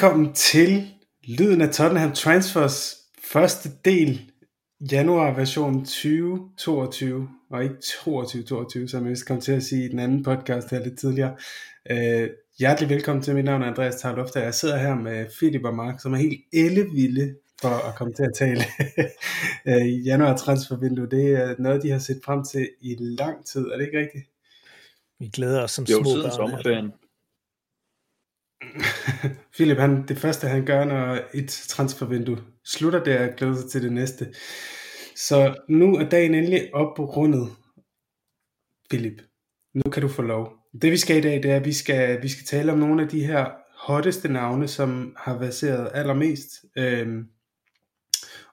Velkommen 0.00 0.34
til 0.34 0.90
Lyden 1.24 1.60
af 1.60 1.70
Tottenham 1.70 2.12
Transfers 2.12 2.96
første 3.24 3.68
del, 3.84 4.30
januar 4.92 5.34
version 5.34 5.84
2022, 5.84 7.28
og 7.50 7.62
ikke 7.62 7.74
22-22, 7.74 8.88
som 8.88 9.06
jeg 9.06 9.16
kom 9.26 9.40
til 9.40 9.52
at 9.52 9.62
sige 9.62 9.84
i 9.84 9.88
den 9.88 9.98
anden 9.98 10.22
podcast 10.22 10.70
her 10.70 10.84
lidt 10.84 10.98
tidligere. 10.98 11.36
Uh, 11.90 12.28
hjertelig 12.58 12.88
velkommen 12.90 13.22
til, 13.22 13.34
mit 13.34 13.44
navn 13.44 13.62
er 13.62 13.66
Andreas 13.66 13.96
Tarlofter. 13.96 14.40
Jeg 14.40 14.54
sidder 14.54 14.78
her 14.78 14.94
med 14.94 15.26
Philip 15.38 15.64
og 15.64 15.74
Mark, 15.74 16.00
som 16.00 16.12
er 16.12 16.18
helt 16.18 16.40
ellevilde 16.52 17.34
for 17.60 17.88
at 17.88 17.94
komme 17.94 18.14
til 18.14 18.22
at 18.22 18.32
tale 18.34 18.64
uh, 19.66 20.04
januar 20.08 20.36
transfervindue. 20.36 21.10
Det 21.10 21.30
er 21.30 21.54
noget, 21.58 21.82
de 21.82 21.90
har 21.90 21.98
set 21.98 22.20
frem 22.24 22.44
til 22.44 22.68
i 22.80 22.96
lang 22.98 23.46
tid, 23.46 23.66
er 23.66 23.76
det 23.76 23.86
ikke 23.86 23.98
rigtigt? 23.98 24.24
Vi 25.18 25.28
glæder 25.28 25.62
os 25.62 25.70
som 25.70 25.84
jo, 25.84 25.96
små 25.96 26.10
siden 26.10 26.22
børn. 26.22 26.32
sommerferien. 26.32 26.92
Philip, 29.56 29.78
han, 29.78 30.08
det 30.08 30.18
første 30.18 30.48
han 30.48 30.64
gør, 30.64 30.84
når 30.84 31.18
et 31.34 31.48
transfervindue 31.68 32.38
slutter, 32.64 33.04
det 33.04 33.12
er 33.12 33.26
at 33.26 33.36
glæde 33.36 33.60
sig 33.60 33.70
til 33.70 33.82
det 33.82 33.92
næste. 33.92 34.34
Så 35.16 35.54
nu 35.68 35.96
er 35.96 36.08
dagen 36.08 36.34
endelig 36.34 36.74
oprundet. 36.74 37.48
Philip, 38.90 39.22
nu 39.74 39.90
kan 39.90 40.02
du 40.02 40.08
få 40.08 40.22
lov. 40.22 40.52
Det 40.82 40.92
vi 40.92 40.96
skal 40.96 41.16
i 41.16 41.20
dag, 41.20 41.42
det 41.42 41.50
er, 41.50 41.56
at 41.56 41.64
vi 41.64 41.72
skal, 41.72 42.22
vi 42.22 42.28
skal 42.28 42.46
tale 42.46 42.72
om 42.72 42.78
nogle 42.78 43.02
af 43.02 43.08
de 43.08 43.26
her 43.26 43.50
hotteste 43.86 44.28
navne, 44.28 44.68
som 44.68 45.16
har 45.16 45.38
baseret 45.38 45.90
allermest. 45.94 46.50
Øhm, 46.76 47.26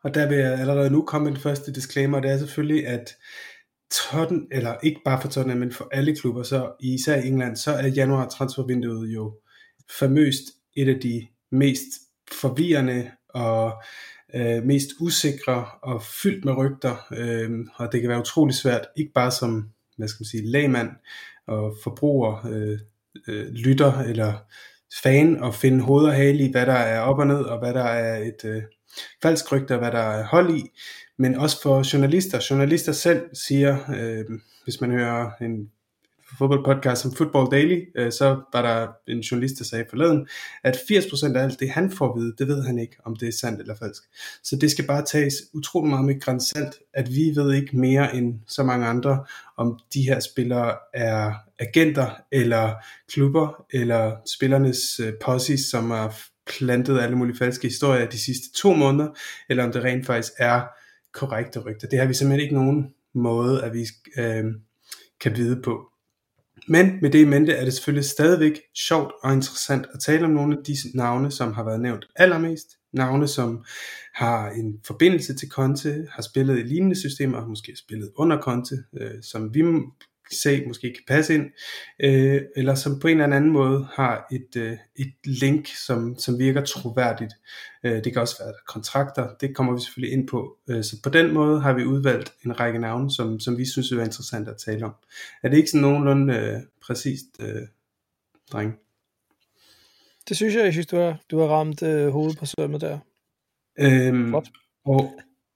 og 0.03 0.13
der 0.13 0.27
vil 0.27 0.37
jeg 0.37 0.59
allerede 0.59 0.89
nu 0.89 1.01
komme 1.01 1.29
den 1.29 1.37
første 1.37 1.73
disclaimer, 1.73 2.19
det 2.19 2.31
er 2.31 2.37
selvfølgelig, 2.37 2.87
at 2.87 3.15
Tottenham, 3.91 4.47
eller 4.51 4.75
ikke 4.83 5.01
bare 5.05 5.21
for 5.21 5.27
Tottenham, 5.27 5.59
men 5.59 5.71
for 5.71 5.87
alle 5.91 6.15
klubber, 6.15 6.43
så 6.43 6.71
især 6.79 7.15
i 7.15 7.27
England, 7.27 7.55
så 7.55 7.71
er 7.71 7.87
januar 7.87 8.29
transfervinduet 8.29 9.07
jo 9.07 9.39
famøst 9.99 10.43
et 10.75 10.89
af 10.89 10.99
de 10.99 11.27
mest 11.51 11.87
forvirrende 12.31 13.11
og 13.29 13.83
øh, 14.35 14.63
mest 14.63 14.89
usikre 14.99 15.65
og 15.83 16.03
fyldt 16.03 16.45
med 16.45 16.57
rygter, 16.57 17.07
øh, 17.11 17.51
og 17.75 17.91
det 17.91 18.01
kan 18.01 18.09
være 18.09 18.19
utrolig 18.19 18.55
svært, 18.55 18.87
ikke 18.97 19.11
bare 19.13 19.31
som 19.31 19.69
hvad 19.97 20.07
skal 20.07 20.21
man 20.21 20.25
sige, 20.25 20.51
lægmand 20.51 20.89
og 21.47 21.75
forbruger, 21.83 22.47
øh, 22.47 22.79
øh, 23.27 23.47
lytter 23.47 23.99
eller 23.99 24.33
fan 25.03 25.43
at 25.43 25.55
finde 25.55 25.83
hoved 25.83 26.05
og 26.05 26.13
hale 26.13 26.43
i, 26.43 26.51
hvad 26.51 26.65
der 26.65 26.73
er 26.73 26.99
op 26.99 27.19
og 27.19 27.27
ned, 27.27 27.41
og 27.41 27.59
hvad 27.59 27.73
der 27.73 27.83
er 27.83 28.17
et 28.17 28.45
øh, 28.45 28.63
falsk 29.21 29.51
rygte, 29.51 29.71
og 29.71 29.79
hvad 29.79 29.91
der 29.91 29.99
er 29.99 30.25
hold 30.25 30.57
i, 30.57 30.63
men 31.17 31.35
også 31.35 31.61
for 31.61 31.93
journalister. 31.93 32.45
Journalister 32.49 32.91
selv 32.91 33.21
siger, 33.33 33.77
øh, 33.95 34.25
hvis 34.63 34.81
man 34.81 34.91
hører 34.91 35.31
en 35.41 35.71
fodboldpodcast 36.37 37.01
som 37.01 37.15
Football 37.15 37.51
Daily, 37.51 37.81
øh, 37.95 38.11
så 38.11 38.41
var 38.53 38.61
der 38.61 38.87
en 39.11 39.19
journalist, 39.19 39.59
der 39.59 39.65
sagde 39.65 39.85
forleden, 39.89 40.27
at 40.63 40.75
80% 40.75 41.35
af 41.35 41.43
alt 41.43 41.59
det, 41.59 41.69
han 41.69 41.91
får 41.91 42.13
at 42.13 42.21
vide, 42.21 42.35
det 42.37 42.47
ved 42.47 42.63
han 42.63 42.79
ikke, 42.79 42.95
om 43.05 43.15
det 43.15 43.27
er 43.27 43.31
sandt 43.31 43.61
eller 43.61 43.75
falsk. 43.75 44.03
Så 44.43 44.55
det 44.55 44.71
skal 44.71 44.87
bare 44.87 45.05
tages 45.05 45.33
utrolig 45.53 45.89
meget 45.89 46.05
med 46.05 46.21
grænsalt, 46.21 46.75
at 46.93 47.09
vi 47.09 47.31
ved 47.35 47.53
ikke 47.53 47.77
mere 47.77 48.15
end 48.15 48.39
så 48.47 48.63
mange 48.63 48.87
andre, 48.87 49.25
om 49.57 49.79
de 49.93 50.01
her 50.01 50.19
spillere 50.19 50.75
er 50.93 51.33
agenter, 51.59 52.09
eller 52.31 52.73
klubber, 53.11 53.65
eller 53.73 54.15
spillernes 54.35 54.99
øh, 54.99 55.57
som 55.57 55.91
har 55.91 56.19
plantet 56.47 56.99
alle 56.99 57.15
mulige 57.15 57.37
falske 57.37 57.67
historier 57.67 58.05
de 58.05 58.19
sidste 58.19 58.53
to 58.53 58.73
måneder, 58.73 59.09
eller 59.49 59.63
om 59.63 59.71
det 59.71 59.83
rent 59.83 60.05
faktisk 60.05 60.33
er 60.37 60.61
korrekte 61.13 61.59
rygter. 61.59 61.87
Det 61.87 61.99
har 61.99 62.05
vi 62.05 62.13
simpelthen 62.13 62.43
ikke 62.43 62.55
nogen 62.55 62.93
måde, 63.13 63.63
at 63.63 63.73
vi 63.73 63.85
øh, 64.17 64.45
kan 65.19 65.37
vide 65.37 65.61
på. 65.61 65.91
Men 66.67 66.99
med 67.01 67.09
det 67.09 67.19
i 67.19 67.25
mente 67.25 67.53
er 67.53 67.63
det 67.63 67.73
selvfølgelig 67.73 68.05
stadigvæk 68.05 68.59
sjovt 68.75 69.11
og 69.23 69.33
interessant 69.33 69.85
at 69.93 69.99
tale 69.99 70.25
om 70.25 70.31
nogle 70.31 70.57
af 70.57 70.63
disse 70.63 70.87
navne, 70.95 71.31
som 71.31 71.53
har 71.53 71.63
været 71.63 71.81
nævnt 71.81 72.05
allermest. 72.15 72.67
Navne, 72.93 73.27
som 73.27 73.65
har 74.15 74.49
en 74.49 74.79
forbindelse 74.87 75.35
til 75.35 75.49
Conte, 75.49 76.07
har 76.11 76.21
spillet 76.21 76.59
i 76.59 76.61
lignende 76.63 76.99
systemer, 76.99 77.39
har 77.39 77.47
måske 77.47 77.75
spillet 77.77 78.11
under 78.15 78.41
Conte, 78.41 78.75
øh, 79.01 79.23
som 79.23 79.53
vi 79.53 79.61
se 80.31 80.65
måske 80.67 80.93
kan 80.93 81.03
passe 81.07 81.35
ind, 81.35 81.45
øh, 81.99 82.41
eller 82.55 82.75
som 82.75 82.99
på 82.99 83.07
en 83.07 83.21
eller 83.21 83.35
anden 83.35 83.51
måde 83.51 83.87
har 83.93 84.27
et, 84.31 84.55
øh, 84.55 84.77
et 84.95 85.13
link, 85.25 85.67
som, 85.67 86.15
som 86.19 86.39
virker 86.39 86.61
troværdigt. 86.65 87.33
Øh, 87.83 88.03
det 88.03 88.13
kan 88.13 88.21
også 88.21 88.43
være 88.43 88.53
kontrakter, 88.67 89.29
det 89.41 89.55
kommer 89.55 89.73
vi 89.73 89.81
selvfølgelig 89.81 90.17
ind 90.17 90.27
på. 90.27 90.57
Øh, 90.69 90.83
så 90.83 91.01
på 91.03 91.09
den 91.09 91.33
måde 91.33 91.61
har 91.61 91.73
vi 91.73 91.85
udvalgt 91.85 92.33
en 92.45 92.59
række 92.59 92.79
navne, 92.79 93.11
som, 93.11 93.39
som 93.39 93.57
vi 93.57 93.65
synes 93.65 93.91
er 93.91 94.03
interessant 94.03 94.47
at 94.47 94.57
tale 94.57 94.85
om. 94.85 94.93
Er 95.43 95.49
det 95.49 95.57
ikke 95.57 95.69
sådan 95.69 95.81
nogenlunde 95.81 96.33
øh, 96.35 96.59
præcist, 96.81 97.25
øh, 97.39 97.67
dreng? 98.51 98.73
Det 100.29 100.37
synes 100.37 100.55
jeg, 100.55 100.63
jeg 100.65 100.73
synes, 100.73 100.87
du 100.87 100.97
har, 100.97 101.19
du 101.31 101.39
har 101.39 101.47
ramt 101.47 101.83
øh, 101.83 102.09
hovedet 102.09 102.37
på 102.37 102.45
sømmet 102.45 102.81
der. 102.81 102.99
Øhm, 103.79 104.33
Og, 104.85 105.11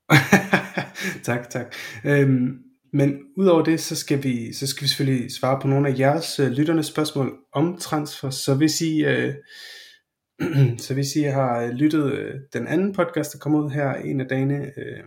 tak, 1.23 1.49
tak. 1.49 1.75
Øhm, 2.05 2.70
men 2.93 3.19
udover 3.37 3.63
det, 3.63 3.79
så 3.79 3.95
skal 3.95 4.23
vi, 4.23 4.53
så 4.53 4.67
skal 4.67 4.83
vi 4.83 4.87
selvfølgelig 4.87 5.31
svare 5.31 5.59
på 5.61 5.67
nogle 5.67 5.89
af 5.89 5.99
jeres 5.99 6.39
øh, 6.39 6.51
lytternes 6.51 6.85
spørgsmål 6.85 7.37
om 7.53 7.77
transfer. 7.77 8.29
Så 8.29 8.55
hvis 8.55 8.81
I, 8.81 9.05
øh, 9.05 9.33
så 10.85 10.93
hvis 10.93 11.15
I 11.15 11.21
har 11.21 11.61
øh, 11.61 11.69
lyttet 11.69 12.13
øh, 12.13 12.33
den 12.53 12.67
anden 12.67 12.93
podcast, 12.93 13.33
der 13.33 13.39
kommer 13.39 13.63
ud 13.63 13.69
her 13.69 13.93
en 13.93 14.21
af 14.21 14.27
dagene, 14.27 14.65
øh, 14.77 15.03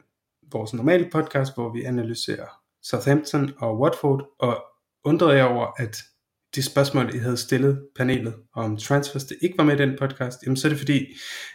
vores 0.53 0.75
normale 0.75 1.09
podcast, 1.13 1.55
hvor 1.55 1.73
vi 1.73 1.83
analyserer 1.83 2.47
Southampton 2.83 3.53
og 3.59 3.81
Watford, 3.81 4.35
og 4.39 4.65
undrede 5.05 5.37
jeg 5.37 5.47
over, 5.47 5.67
at 5.77 5.97
de 6.55 6.63
spørgsmål, 6.63 7.15
I 7.15 7.19
havde 7.19 7.37
stillet 7.37 7.87
panelet 7.97 8.35
om 8.55 8.77
transfers, 8.77 9.25
det 9.25 9.37
ikke 9.43 9.59
var 9.59 9.65
med 9.65 9.75
i 9.75 9.83
den 9.83 9.97
podcast, 9.99 10.43
jamen 10.43 10.57
så 10.57 10.67
er 10.67 10.71
det 10.71 10.79
fordi, 10.79 11.07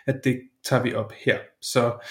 at 0.07 0.22
det 0.23 0.41
tager 0.66 0.84
vi 0.84 0.94
op 0.94 1.13
her. 1.25 1.38
Så 1.62 2.07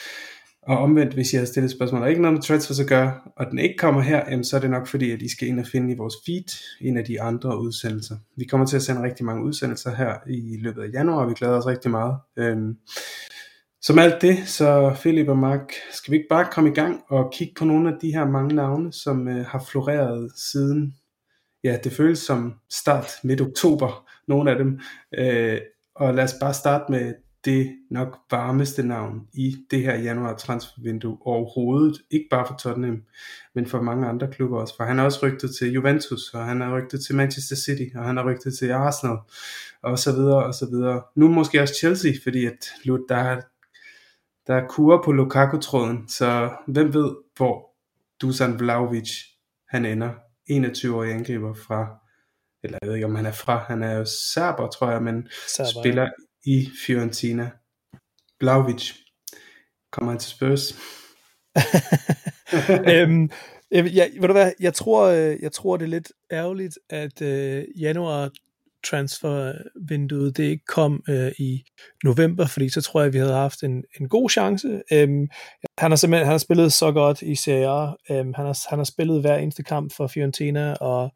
og 0.68 0.78
omvendt, 0.78 1.14
hvis 1.14 1.32
jeg 1.32 1.40
har 1.40 1.46
stillet 1.46 1.70
spørgsmål, 1.70 2.02
og 2.02 2.08
ikke 2.08 2.22
noget 2.22 2.34
med 2.34 2.42
transfers 2.42 2.80
at 2.80 2.86
gøre, 2.86 3.14
og 3.36 3.46
den 3.50 3.58
ikke 3.58 3.76
kommer 3.76 4.00
her, 4.00 4.24
jamen, 4.30 4.44
så 4.44 4.56
er 4.56 4.60
det 4.60 4.70
nok 4.70 4.86
fordi, 4.86 5.10
at 5.10 5.22
I 5.22 5.28
skal 5.28 5.48
ind 5.48 5.60
og 5.60 5.66
finde 5.66 5.94
i 5.94 5.96
vores 5.96 6.14
feed 6.26 6.60
en 6.80 6.96
af 6.96 7.04
de 7.04 7.20
andre 7.20 7.60
udsendelser. 7.60 8.16
Vi 8.36 8.44
kommer 8.44 8.66
til 8.66 8.76
at 8.76 8.82
sende 8.82 9.02
rigtig 9.02 9.26
mange 9.26 9.44
udsendelser 9.44 9.94
her 9.94 10.14
i 10.26 10.56
løbet 10.60 10.82
af 10.82 10.88
januar, 10.92 11.22
og 11.22 11.28
vi 11.28 11.34
glæder 11.34 11.58
os 11.58 11.66
rigtig 11.66 11.90
meget. 11.90 12.16
Øhm, 12.38 12.76
som 13.82 13.98
alt 13.98 14.22
det, 14.22 14.48
så 14.48 14.96
Philip 15.00 15.28
og 15.28 15.38
Mark, 15.38 15.72
skal 15.92 16.12
vi 16.12 16.16
ikke 16.16 16.28
bare 16.30 16.48
komme 16.52 16.70
i 16.70 16.74
gang 16.74 17.02
og 17.08 17.32
kigge 17.32 17.54
på 17.58 17.64
nogle 17.64 17.88
af 17.88 17.94
de 18.02 18.12
her 18.12 18.26
mange 18.30 18.54
navne, 18.54 18.92
som 18.92 19.28
øh, 19.28 19.46
har 19.46 19.64
floreret 19.70 20.32
siden, 20.36 20.94
ja, 21.64 21.78
det 21.84 21.92
føles 21.92 22.18
som 22.18 22.54
start 22.70 23.06
midt 23.24 23.40
oktober, 23.40 24.08
nogle 24.28 24.50
af 24.50 24.58
dem. 24.58 24.80
Øh, 25.18 25.58
og 25.94 26.14
lad 26.14 26.24
os 26.24 26.34
bare 26.40 26.54
starte 26.54 26.84
med 26.92 27.14
det 27.44 27.76
nok 27.90 28.18
varmeste 28.30 28.82
navn 28.82 29.20
i 29.34 29.56
det 29.70 29.82
her 29.82 29.94
januar 29.98 30.36
transfervindue 30.36 31.18
overhovedet. 31.20 31.98
Ikke 32.10 32.26
bare 32.30 32.46
for 32.46 32.54
Tottenham, 32.54 33.02
men 33.54 33.66
for 33.66 33.80
mange 33.82 34.08
andre 34.08 34.30
klubber 34.30 34.60
også. 34.60 34.74
For 34.76 34.84
han 34.84 34.98
har 34.98 35.04
også 35.04 35.26
rygtet 35.26 35.54
til 35.58 35.72
Juventus, 35.72 36.34
og 36.34 36.44
han 36.44 36.60
har 36.60 36.76
rygtet 36.76 37.04
til 37.06 37.14
Manchester 37.14 37.56
City, 37.56 37.96
og 37.96 38.04
han 38.04 38.16
har 38.16 38.30
rygtet 38.30 38.58
til 38.58 38.70
Arsenal, 38.70 39.16
og 39.82 39.98
så 39.98 40.12
videre, 40.12 40.44
og 40.44 40.54
så 40.54 40.66
videre. 40.70 41.02
Nu 41.16 41.28
måske 41.28 41.62
også 41.62 41.74
Chelsea, 41.74 42.12
fordi 42.22 42.46
at 42.46 42.68
der 43.08 43.16
er, 43.16 43.40
der 44.46 44.54
er 44.54 44.66
kur 44.68 45.02
på 45.04 45.12
Lukaku-tråden, 45.12 46.08
så 46.08 46.50
hvem 46.66 46.94
ved, 46.94 47.10
hvor 47.36 47.70
Dusan 48.22 48.60
Vlaovic 48.60 49.10
han 49.68 49.84
ender. 49.84 50.10
21-årig 50.50 51.12
angriber 51.12 51.54
fra, 51.54 51.98
eller 52.62 52.78
jeg 52.82 52.88
ved 52.88 52.94
ikke 52.94 53.06
om 53.06 53.14
han 53.14 53.26
er 53.26 53.32
fra, 53.32 53.56
han 53.56 53.82
er 53.82 53.92
jo 53.92 54.04
serber, 54.04 54.68
tror 54.68 54.90
jeg, 54.90 55.02
men 55.02 55.28
serber, 55.48 55.80
spiller 55.80 56.08
i 56.46 56.68
Fiorentina. 56.86 57.50
Blauvic. 58.40 58.92
Kommer 59.92 60.12
han 60.12 60.20
til 60.20 60.30
Spurs? 60.30 60.74
øhm, 62.94 63.30
jeg, 63.70 64.10
ved 64.20 64.28
du 64.28 64.32
hvad, 64.32 64.52
jeg 64.60 64.74
tror, 64.74 65.06
øh, 65.06 65.36
jeg 65.42 65.52
tror 65.52 65.76
det 65.76 65.84
er 65.84 65.88
lidt 65.88 66.12
ærgerligt, 66.32 66.78
at 66.90 67.22
øh, 67.22 67.64
januar 67.80 68.30
transfervinduet 68.86 70.36
det 70.36 70.44
ikke 70.44 70.64
kom 70.64 71.02
øh, 71.08 71.32
i 71.38 71.62
november, 72.04 72.46
fordi 72.46 72.68
så 72.68 72.80
tror 72.80 73.00
jeg, 73.00 73.06
at 73.06 73.12
vi 73.12 73.18
havde 73.18 73.32
haft 73.32 73.62
en, 73.62 73.84
en 74.00 74.08
god 74.08 74.30
chance. 74.30 74.82
Øhm, 74.92 75.28
han 75.78 75.90
har 75.90 75.96
simpelthen 75.96 76.26
han 76.26 76.32
har 76.32 76.38
spillet 76.38 76.72
så 76.72 76.92
godt 76.92 77.22
i 77.22 77.34
Serie 77.34 77.68
A. 77.68 77.86
Øhm, 78.10 78.34
han, 78.34 78.46
har, 78.46 78.68
han 78.70 78.78
har 78.78 78.84
spillet 78.84 79.20
hver 79.20 79.36
eneste 79.36 79.62
kamp 79.62 79.92
for 79.96 80.06
Fiorentina 80.06 80.72
og 80.72 81.10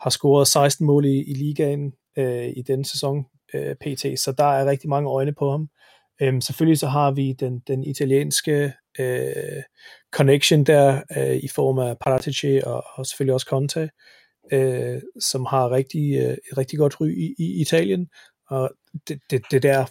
har 0.00 0.10
scoret 0.10 0.48
16 0.48 0.86
mål 0.86 1.04
i, 1.04 1.24
i 1.30 1.34
ligaen 1.34 1.92
øh, 2.18 2.48
i 2.56 2.62
denne 2.66 2.84
sæson 2.84 3.24
øh, 3.54 3.74
pt. 3.74 4.20
Så 4.20 4.34
der 4.38 4.44
er 4.44 4.66
rigtig 4.66 4.90
mange 4.90 5.10
øjne 5.10 5.34
på 5.34 5.50
ham. 5.50 5.68
Øhm, 6.22 6.40
selvfølgelig 6.40 6.78
så 6.78 6.86
har 6.86 7.10
vi 7.10 7.32
den, 7.32 7.58
den 7.66 7.84
italienske 7.84 8.72
øh, 8.98 9.62
connection 10.12 10.64
der 10.64 11.02
øh, 11.16 11.36
i 11.36 11.48
form 11.48 11.78
af 11.78 11.98
Paratici 11.98 12.60
og, 12.64 12.84
og 12.94 13.06
selvfølgelig 13.06 13.34
også 13.34 13.46
Conte, 13.50 13.90
øh, 14.52 15.00
som 15.20 15.46
har 15.46 15.70
rigtig, 15.70 16.14
øh, 16.16 16.36
et 16.52 16.58
rigtig 16.58 16.78
godt 16.78 17.00
ry 17.00 17.08
i, 17.08 17.34
i 17.38 17.60
Italien. 17.60 18.08
Og 18.50 18.70
det, 19.08 19.20
det, 19.30 19.42
det 19.50 19.62
der 19.62 19.86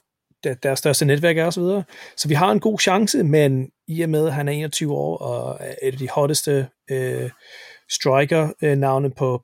deres 0.63 0.79
største 0.79 1.05
netværk 1.05 1.37
er 1.37 1.45
osv. 1.45 1.63
Så, 1.63 1.83
så 2.17 2.27
vi 2.27 2.33
har 2.33 2.51
en 2.51 2.59
god 2.59 2.79
chance, 2.79 3.23
men 3.23 3.71
i 3.87 4.01
og 4.01 4.09
med, 4.09 4.27
at 4.27 4.33
han 4.33 4.47
er 4.47 4.51
21 4.51 4.93
år 4.93 5.17
og 5.17 5.57
er 5.59 5.75
et 5.83 5.91
af 5.91 5.97
de 5.97 6.09
hotteste 6.09 6.67
øh, 6.91 7.29
striker-navne 7.89 9.07
øh, 9.07 9.13
på, 9.17 9.43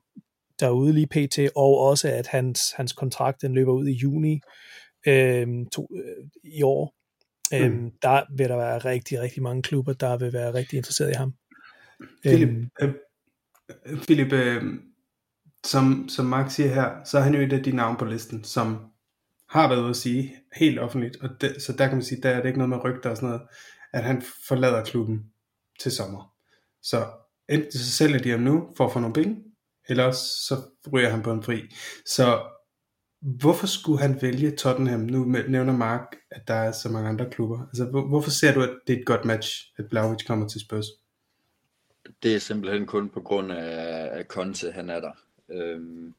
derude 0.60 0.92
lige 0.92 1.06
pt, 1.06 1.38
og 1.56 1.78
også 1.78 2.08
at 2.08 2.26
hans, 2.26 2.72
hans 2.76 2.92
kontrakt 2.92 3.42
den 3.42 3.54
løber 3.54 3.72
ud 3.72 3.86
i 3.86 3.92
juni, 3.92 4.40
øh, 5.06 5.46
to, 5.72 5.88
øh, 5.96 6.28
i 6.44 6.62
år. 6.62 6.94
Mm. 7.52 7.58
Øhm, 7.58 7.90
der 8.02 8.22
vil 8.36 8.48
der 8.48 8.56
være 8.56 8.78
rigtig, 8.78 9.20
rigtig 9.20 9.42
mange 9.42 9.62
klubber, 9.62 9.92
der 9.92 10.16
vil 10.18 10.32
være 10.32 10.54
rigtig 10.54 10.76
interesseret 10.76 11.10
i 11.10 11.14
ham. 11.14 11.34
Philip, 12.24 12.48
øhm, 12.48 12.70
øh, 13.86 13.98
Philip 14.02 14.32
øh, 14.32 14.62
som, 15.66 16.08
som 16.08 16.26
Mark 16.26 16.50
siger 16.50 16.68
her, 16.68 17.04
så 17.04 17.18
er 17.18 17.22
han 17.22 17.34
jo 17.34 17.40
et 17.40 17.52
af 17.52 17.62
de 17.62 17.72
navne 17.72 17.98
på 17.98 18.04
listen, 18.04 18.44
som 18.44 18.78
har 19.48 19.68
været 19.68 19.80
ude 19.80 19.90
at 19.90 19.96
sige 19.96 20.34
helt 20.56 20.78
offentligt, 20.78 21.16
og 21.22 21.30
det, 21.40 21.62
så 21.62 21.72
der 21.72 21.86
kan 21.86 21.96
man 21.96 22.04
sige, 22.04 22.22
der 22.22 22.30
er 22.30 22.36
det 22.36 22.46
ikke 22.46 22.58
noget 22.58 22.68
med 22.68 22.84
rygter 22.84 23.10
og 23.10 23.16
sådan 23.16 23.28
noget, 23.28 23.42
at 23.92 24.02
han 24.02 24.22
forlader 24.48 24.84
klubben 24.84 25.24
til 25.80 25.92
sommer. 25.92 26.32
Så 26.82 27.06
enten 27.48 27.72
så 27.72 27.92
sælger 27.92 28.18
de 28.18 28.30
ham 28.30 28.40
nu 28.40 28.68
for 28.76 28.86
at 28.86 28.92
få 28.92 28.98
nogle 28.98 29.14
penge, 29.14 29.36
Ellers 29.88 30.16
så 30.16 30.54
ryger 30.92 31.08
han 31.08 31.22
på 31.22 31.32
en 31.32 31.42
fri. 31.42 31.62
Så 32.06 32.42
hvorfor 33.20 33.66
skulle 33.66 34.00
han 34.00 34.22
vælge 34.22 34.56
Tottenham? 34.56 35.00
Nu 35.00 35.24
nævner 35.24 35.76
Mark, 35.76 36.16
at 36.30 36.48
der 36.48 36.54
er 36.54 36.72
så 36.72 36.88
mange 36.88 37.08
andre 37.08 37.30
klubber. 37.30 37.66
Altså, 37.66 37.84
hvor, 37.84 38.08
hvorfor 38.08 38.30
ser 38.30 38.54
du, 38.54 38.62
at 38.62 38.70
det 38.86 38.94
er 38.94 38.98
et 38.98 39.06
godt 39.06 39.24
match, 39.24 39.72
at 39.76 39.88
Blaovic 39.88 40.26
kommer 40.26 40.48
til 40.48 40.60
Spurs? 40.60 40.86
Det 42.22 42.34
er 42.34 42.38
simpelthen 42.38 42.86
kun 42.86 43.08
på 43.08 43.20
grund 43.20 43.52
af, 43.52 44.08
at 44.18 44.26
Conte, 44.26 44.72
han 44.72 44.90
er 44.90 45.00
der. 45.00 45.12
Øhm, 45.50 46.14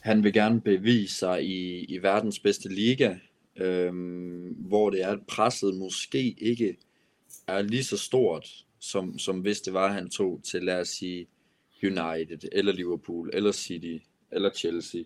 han 0.00 0.24
vil 0.24 0.32
gerne 0.32 0.60
bevise 0.60 1.16
sig 1.16 1.44
i, 1.44 1.84
i 1.84 2.02
verdens 2.02 2.38
bedste 2.38 2.68
liga, 2.68 3.14
øhm, 3.56 4.54
hvor 4.58 4.90
det 4.90 5.02
er, 5.02 5.08
at 5.08 5.26
presset 5.28 5.74
måske 5.74 6.34
ikke 6.38 6.76
er 7.46 7.62
lige 7.62 7.84
så 7.84 7.98
stort, 7.98 8.48
som, 8.80 9.18
som 9.18 9.40
hvis 9.40 9.60
det 9.60 9.72
var, 9.72 9.92
han 9.92 10.10
tog 10.10 10.40
til, 10.44 10.62
lad 10.62 10.80
os 10.80 10.88
sige, 10.88 11.26
United, 11.82 12.48
eller 12.52 12.72
Liverpool, 12.72 13.30
eller 13.32 13.52
City, 13.52 13.96
eller 14.32 14.50
Chelsea. 14.50 15.02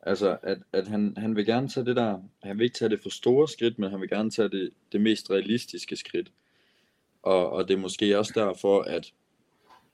Altså, 0.00 0.36
at, 0.42 0.58
at 0.72 0.88
han, 0.88 1.14
han 1.16 1.36
vil 1.36 1.46
gerne 1.46 1.68
tage 1.68 1.86
det 1.86 1.96
der, 1.96 2.20
han 2.42 2.58
vil 2.58 2.64
ikke 2.64 2.78
tage 2.78 2.88
det 2.88 3.02
for 3.02 3.10
store 3.10 3.48
skridt, 3.48 3.78
men 3.78 3.90
han 3.90 4.00
vil 4.00 4.08
gerne 4.08 4.30
tage 4.30 4.48
det, 4.48 4.70
det 4.92 5.00
mest 5.00 5.30
realistiske 5.30 5.96
skridt. 5.96 6.32
Og, 7.22 7.50
og 7.50 7.68
det 7.68 7.74
er 7.74 7.78
måske 7.78 8.18
også 8.18 8.32
derfor, 8.34 8.82
at 8.82 9.12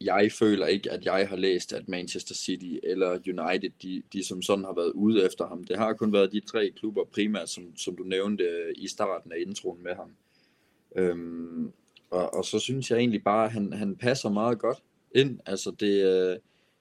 jeg 0.00 0.32
føler 0.32 0.66
ikke, 0.66 0.90
at 0.90 1.04
jeg 1.04 1.28
har 1.28 1.36
læst, 1.36 1.72
at 1.72 1.88
Manchester 1.88 2.34
City 2.34 2.74
eller 2.82 3.10
United, 3.10 3.70
de, 3.82 4.02
de 4.12 4.24
som 4.24 4.42
sådan 4.42 4.64
har 4.64 4.74
været 4.74 4.92
ude 4.92 5.24
efter 5.24 5.46
ham. 5.46 5.64
Det 5.64 5.76
har 5.78 5.92
kun 5.92 6.12
været 6.12 6.32
de 6.32 6.40
tre 6.40 6.70
klubber 6.70 7.04
primært, 7.04 7.48
som, 7.48 7.76
som 7.76 7.96
du 7.96 8.02
nævnte 8.02 8.44
øh, 8.44 8.74
i 8.76 8.88
starten 8.88 9.32
af 9.32 9.36
introen 9.46 9.82
med 9.82 9.94
ham. 9.94 10.10
Øhm, 10.96 11.72
og, 12.10 12.34
og 12.34 12.44
så 12.44 12.58
synes 12.58 12.90
jeg 12.90 12.98
egentlig 12.98 13.24
bare, 13.24 13.44
at 13.44 13.52
han, 13.52 13.72
han 13.72 13.96
passer 13.96 14.28
meget 14.28 14.58
godt 14.58 14.78
ind. 15.14 15.40
Altså 15.46 15.70
det, 15.70 16.04
øh, 16.04 16.36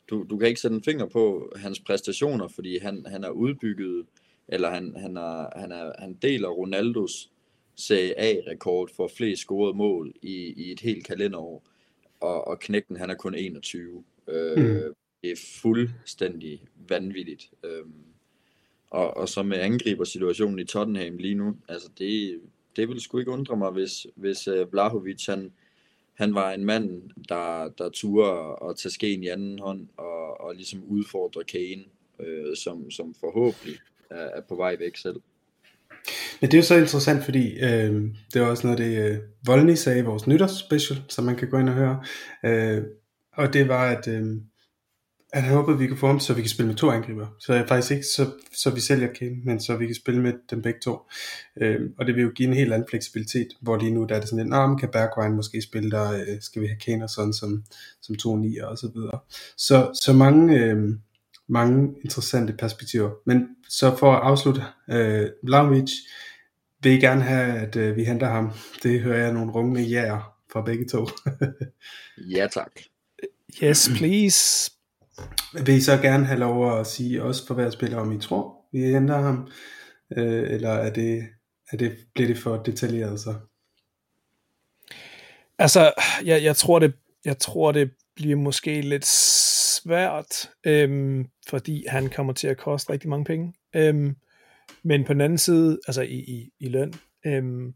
du, 0.10 0.26
du 0.30 0.38
kan 0.38 0.48
ikke 0.48 0.62
sætte 0.62 0.76
en 0.76 0.84
finger 0.84 1.06
på 1.06 1.54
hans 1.56 1.80
præstationer, 1.80 2.48
fordi 2.48 2.78
han, 2.78 3.06
han 3.08 3.24
er 3.24 3.30
udbygget, 3.30 4.06
eller 4.48 4.70
han, 4.70 4.96
han, 4.98 5.18
er, 5.18 5.60
han, 5.60 5.72
er, 5.72 5.92
han 6.00 6.14
deler 6.14 6.50
Ronaldos 6.50 7.32
Serie 7.76 8.20
A-rekord 8.20 8.90
for 8.96 9.08
flest 9.18 9.42
scorede 9.42 9.78
mål 9.78 10.14
i, 10.22 10.54
i 10.58 10.72
et 10.72 10.80
helt 10.80 11.08
kalenderår 11.08 11.64
og, 12.20 12.48
og 12.48 12.60
knægten 12.60 12.98
han 12.98 13.10
er 13.10 13.16
kun 13.16 13.36
21. 13.36 14.04
Øh, 14.28 14.58
mm. 14.58 14.94
Det 15.24 15.32
er 15.32 15.36
fuldstændig 15.62 16.64
vanvittigt. 16.90 17.50
Øh, 17.64 17.86
og, 18.90 19.18
og 19.18 19.30
så 19.30 19.44
med 19.44 19.58
angriber 19.58 20.04
situationen 20.04 20.60
i 20.60 20.64
Tottenham 20.64 21.18
lige 21.18 21.36
nu, 21.36 21.56
altså 21.68 21.90
det, 22.00 22.42
det 22.76 22.88
ville 22.88 23.02
sgu 23.02 23.20
ikke 23.20 23.32
undre 23.32 23.58
mig, 23.58 23.72
hvis, 23.72 24.08
hvis 24.16 24.48
uh, 24.48 24.72
Vlahovic 24.74 25.26
han, 25.26 25.52
han 26.20 26.36
var 26.36 26.52
en 26.52 26.66
mand, 26.66 27.02
der, 27.30 27.70
der 27.78 27.90
turde 27.90 28.70
at 28.70 28.78
tage 28.78 28.92
skeen 28.92 29.24
i 29.24 29.28
anden 29.28 29.60
hånd 29.60 29.88
og, 29.98 30.42
og 30.42 30.56
ligesom 30.56 30.84
udfordre 30.84 31.44
Kane, 31.44 31.84
øh, 32.20 32.56
som, 32.56 32.92
som 32.92 33.16
forhåbentlig 33.20 33.76
er, 34.10 34.16
er 34.16 34.42
på 34.50 34.56
vej 34.56 34.76
væk 34.80 34.98
selv. 34.98 35.22
Men 36.42 36.52
det 36.52 36.54
er 36.54 36.58
jo 36.58 36.64
så 36.64 36.76
interessant, 36.76 37.24
fordi 37.24 37.60
øh, 37.60 38.04
det 38.34 38.42
er 38.42 38.46
også 38.46 38.68
noget, 38.68 38.80
det 38.80 39.12
øh, 39.12 39.18
Volny 39.46 39.74
sagde 39.74 40.00
i 40.00 40.04
vores 40.04 40.28
nytårsspecial, 40.28 41.00
som 41.10 41.24
man 41.26 41.36
kan 41.36 41.50
gå 41.50 41.58
ind 41.58 41.70
og 41.70 41.76
høre. 41.76 42.04
Øh, 42.46 42.84
og 43.34 43.54
det 43.54 43.68
var, 43.68 43.90
at, 43.90 44.08
øh, 44.08 44.36
at 45.34 45.44
han 45.44 45.54
håbede, 45.54 45.76
at 45.76 45.80
vi 45.80 45.88
kunne 45.88 45.98
få 45.98 46.08
ham, 46.08 46.20
så 46.20 46.34
vi 46.34 46.42
kan 46.42 46.50
spille 46.50 46.68
med 46.68 46.76
to 46.76 46.92
angriber. 46.92 47.28
Så 47.40 47.54
er 47.54 47.68
faktisk 47.68 47.92
ikke, 47.92 48.06
så, 48.16 48.32
så 48.54 48.70
vi 48.70 48.80
sælger 48.80 49.14
Kane, 49.14 49.36
men 49.44 49.62
så 49.62 49.76
vi 49.76 49.86
kan 49.86 49.96
spille 49.96 50.22
med 50.22 50.34
dem 50.50 50.62
begge 50.62 50.80
to. 50.80 51.00
Øh, 51.62 51.82
og 51.98 52.06
det 52.06 52.16
vil 52.16 52.24
jo 52.24 52.32
give 52.36 52.48
en 52.48 52.56
helt 52.56 52.74
anden 52.74 52.88
fleksibilitet, 52.90 53.48
hvor 53.62 53.78
lige 53.78 53.92
nu 53.92 54.06
der 54.06 54.16
er 54.16 54.20
det 54.20 54.30
sådan 54.30 54.44
lidt, 54.44 54.50
nah, 54.50 54.80
kan 54.80 54.90
Bergwijn 54.90 55.36
måske 55.36 55.62
spille 55.62 55.92
der, 55.92 56.12
øh, 56.12 56.42
skal 56.42 56.62
vi 56.62 56.68
have 56.68 56.80
Kane 56.86 57.04
og 57.04 57.10
sådan 57.10 57.34
som, 57.34 57.64
som 58.02 58.16
to 58.16 58.36
nier 58.36 58.66
og 58.66 58.78
så 58.78 58.92
videre. 58.96 59.20
Så, 59.58 60.00
så 60.02 60.14
mange... 60.14 60.60
Øh, 60.60 60.90
mange 61.52 61.96
interessante 62.04 62.54
perspektiver. 62.54 63.12
Men 63.26 63.48
så 63.70 63.96
for 63.96 64.14
at 64.14 64.22
afslutte, 64.24 64.62
øh, 64.90 65.30
Vlaovic 65.44 65.92
vil 66.84 66.92
I 66.92 67.00
gerne 67.00 67.22
have, 67.22 67.58
at 67.58 67.76
øh, 67.76 67.96
vi 67.96 68.04
henter 68.04 68.28
ham. 68.28 68.52
Det 68.84 69.02
hører 69.02 69.24
jeg 69.24 69.34
nogle 69.34 69.52
rungende 69.52 69.82
jæger 69.82 70.36
fra 70.52 70.62
begge 70.62 70.86
to. 70.86 71.08
ja 72.36 72.48
tak. 72.48 72.72
Yes, 73.64 73.90
please. 73.98 74.72
Vil 75.54 75.76
I 75.76 75.82
så 75.82 75.98
gerne 75.98 76.26
have 76.26 76.40
lov 76.40 76.80
at 76.80 76.88
sige 76.88 77.24
også 77.24 77.48
for 77.48 77.54
hver 77.54 77.70
spiller, 77.70 77.98
om 77.98 78.12
I 78.12 78.20
tror, 78.20 78.56
vi 78.72 78.80
henter 78.80 79.18
ham? 79.18 79.52
Øh, 80.18 80.52
eller 80.52 80.70
er 80.70 80.94
det, 80.94 81.28
er 81.72 81.78
det, 81.78 81.98
bliver 82.14 82.28
det 82.28 82.38
for 82.38 82.58
detaljeret 82.58 83.20
så? 83.20 83.34
Altså, 85.60 85.94
jeg, 86.26 86.44
jeg 86.44 86.56
tror 86.56 86.80
det, 86.80 86.94
jeg 87.26 87.38
tror 87.38 87.72
det 87.72 87.92
bliver 88.16 88.36
måske 88.36 88.82
lidt 88.82 89.06
svært, 89.06 90.50
øhm, 90.66 91.26
fordi 91.50 91.86
han 91.88 92.10
kommer 92.10 92.34
til 92.34 92.48
at 92.48 92.58
koste 92.58 92.94
rigtig 92.94 93.10
mange 93.10 93.26
penge. 93.26 93.54
Øhm, 93.76 94.16
men 94.84 95.04
på 95.04 95.14
den 95.14 95.22
anden 95.22 95.38
side, 95.38 95.80
altså 95.88 96.02
i, 96.02 96.18
i, 96.18 96.50
i 96.60 96.70
løn, 96.70 96.94
øhm, 97.26 97.74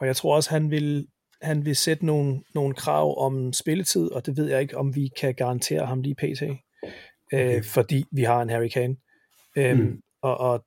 og 0.00 0.06
jeg 0.06 0.16
tror 0.16 0.36
også, 0.36 0.50
han 0.50 0.70
vil, 0.70 1.06
han 1.42 1.64
vil 1.64 1.76
sætte 1.76 2.06
nogle, 2.06 2.40
nogle 2.54 2.74
krav 2.74 3.24
om 3.24 3.52
spilletid, 3.52 4.12
og 4.12 4.26
det 4.26 4.36
ved 4.36 4.48
jeg 4.48 4.60
ikke, 4.60 4.76
om 4.76 4.94
vi 4.94 5.10
kan 5.20 5.34
garantere 5.34 5.86
ham 5.86 6.02
lige 6.02 6.14
pt. 6.14 6.42
Øh, 7.34 7.46
okay. 7.46 7.64
fordi 7.64 8.04
vi 8.12 8.22
har 8.22 8.42
en 8.42 8.50
Harry 8.50 8.68
Kane. 8.68 8.96
Øhm, 9.56 9.80
mm. 9.80 10.00
og, 10.22 10.38
og 10.38 10.64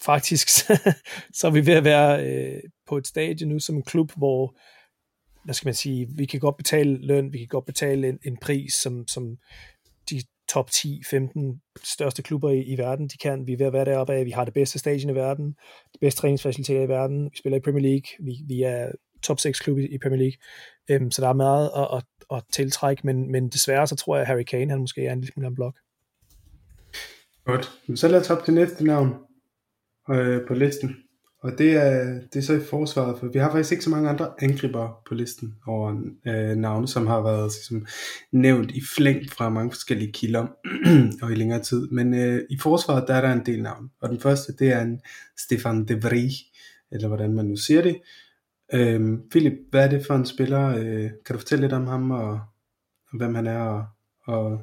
faktisk 0.00 0.48
så 1.38 1.46
er 1.46 1.50
vi 1.50 1.66
ved 1.66 1.74
at 1.74 1.84
være 1.84 2.26
øh, 2.26 2.62
på 2.86 2.96
et 2.96 3.06
stadie 3.06 3.46
nu 3.46 3.58
som 3.58 3.76
en 3.76 3.82
klub, 3.82 4.12
hvor 4.16 4.56
hvad 5.44 5.54
skal 5.54 5.66
man 5.66 5.74
sige, 5.74 6.08
vi 6.16 6.24
kan 6.24 6.40
godt 6.40 6.56
betale 6.56 7.06
løn, 7.06 7.32
vi 7.32 7.38
kan 7.38 7.46
godt 7.46 7.66
betale 7.66 8.08
en, 8.08 8.18
en 8.24 8.36
pris, 8.36 8.74
som, 8.74 9.08
som 9.08 9.36
de 10.10 10.22
top 10.48 10.70
10-15 10.70 11.80
største 11.84 12.22
klubber 12.22 12.50
i, 12.50 12.62
i 12.62 12.78
verden, 12.78 13.08
de 13.08 13.18
kan. 13.18 13.46
Vi 13.46 13.52
er 13.52 13.56
ved 13.56 13.66
at 13.66 13.72
være 13.72 13.84
deroppe 13.84 14.14
af, 14.14 14.24
vi 14.24 14.30
har 14.30 14.44
det 14.44 14.54
bedste 14.54 14.78
stadion 14.78 15.10
i 15.10 15.14
verden, 15.14 15.46
de 15.94 15.98
bedste 16.00 16.20
træningsfaciliteter 16.20 16.82
i 16.82 16.88
verden, 16.88 17.24
vi 17.24 17.36
spiller 17.36 17.56
i 17.56 17.60
Premier 17.60 17.82
League, 17.82 18.26
vi, 18.26 18.32
vi 18.46 18.62
er 18.62 18.92
top 19.22 19.40
6 19.40 19.60
klub 19.60 19.78
i, 19.78 19.86
i 19.94 19.98
Premier 19.98 20.18
League, 20.18 20.38
øhm, 20.90 21.10
så 21.10 21.22
der 21.22 21.28
er 21.28 21.32
meget 21.32 21.70
at, 21.76 21.88
at, 21.96 22.04
at 22.32 22.42
tiltrække, 22.52 23.02
men, 23.04 23.32
men 23.32 23.48
desværre 23.48 23.86
så 23.86 23.96
tror 23.96 24.16
jeg, 24.16 24.22
at 24.22 24.26
Harry 24.26 24.42
Kane, 24.42 24.70
han 24.70 24.80
måske 24.80 25.06
er 25.06 25.12
en 25.12 25.20
lille 25.20 25.32
smule 25.32 25.54
blok. 25.54 25.76
Godt, 27.44 27.72
så 27.94 28.08
lad 28.08 28.20
os 28.20 28.28
hoppe 28.28 28.44
til 28.44 28.54
næste 28.54 28.84
navn 28.84 29.14
øh, 30.10 30.46
på 30.48 30.54
listen. 30.54 30.96
Og 31.42 31.58
det 31.58 31.72
er, 31.72 32.20
det 32.32 32.36
er 32.36 32.40
så 32.40 32.54
i 32.54 32.60
forsvaret, 32.70 33.18
for 33.18 33.26
vi 33.26 33.38
har 33.38 33.50
faktisk 33.50 33.72
ikke 33.72 33.84
så 33.84 33.90
mange 33.90 34.08
andre 34.08 34.30
angriber 34.38 35.02
på 35.08 35.14
listen 35.14 35.54
over 35.66 36.00
øh, 36.26 36.56
navne, 36.56 36.88
som 36.88 37.06
har 37.06 37.22
været 37.22 37.52
ligesom, 37.52 37.86
nævnt 38.32 38.70
i 38.70 38.82
flæng 38.96 39.30
fra 39.30 39.48
mange 39.48 39.70
forskellige 39.70 40.12
kilder 40.12 40.46
og 41.22 41.32
i 41.32 41.34
længere 41.34 41.62
tid. 41.62 41.88
Men 41.88 42.14
øh, 42.14 42.42
i 42.50 42.58
forsvaret 42.58 43.08
der 43.08 43.14
er 43.14 43.20
der 43.20 43.32
en 43.32 43.46
del 43.46 43.62
navn. 43.62 43.90
Og 44.00 44.08
den 44.08 44.20
første, 44.20 44.52
det 44.58 44.72
er 44.72 44.80
en 44.80 45.00
Stefan 45.38 45.84
De 45.84 46.02
Vrij, 46.02 46.30
eller 46.92 47.08
hvordan 47.08 47.34
man 47.34 47.46
nu 47.46 47.56
siger 47.56 47.82
det. 47.82 47.96
Øh, 48.74 49.18
Philip, 49.30 49.58
hvad 49.70 49.84
er 49.84 49.88
det 49.90 50.06
for 50.06 50.14
en 50.14 50.26
spiller? 50.26 50.68
Øh, 50.68 51.10
kan 51.26 51.34
du 51.34 51.38
fortælle 51.38 51.62
lidt 51.62 51.72
om 51.72 51.86
ham, 51.86 52.10
og, 52.10 52.40
og 53.10 53.18
hvem 53.18 53.34
han 53.34 53.46
er, 53.46 53.60
og, 53.60 53.86
og 54.24 54.60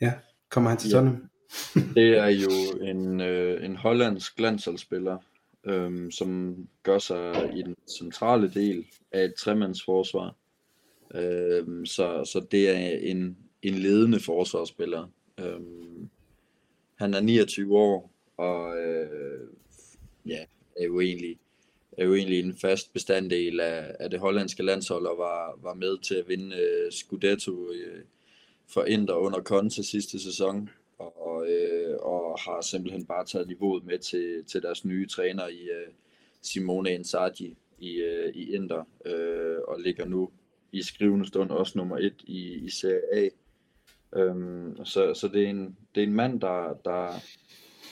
ja, 0.00 0.12
kommer 0.48 0.70
han 0.70 0.78
til 0.78 0.90
ja. 0.90 0.96
Tottenham? 0.96 1.28
det 1.94 2.18
er 2.18 2.26
jo 2.26 2.78
en, 2.80 3.20
øh, 3.20 3.64
en 3.64 3.76
hollandsk 3.76 4.40
landsholdsspiller, 4.40 5.18
øhm, 5.64 6.10
som 6.10 6.56
gør 6.82 6.98
sig 6.98 7.52
i 7.56 7.62
den 7.62 7.76
centrale 7.98 8.50
del 8.50 8.86
af 9.12 9.24
et 9.24 9.34
tremandsforsvar. 9.34 10.36
Øhm, 11.14 11.86
så, 11.86 12.24
så 12.24 12.46
det 12.50 12.70
er 12.70 12.98
en, 12.98 13.36
en 13.62 13.74
ledende 13.74 14.20
forsvarsspiller. 14.20 15.08
Øhm, 15.40 16.08
han 16.98 17.14
er 17.14 17.20
29 17.20 17.76
år, 17.78 18.12
og 18.36 18.76
øh, 18.78 19.48
ja, 20.26 20.44
er 20.76 20.84
jo 20.84 21.00
egentlig 21.00 21.38
er 21.98 22.04
jo 22.04 22.14
egentlig 22.14 22.40
en 22.40 22.56
fast 22.56 22.92
bestanddel 22.92 23.60
af, 23.60 23.96
af 24.00 24.10
det 24.10 24.20
hollandske 24.20 24.62
landshold 24.62 25.06
og 25.06 25.18
var, 25.18 25.58
var 25.62 25.74
med 25.74 25.98
til 25.98 26.14
at 26.14 26.28
vinde 26.28 26.56
uh, 26.56 26.92
Scudetto 26.92 27.52
uh, 27.52 28.00
for 28.68 28.84
Inter 28.84 29.14
under 29.14 29.42
Conte 29.42 29.84
sidste 29.84 30.22
sæson 30.22 30.68
og, 30.98 31.48
øh, 31.48 31.96
og 32.00 32.38
har 32.40 32.60
simpelthen 32.60 33.06
bare 33.06 33.24
taget 33.24 33.48
niveauet 33.48 33.84
med 33.84 33.98
til, 33.98 34.44
til 34.44 34.62
deres 34.62 34.84
nye 34.84 35.06
træner 35.06 35.48
i 35.48 35.62
øh, 35.62 35.92
Simone 36.42 36.94
Inzaghi 36.94 37.56
i, 37.78 37.96
øh, 37.96 38.34
i 38.34 38.54
Inter, 38.54 38.84
øh, 39.04 39.58
og 39.68 39.80
ligger 39.80 40.04
nu 40.04 40.30
i 40.72 40.82
skrivende 40.82 41.26
stund 41.26 41.50
også 41.50 41.78
nummer 41.78 41.98
et 41.98 42.22
i, 42.24 42.54
i 42.54 42.70
Serie 42.70 43.00
A. 43.12 43.28
Øhm, 44.16 44.84
så, 44.84 45.14
så 45.14 45.28
det 45.28 45.42
er 45.42 45.48
en, 45.48 45.76
det 45.94 46.02
er 46.02 46.06
en 46.06 46.14
mand, 46.14 46.40
der, 46.40 46.74
der 46.84 47.12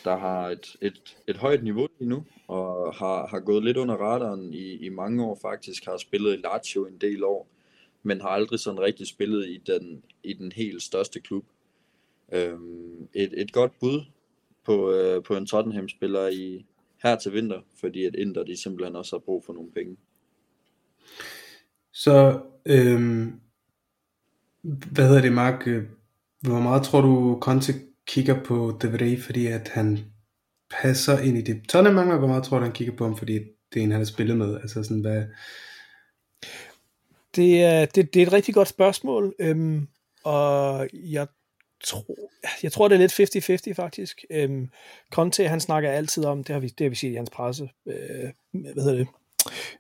der 0.05 0.17
har 0.17 0.49
et, 0.49 0.77
et, 0.81 1.17
et 1.27 1.37
højt 1.37 1.65
niveau 1.65 1.89
lige 1.99 2.09
nu, 2.09 2.25
og 2.49 2.95
har, 2.95 3.27
har 3.27 3.41
gået 3.41 3.65
lidt 3.65 3.77
under 3.77 3.95
radaren 3.95 4.55
i, 4.55 4.73
i 4.73 4.89
mange 4.89 5.25
år 5.25 5.39
faktisk, 5.43 5.85
har 5.85 5.97
spillet 5.97 6.35
i 6.35 6.41
Lazio 6.41 6.87
en 6.87 6.99
del 7.01 7.25
år, 7.25 7.49
men 8.03 8.21
har 8.21 8.29
aldrig 8.29 8.61
sådan 8.61 8.81
rigtig 8.81 9.07
spillet 9.07 9.47
i 9.49 9.63
den, 9.67 10.03
i 10.23 10.33
den 10.33 10.53
helt 10.53 10.83
største 10.83 11.21
klub. 11.21 11.45
Øhm, 12.33 13.09
et, 13.15 13.41
et 13.41 13.53
godt 13.53 13.73
bud 13.81 14.01
på, 14.65 14.93
øh, 14.93 15.23
på 15.23 15.37
en 15.37 15.47
Tottenham-spiller 15.47 16.29
i, 16.29 16.67
her 17.03 17.17
til 17.17 17.33
vinter, 17.33 17.61
fordi 17.81 18.05
at 18.05 18.15
Inter 18.15 18.45
de 18.45 18.63
simpelthen 18.63 18.97
også 18.97 19.17
har 19.17 19.21
brug 19.21 19.45
for 19.45 19.53
nogle 19.53 19.71
penge. 19.71 19.97
Så, 21.93 22.41
øhm, 22.67 23.41
hvad 24.63 25.07
hedder 25.09 25.23
det, 25.23 25.33
Mark? 25.33 25.67
Hvor 26.41 26.61
meget 26.61 26.83
tror 26.83 27.01
du, 27.01 27.39
Conte 27.43 27.73
kigger 28.11 28.45
på 28.45 28.79
De 28.83 28.93
Vrij, 28.93 29.21
fordi 29.21 29.47
at 29.47 29.71
han 29.75 29.99
passer 30.83 31.19
ind 31.19 31.39
i 31.39 31.43
det 31.43 31.63
Tottenham 31.69 31.95
mangler? 31.95 32.19
Hvor 32.19 32.29
meget 32.29 32.45
tror 32.45 32.59
du, 32.59 32.65
han 32.65 32.73
kigger 32.73 32.97
på 32.97 33.05
ham, 33.05 33.17
fordi 33.17 33.33
det 33.73 33.81
er 33.81 33.85
en, 33.85 33.91
han 33.91 34.01
har 34.01 34.05
spillet 34.05 34.37
med? 34.37 34.61
Altså 34.61 34.83
sådan, 34.83 35.01
hvad... 35.01 35.25
Det 37.37 37.63
er, 37.63 37.87
det, 37.87 38.15
det 38.15 38.23
er 38.23 38.27
et 38.27 38.33
rigtig 38.33 38.55
godt 38.55 38.69
spørgsmål, 38.69 39.35
øhm, 39.39 39.89
og 40.25 40.89
jeg 40.93 41.27
tror, 41.85 42.05
jeg 42.63 42.73
tror, 42.73 42.89
det 42.89 42.95
er 42.95 42.99
lidt 42.99 43.71
50-50 43.71 43.83
faktisk. 43.83 44.25
Øhm, 44.31 44.69
Conte, 45.13 45.49
han 45.49 45.61
snakker 45.61 45.91
altid 45.91 46.25
om, 46.25 46.45
det 46.45 46.53
har 46.53 46.61
vi, 46.61 46.69
det 46.69 46.85
har 46.85 46.89
vi 46.89 46.97
set 46.97 47.13
i 47.13 47.15
hans 47.15 47.31
presse, 47.31 47.69
øh, 47.87 48.31
hvad 48.53 48.85
hedder 48.85 48.99
det, 48.99 49.09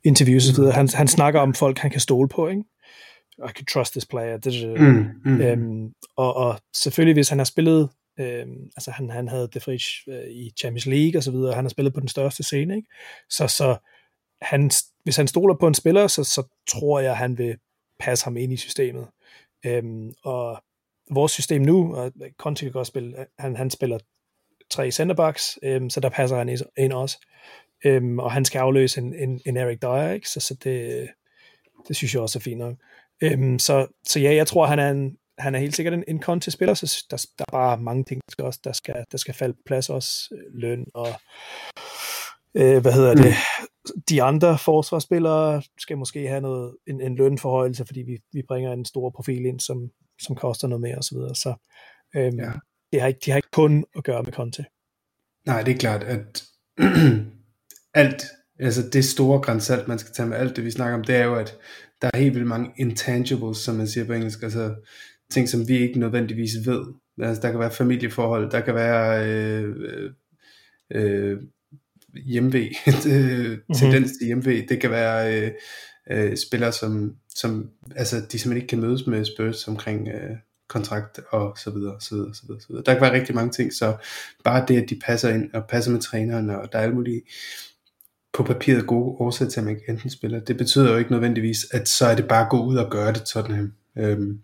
interviews 0.04 0.48
og 0.48 0.54
så 0.54 0.62
videre. 0.62 0.74
Han, 0.74 0.88
han 0.94 1.08
snakker 1.08 1.40
om 1.40 1.54
folk, 1.54 1.78
han 1.78 1.90
kan 1.90 2.00
stole 2.00 2.28
på, 2.28 2.48
ikke? 2.48 2.62
I 3.38 3.52
can 3.56 3.66
trust 3.66 3.92
this 3.92 4.06
player. 4.06 4.36
Det, 4.36 4.80
mm, 4.80 5.06
mm. 5.24 5.40
Øhm, 5.40 5.92
og, 6.16 6.36
og 6.36 6.60
selvfølgelig, 6.74 7.14
hvis 7.14 7.28
han 7.28 7.38
har 7.38 7.44
spillet, 7.44 7.88
øhm, 8.18 8.70
altså 8.76 8.90
han, 8.90 9.10
han 9.10 9.28
havde 9.28 9.48
De 9.54 9.60
Frich 9.60 10.08
øh, 10.08 10.30
i 10.30 10.52
Champions 10.58 10.86
League 10.86 11.18
og 11.18 11.22
så 11.22 11.30
videre, 11.30 11.54
han 11.54 11.64
har 11.64 11.68
spillet 11.68 11.94
på 11.94 12.00
den 12.00 12.08
største 12.08 12.42
scene, 12.42 12.76
ikke? 12.76 12.88
Så, 13.30 13.46
så 13.46 13.76
han, 14.42 14.70
hvis 15.04 15.16
han 15.16 15.28
stoler 15.28 15.54
på 15.54 15.66
en 15.66 15.74
spiller, 15.74 16.06
så, 16.06 16.24
så 16.24 16.42
tror 16.68 17.00
jeg, 17.00 17.16
han 17.16 17.38
vil 17.38 17.56
passe 17.98 18.24
ham 18.24 18.36
ind 18.36 18.52
i 18.52 18.56
systemet. 18.56 19.06
Øhm, 19.66 20.14
og 20.24 20.62
vores 21.10 21.32
system 21.32 21.62
nu, 21.62 21.96
og 21.96 22.12
Conte 22.38 22.64
kan 22.64 22.72
godt 22.72 22.86
spille, 22.86 23.26
han, 23.38 23.56
han 23.56 23.70
spiller 23.70 23.98
tre 24.70 24.90
centerbacks, 24.90 25.58
øhm, 25.62 25.90
så 25.90 26.00
der 26.00 26.08
passer 26.08 26.36
han 26.36 26.58
ind 26.78 26.92
også. 26.92 27.26
Øhm, 27.84 28.18
og 28.18 28.32
han 28.32 28.44
skal 28.44 28.58
afløse 28.58 29.00
en, 29.00 29.14
en, 29.14 29.40
en 29.46 29.56
Eric 29.56 29.78
Dyer, 29.82 30.10
ikke? 30.10 30.28
Så, 30.28 30.40
så 30.40 30.54
det, 30.54 31.08
det 31.88 31.96
synes 31.96 32.14
jeg 32.14 32.22
også 32.22 32.38
er 32.38 32.40
fint 32.40 32.58
nok. 32.58 32.76
Øhm, 33.20 33.58
så, 33.58 33.86
så 34.04 34.20
ja, 34.20 34.34
jeg 34.34 34.46
tror, 34.46 34.66
han 34.66 34.78
er, 34.78 34.90
en, 34.90 35.16
han 35.40 35.54
er 35.54 35.58
helt 35.58 35.76
sikkert 35.76 35.94
en, 35.94 36.04
en 36.08 36.22
Conte-spiller, 36.22 36.74
så 36.74 37.06
der, 37.10 37.26
der 37.38 37.44
er 37.48 37.52
bare 37.52 37.78
mange 37.78 38.04
ting, 38.04 38.20
der 38.26 38.32
skal, 38.32 38.44
også, 38.44 38.60
der 38.64 38.72
skal, 38.72 39.04
der 39.12 39.18
skal 39.18 39.34
falde 39.34 39.54
på 39.54 39.60
plads 39.66 39.90
også. 39.90 40.34
Øh, 40.34 40.54
løn 40.54 40.86
og 40.94 41.08
øh, 42.54 42.80
hvad 42.82 42.92
hedder 42.92 43.14
det, 43.14 43.34
de 44.08 44.22
andre 44.22 44.58
forsvarsspillere 44.58 45.62
skal 45.78 45.98
måske 45.98 46.28
have 46.28 46.40
noget, 46.40 46.76
en, 46.86 47.00
en 47.00 47.16
lønforhøjelse, 47.16 47.86
fordi 47.86 48.00
vi, 48.00 48.18
vi 48.32 48.42
bringer 48.48 48.72
en 48.72 48.84
stor 48.84 49.10
profil 49.10 49.46
ind, 49.46 49.60
som, 49.60 49.90
som 50.22 50.36
koster 50.36 50.68
noget 50.68 50.80
mere 50.80 50.96
osv. 50.98 51.02
Så, 51.02 51.14
videre. 51.14 51.34
så 51.34 51.54
øhm, 52.16 52.38
ja. 52.38 52.52
det, 52.92 53.00
har 53.00 53.08
ikke, 53.08 53.20
de 53.24 53.30
har 53.30 53.36
ikke 53.36 53.50
kun 53.52 53.84
at 53.96 54.04
gøre 54.04 54.22
med 54.22 54.32
Conte. 54.32 54.64
Nej, 55.46 55.62
det 55.62 55.74
er 55.74 55.78
klart, 55.78 56.02
at 56.02 56.44
alt, 57.94 58.22
altså 58.58 58.88
det 58.92 59.04
store 59.04 59.40
grænsalt, 59.40 59.88
man 59.88 59.98
skal 59.98 60.12
tage 60.14 60.28
med 60.28 60.36
alt 60.36 60.56
det, 60.56 60.64
vi 60.64 60.70
snakker 60.70 60.98
om, 60.98 61.04
det 61.04 61.16
er 61.16 61.24
jo, 61.24 61.34
at 61.34 61.58
der 62.02 62.10
er 62.14 62.18
helt 62.18 62.34
vildt 62.34 62.48
mange 62.48 62.72
intangibles, 62.76 63.58
som 63.58 63.74
man 63.76 63.88
siger 63.88 64.06
på 64.06 64.12
engelsk, 64.12 64.42
altså 64.42 64.74
ting, 65.30 65.48
som 65.48 65.68
vi 65.68 65.78
ikke 65.78 66.00
nødvendigvis 66.00 66.50
ved. 66.66 66.84
Altså, 67.20 67.42
der 67.42 67.50
kan 67.50 67.60
være 67.60 67.70
familieforhold, 67.70 68.50
der 68.50 68.60
kan 68.60 68.74
være 68.74 69.26
øh, 69.26 69.74
øh, 69.78 70.10
øh 70.90 71.38
hjemve, 72.14 72.70
mhm. 72.86 73.74
tendens 73.78 74.10
til 74.18 74.26
hjemve, 74.26 74.66
det 74.66 74.80
kan 74.80 74.90
være 74.90 75.40
øh, 75.40 75.50
øh, 76.10 76.36
spillere, 76.36 76.72
som, 76.72 77.14
som 77.34 77.70
altså, 77.96 78.16
de 78.16 78.38
simpelthen 78.38 78.56
ikke 78.56 78.66
kan 78.66 78.80
mødes 78.80 79.06
med 79.06 79.24
Spurs 79.24 79.68
omkring 79.68 80.08
øh, 80.08 80.36
kontrakt 80.68 81.20
og 81.30 81.58
så 81.58 81.70
videre, 81.70 82.00
så 82.00 82.14
videre, 82.14 82.34
så 82.34 82.42
videre, 82.46 82.60
så 82.60 82.66
videre. 82.68 82.84
Der 82.86 82.92
kan 82.92 83.02
være 83.02 83.12
rigtig 83.12 83.34
mange 83.34 83.50
ting, 83.50 83.72
så 83.72 83.96
bare 84.44 84.64
det, 84.68 84.82
at 84.82 84.90
de 84.90 85.00
passer 85.04 85.28
ind 85.28 85.52
og 85.52 85.64
passer 85.68 85.90
med 85.90 86.00
træneren, 86.00 86.50
og 86.50 86.72
der 86.72 86.78
er 86.78 86.82
alle 86.82 86.94
mulige 86.94 87.22
på 88.32 88.42
papiret 88.42 88.86
gode 88.86 89.16
årsager 89.20 89.50
til, 89.50 89.60
at 89.60 89.64
man 89.64 89.76
ikke 89.76 89.90
enten 89.90 90.10
spiller. 90.10 90.40
Det 90.40 90.56
betyder 90.56 90.90
jo 90.90 90.96
ikke 90.96 91.10
nødvendigvis, 91.10 91.66
at 91.70 91.88
så 91.88 92.06
er 92.06 92.14
det 92.14 92.28
bare 92.28 92.44
at 92.44 92.50
gå 92.50 92.64
ud 92.64 92.76
og 92.76 92.90
gøre 92.90 93.12
det 93.12 93.22
Tottenham. 93.22 93.72
Øhm, 93.98 94.40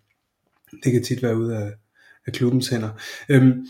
det 0.84 0.92
kan 0.92 1.02
tit 1.02 1.22
være 1.22 1.38
ud 1.38 1.50
af, 1.50 1.72
af 2.26 2.32
klubbens 2.32 2.68
hænder. 2.68 2.90
Øhm, 3.28 3.66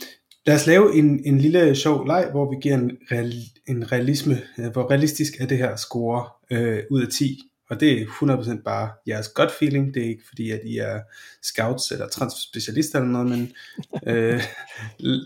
lad 0.47 0.55
os 0.55 0.67
lave 0.67 0.95
en, 0.95 1.21
en 1.25 1.39
lille 1.39 1.77
sjov 1.77 2.07
leg, 2.07 2.29
hvor 2.31 2.51
vi 2.51 2.57
giver 2.63 2.75
en, 2.75 2.91
real, 3.13 3.33
en 3.67 3.93
realisme, 3.93 4.43
hvor 4.73 4.91
realistisk 4.91 5.33
er 5.41 5.47
det 5.47 5.59
her 5.59 5.77
score 5.77 6.29
øh, 6.51 6.83
ud 6.91 7.03
af 7.03 7.09
10. 7.09 7.41
Og 7.71 7.81
det 7.81 8.03
er 8.03 8.07
100% 8.07 8.63
bare 8.63 8.91
jeres 9.07 9.29
gut 9.29 9.51
feeling. 9.59 9.95
Det 9.95 10.03
er 10.03 10.09
ikke 10.09 10.29
fordi, 10.29 10.51
at 10.51 10.61
I 10.65 10.79
er 10.79 11.01
scouts 11.43 11.91
eller 11.91 12.09
transferspecialister 12.09 12.99
eller 12.99 13.13
noget, 13.13 13.29
men 13.29 13.53
øh, 14.13 14.43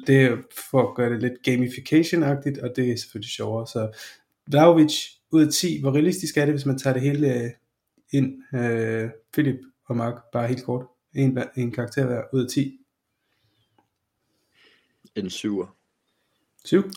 det 0.07 0.23
er 0.23 0.37
for 0.71 0.89
at 0.89 0.97
gøre 0.97 1.13
det 1.13 1.21
lidt 1.23 1.43
gamification-agtigt, 1.49 2.63
og 2.63 2.73
det 2.77 2.91
er 2.91 2.97
selvfølgelig 2.97 3.31
sjovere. 3.31 3.67
Så 3.67 3.91
Vlaovic 4.47 4.95
ud 5.31 5.47
af 5.47 5.53
10, 5.53 5.81
hvor 5.81 5.95
realistisk 5.95 6.37
er 6.37 6.45
det, 6.45 6.55
hvis 6.55 6.67
man 6.67 6.79
tager 6.79 6.95
det 6.95 7.03
hele 7.03 7.35
øh, 7.35 7.51
ind? 8.13 8.55
Øh, 8.55 9.11
Philip 9.33 9.59
og 9.89 9.97
Mark, 9.97 10.15
bare 10.33 10.49
helt 10.49 10.65
kort. 10.65 10.87
En, 11.15 11.39
en 11.57 11.73
karakter 11.73 12.07
hver 12.07 12.23
ud 12.33 12.45
af 12.45 12.51
10. 12.51 12.79
En 15.17 15.31
7. 15.31 15.67
7? 16.65 16.91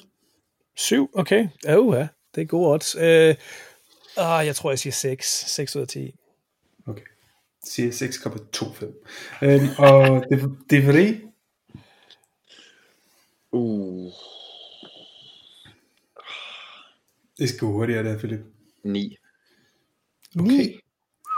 7, 0.76 1.10
okay. 1.14 1.48
Oh, 1.68 1.96
ja, 1.96 2.08
det 2.36 2.42
er 2.42 2.46
gode 2.46 2.74
odds. 2.74 2.96
Øh, 2.96 3.36
ah, 4.18 4.46
jeg 4.46 4.56
tror, 4.56 4.72
jeg 4.72 4.80
siger 4.80 4.94
6. 4.94 5.28
6 5.56 5.76
ud 5.76 5.82
af 5.82 5.88
10. 5.88 6.16
Okay. 6.88 7.02
Jeg 7.02 7.92
siger 7.92 7.92
6,25. 7.92 9.46
Øhm, 9.46 9.68
og 9.78 10.24
det, 10.30 10.58
det 10.70 10.86
er 10.86 10.92
det 10.92 11.22
Uh. 13.52 14.12
Det 17.38 17.50
skal 17.50 17.68
hurtigere 17.68 18.04
der, 18.04 18.18
Philip. 18.18 18.40
9. 18.84 19.18
Okay. 20.40 20.80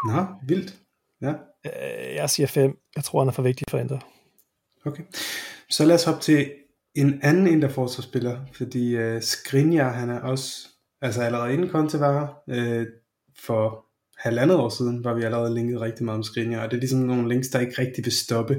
Nå, 0.07 0.25
vildt. 0.47 0.84
Ja. 1.21 1.33
Øh, 1.65 2.15
jeg 2.15 2.29
siger 2.29 2.47
5. 2.47 2.77
Jeg 2.95 3.03
tror, 3.03 3.19
han 3.19 3.27
er 3.27 3.31
for 3.31 3.41
vigtig 3.41 3.65
for 3.69 3.77
Inter. 3.77 3.99
Okay. 4.85 5.03
Så 5.69 5.85
lad 5.85 5.95
os 5.95 6.03
hoppe 6.03 6.21
til 6.21 6.51
en 6.95 7.19
anden 7.23 7.47
Inter 7.47 7.69
forsvarsspiller, 7.69 8.39
fordi 8.53 8.97
uh, 8.97 9.21
Skriniar, 9.21 9.91
han 9.91 10.09
er 10.09 10.19
også, 10.19 10.67
altså 11.01 11.21
allerede 11.21 11.53
inden 11.53 11.69
Conte 11.69 11.99
var, 11.99 12.43
uh, 12.47 12.83
for 13.45 13.85
halvandet 14.17 14.57
år 14.57 14.69
siden, 14.69 15.03
var 15.03 15.13
vi 15.13 15.23
allerede 15.23 15.55
linket 15.55 15.81
rigtig 15.81 16.05
meget 16.05 16.17
om 16.17 16.23
Skriniar, 16.23 16.63
og 16.63 16.71
det 16.71 16.77
er 16.77 16.81
ligesom 16.81 16.99
nogle 16.99 17.29
links, 17.29 17.47
der 17.47 17.59
ikke 17.59 17.81
rigtig 17.81 18.05
vil 18.05 18.13
stoppe, 18.13 18.53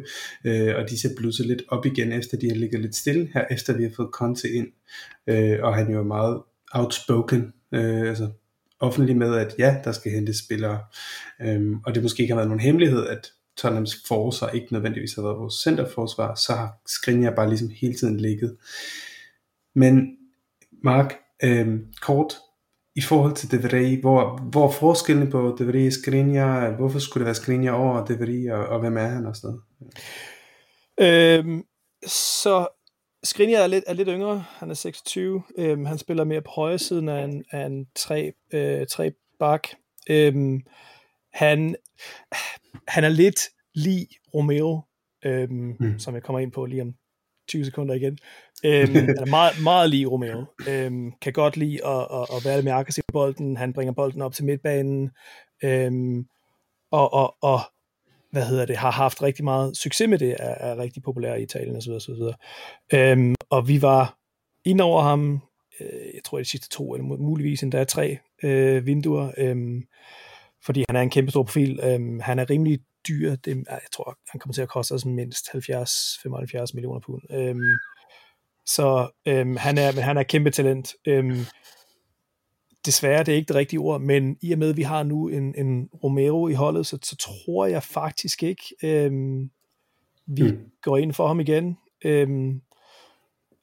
uh, 0.45 0.77
og 0.77 0.91
de 0.91 1.01
ser 1.01 1.09
blusset 1.17 1.47
lidt 1.47 1.63
op 1.69 1.87
igen, 1.87 2.13
efter 2.13 2.37
de 2.37 2.49
har 2.49 2.57
ligget 2.57 2.81
lidt 2.81 2.97
stille, 2.97 3.31
her 3.35 3.45
efter 3.51 3.77
vi 3.77 3.83
har 3.83 3.93
fået 3.97 4.11
Conte 4.13 4.49
ind, 4.51 4.69
uh, 5.31 5.65
og 5.65 5.75
han 5.75 5.91
er 5.91 5.97
jo 5.97 6.03
meget 6.03 6.43
outspoken, 6.73 7.53
øh, 7.73 8.09
altså 8.09 8.31
offentlig 8.81 9.17
med, 9.17 9.35
at 9.35 9.55
ja, 9.59 9.77
der 9.85 9.93
skal 9.93 10.13
hentes 10.13 10.37
spillere, 10.37 10.81
øhm, 11.41 11.79
og 11.87 11.95
det 11.95 12.03
måske 12.03 12.23
ikke 12.23 12.33
har 12.33 12.39
været 12.39 12.49
nogen 12.49 12.61
hemmelighed, 12.61 13.07
at 13.07 13.33
Tottenhams 13.57 13.97
forsvar 14.09 14.49
ikke 14.49 14.73
nødvendigvis 14.73 15.15
har 15.15 15.23
været 15.23 15.39
vores 15.39 15.55
centerforsvar, 15.55 16.35
så 16.35 16.53
har 16.53 16.81
Skriniar 16.87 17.31
bare 17.31 17.49
ligesom 17.49 17.71
hele 17.81 17.95
tiden 17.95 18.21
ligget. 18.21 18.57
Men 19.75 20.17
Mark, 20.85 21.15
øhm, 21.43 21.87
kort, 22.01 22.35
i 22.97 23.01
forhold 23.01 23.35
til 23.35 23.51
De 23.51 23.63
Vrij, 23.63 24.01
hvor, 24.01 24.39
hvor 24.51 24.71
forskellen 24.71 25.31
på 25.31 25.57
De 25.59 25.67
Vrij 25.67 25.87
og 25.87 25.93
Skriniar, 25.93 26.71
hvorfor 26.71 26.99
skulle 26.99 27.21
det 27.21 27.27
være 27.27 27.35
Skriniar 27.35 27.73
over 27.73 28.05
De 28.05 28.19
Vrij, 28.19 28.51
og, 28.53 28.67
og 28.67 28.81
hvem 28.81 28.97
er 28.97 29.07
han 29.07 29.27
og 29.27 29.37
sådan 29.37 29.59
noget? 30.99 31.45
Øhm, 31.45 31.63
så 32.07 32.69
Skriniar 33.27 33.59
er 33.59 33.67
lidt, 33.67 33.85
er 33.87 33.93
lidt 33.93 34.09
yngre, 34.09 34.45
han 34.49 34.71
er 34.71 34.75
26, 34.75 35.43
øhm, 35.59 35.85
han 35.85 35.99
spiller 35.99 36.25
mere 36.25 36.43
på 36.43 36.51
højre 36.51 36.79
siden 36.79 37.09
af 37.09 37.25
en, 37.25 37.45
af 37.51 37.67
en 37.67 37.87
tre, 37.95 38.33
øh, 38.53 38.87
tre 38.87 39.13
bak. 39.39 39.69
Øhm, 40.11 40.63
han, 41.33 41.77
han 42.89 43.05
er 43.05 43.09
lidt 43.09 43.41
lige 43.75 44.09
Romeo, 44.35 44.81
øhm, 45.25 45.77
mm. 45.81 45.99
som 45.99 46.15
jeg 46.15 46.23
kommer 46.23 46.41
ind 46.41 46.53
på 46.53 46.67
lige 46.67 46.83
om 46.83 46.95
20 47.49 47.65
sekunder 47.65 47.95
igen. 47.95 48.19
Øhm, 48.65 48.95
han 49.19 49.19
er 49.19 49.31
meget, 49.31 49.63
meget 49.63 49.91
lige 49.91 50.07
Romeo. 50.07 50.45
Øhm, 50.69 51.13
kan 51.23 51.33
godt 51.33 51.57
lide 51.57 51.87
at, 51.87 52.07
at, 52.13 52.27
at 52.37 52.45
være 52.45 52.57
lidt 52.57 52.65
mere 52.65 52.75
aggressiv 52.75 53.05
bolden. 53.13 53.57
Han 53.57 53.73
bringer 53.73 53.93
bolden 53.93 54.23
op 54.23 54.35
til 54.35 54.45
midtbanen. 54.45 55.11
Øhm, 55.65 56.27
og, 56.91 57.13
og, 57.13 57.37
og 57.43 57.61
hvad 58.37 58.47
hedder 58.47 58.67
det, 58.67 58.77
har 58.77 58.91
haft 58.91 59.23
rigtig 59.23 59.45
meget 59.45 59.77
succes 59.77 60.09
med 60.09 60.19
det, 60.19 60.37
er, 60.39 60.55
er 60.55 60.79
rigtig 60.79 61.03
populær 61.03 61.35
i 61.35 61.43
Italien 61.43 61.77
osv. 61.77 61.91
osv. 61.91 62.23
Øhm, 62.95 63.35
og 63.51 63.69
vi 63.69 63.83
var 63.83 64.19
ind 64.65 64.81
over 64.81 65.03
ham, 65.03 65.41
øh, 65.81 66.15
jeg 66.15 66.25
tror 66.25 66.39
de 66.39 66.45
sidste 66.45 66.69
to, 66.69 66.95
eller 66.95 67.05
muligvis 67.05 67.63
endda 67.63 67.85
tre 67.85 68.19
øh, 68.43 68.87
vinduer, 68.87 69.31
øh, 69.39 69.83
fordi 70.65 70.85
han 70.89 70.97
er 70.97 71.01
en 71.01 71.11
kæmpe 71.11 71.31
stor 71.31 71.43
profil. 71.43 71.81
Øh, 71.83 72.21
han 72.21 72.39
er 72.39 72.51
rimelig 72.51 72.79
dyr, 73.09 73.37
det, 73.37 73.65
jeg 73.69 73.81
tror, 73.93 74.19
han 74.31 74.39
kommer 74.41 74.55
til 74.55 74.63
at 74.63 74.69
koste 74.69 74.93
os 74.93 75.05
mindst 75.05 75.49
70-75 75.49 75.55
millioner 76.75 77.01
pund. 77.01 77.23
Øh, 77.31 77.57
Så 78.67 79.09
øh, 79.27 79.57
han, 79.57 79.79
er, 79.79 80.01
han 80.01 80.17
er 80.17 80.23
kæmpe 80.23 80.51
talent. 80.51 80.95
Øh, 81.07 81.37
desværre, 82.87 83.25
det 83.25 83.33
er 83.33 83.37
ikke 83.37 83.49
det 83.49 83.57
rigtige 83.57 83.81
ord, 83.81 84.01
men 84.01 84.37
i 84.41 84.53
og 84.53 84.59
med, 84.59 84.71
at 84.71 84.77
vi 84.77 84.83
har 84.83 85.03
nu 85.03 85.29
en, 85.29 85.55
en 85.55 85.89
Romero 86.05 86.49
i 86.49 86.53
holdet, 86.53 86.87
så, 86.87 86.99
så 87.03 87.17
tror 87.17 87.67
jeg 87.67 87.83
faktisk 87.83 88.43
ikke, 88.43 88.63
øhm, 88.83 89.51
vi 90.27 90.43
mm. 90.43 90.59
går 90.83 90.97
ind 90.97 91.13
for 91.13 91.27
ham 91.27 91.41
igen. 91.41 91.79
Øhm, 92.05 92.61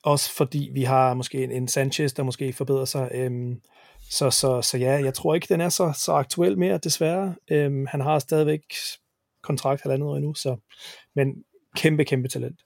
også 0.03 0.35
fordi 0.35 0.69
vi 0.73 0.83
har 0.83 1.13
måske 1.13 1.43
en, 1.43 1.51
en 1.51 1.67
Sanchez, 1.67 2.13
der 2.13 2.23
måske 2.23 2.53
forbedrer 2.53 2.85
sig. 2.85 3.09
Øhm, 3.13 3.61
så, 4.09 4.29
så, 4.29 4.61
så 4.61 4.77
ja, 4.77 4.91
jeg 4.91 5.13
tror 5.13 5.35
ikke, 5.35 5.47
den 5.53 5.61
er 5.61 5.69
så, 5.69 5.93
så 5.97 6.11
aktuel 6.11 6.57
mere, 6.57 6.77
desværre. 6.77 7.35
Øhm, 7.51 7.85
han 7.85 8.01
har 8.01 8.19
stadigvæk 8.19 8.61
kontrakt 9.41 9.81
halvandet 9.81 10.07
år 10.07 10.15
endnu, 10.15 10.33
så, 10.33 10.57
men 11.15 11.43
kæmpe, 11.75 12.05
kæmpe 12.05 12.27
talent. 12.27 12.59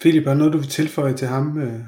Philip, 0.00 0.26
er 0.26 0.34
noget, 0.34 0.52
du 0.52 0.58
vil 0.58 0.68
tilføje 0.68 1.14
til 1.14 1.28
ham 1.28 1.58
øh, 1.58 1.80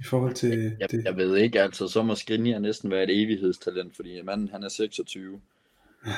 i 0.00 0.04
forhold 0.04 0.34
til 0.34 0.76
jeg, 0.80 0.90
det? 0.90 1.04
Jeg 1.04 1.16
ved 1.16 1.36
ikke, 1.36 1.62
altså 1.62 1.88
så 1.88 2.02
må 2.02 2.14
Skriniar 2.14 2.58
næsten 2.58 2.90
være 2.90 3.04
et 3.04 3.22
evighedstalent, 3.22 3.96
fordi 3.96 4.22
manden 4.22 4.48
han 4.48 4.62
er 4.62 4.68
26. 4.68 5.40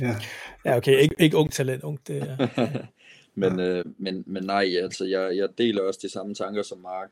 ja. 0.00 0.16
ja, 0.64 0.76
okay, 0.76 1.00
ikke, 1.00 1.14
ikke 1.18 1.36
ung 1.36 1.52
talent, 1.52 1.82
ung, 1.82 2.00
det 2.06 2.22
er... 2.22 2.66
men, 3.40 3.58
ja. 3.58 3.64
øh, 3.64 3.84
men, 3.98 4.24
men 4.26 4.44
nej, 4.44 4.76
altså 4.82 5.04
jeg, 5.04 5.36
jeg 5.36 5.48
deler 5.58 5.82
også 5.82 6.00
de 6.02 6.08
samme 6.08 6.34
tanker 6.34 6.62
som 6.62 6.78
Mark. 6.78 7.10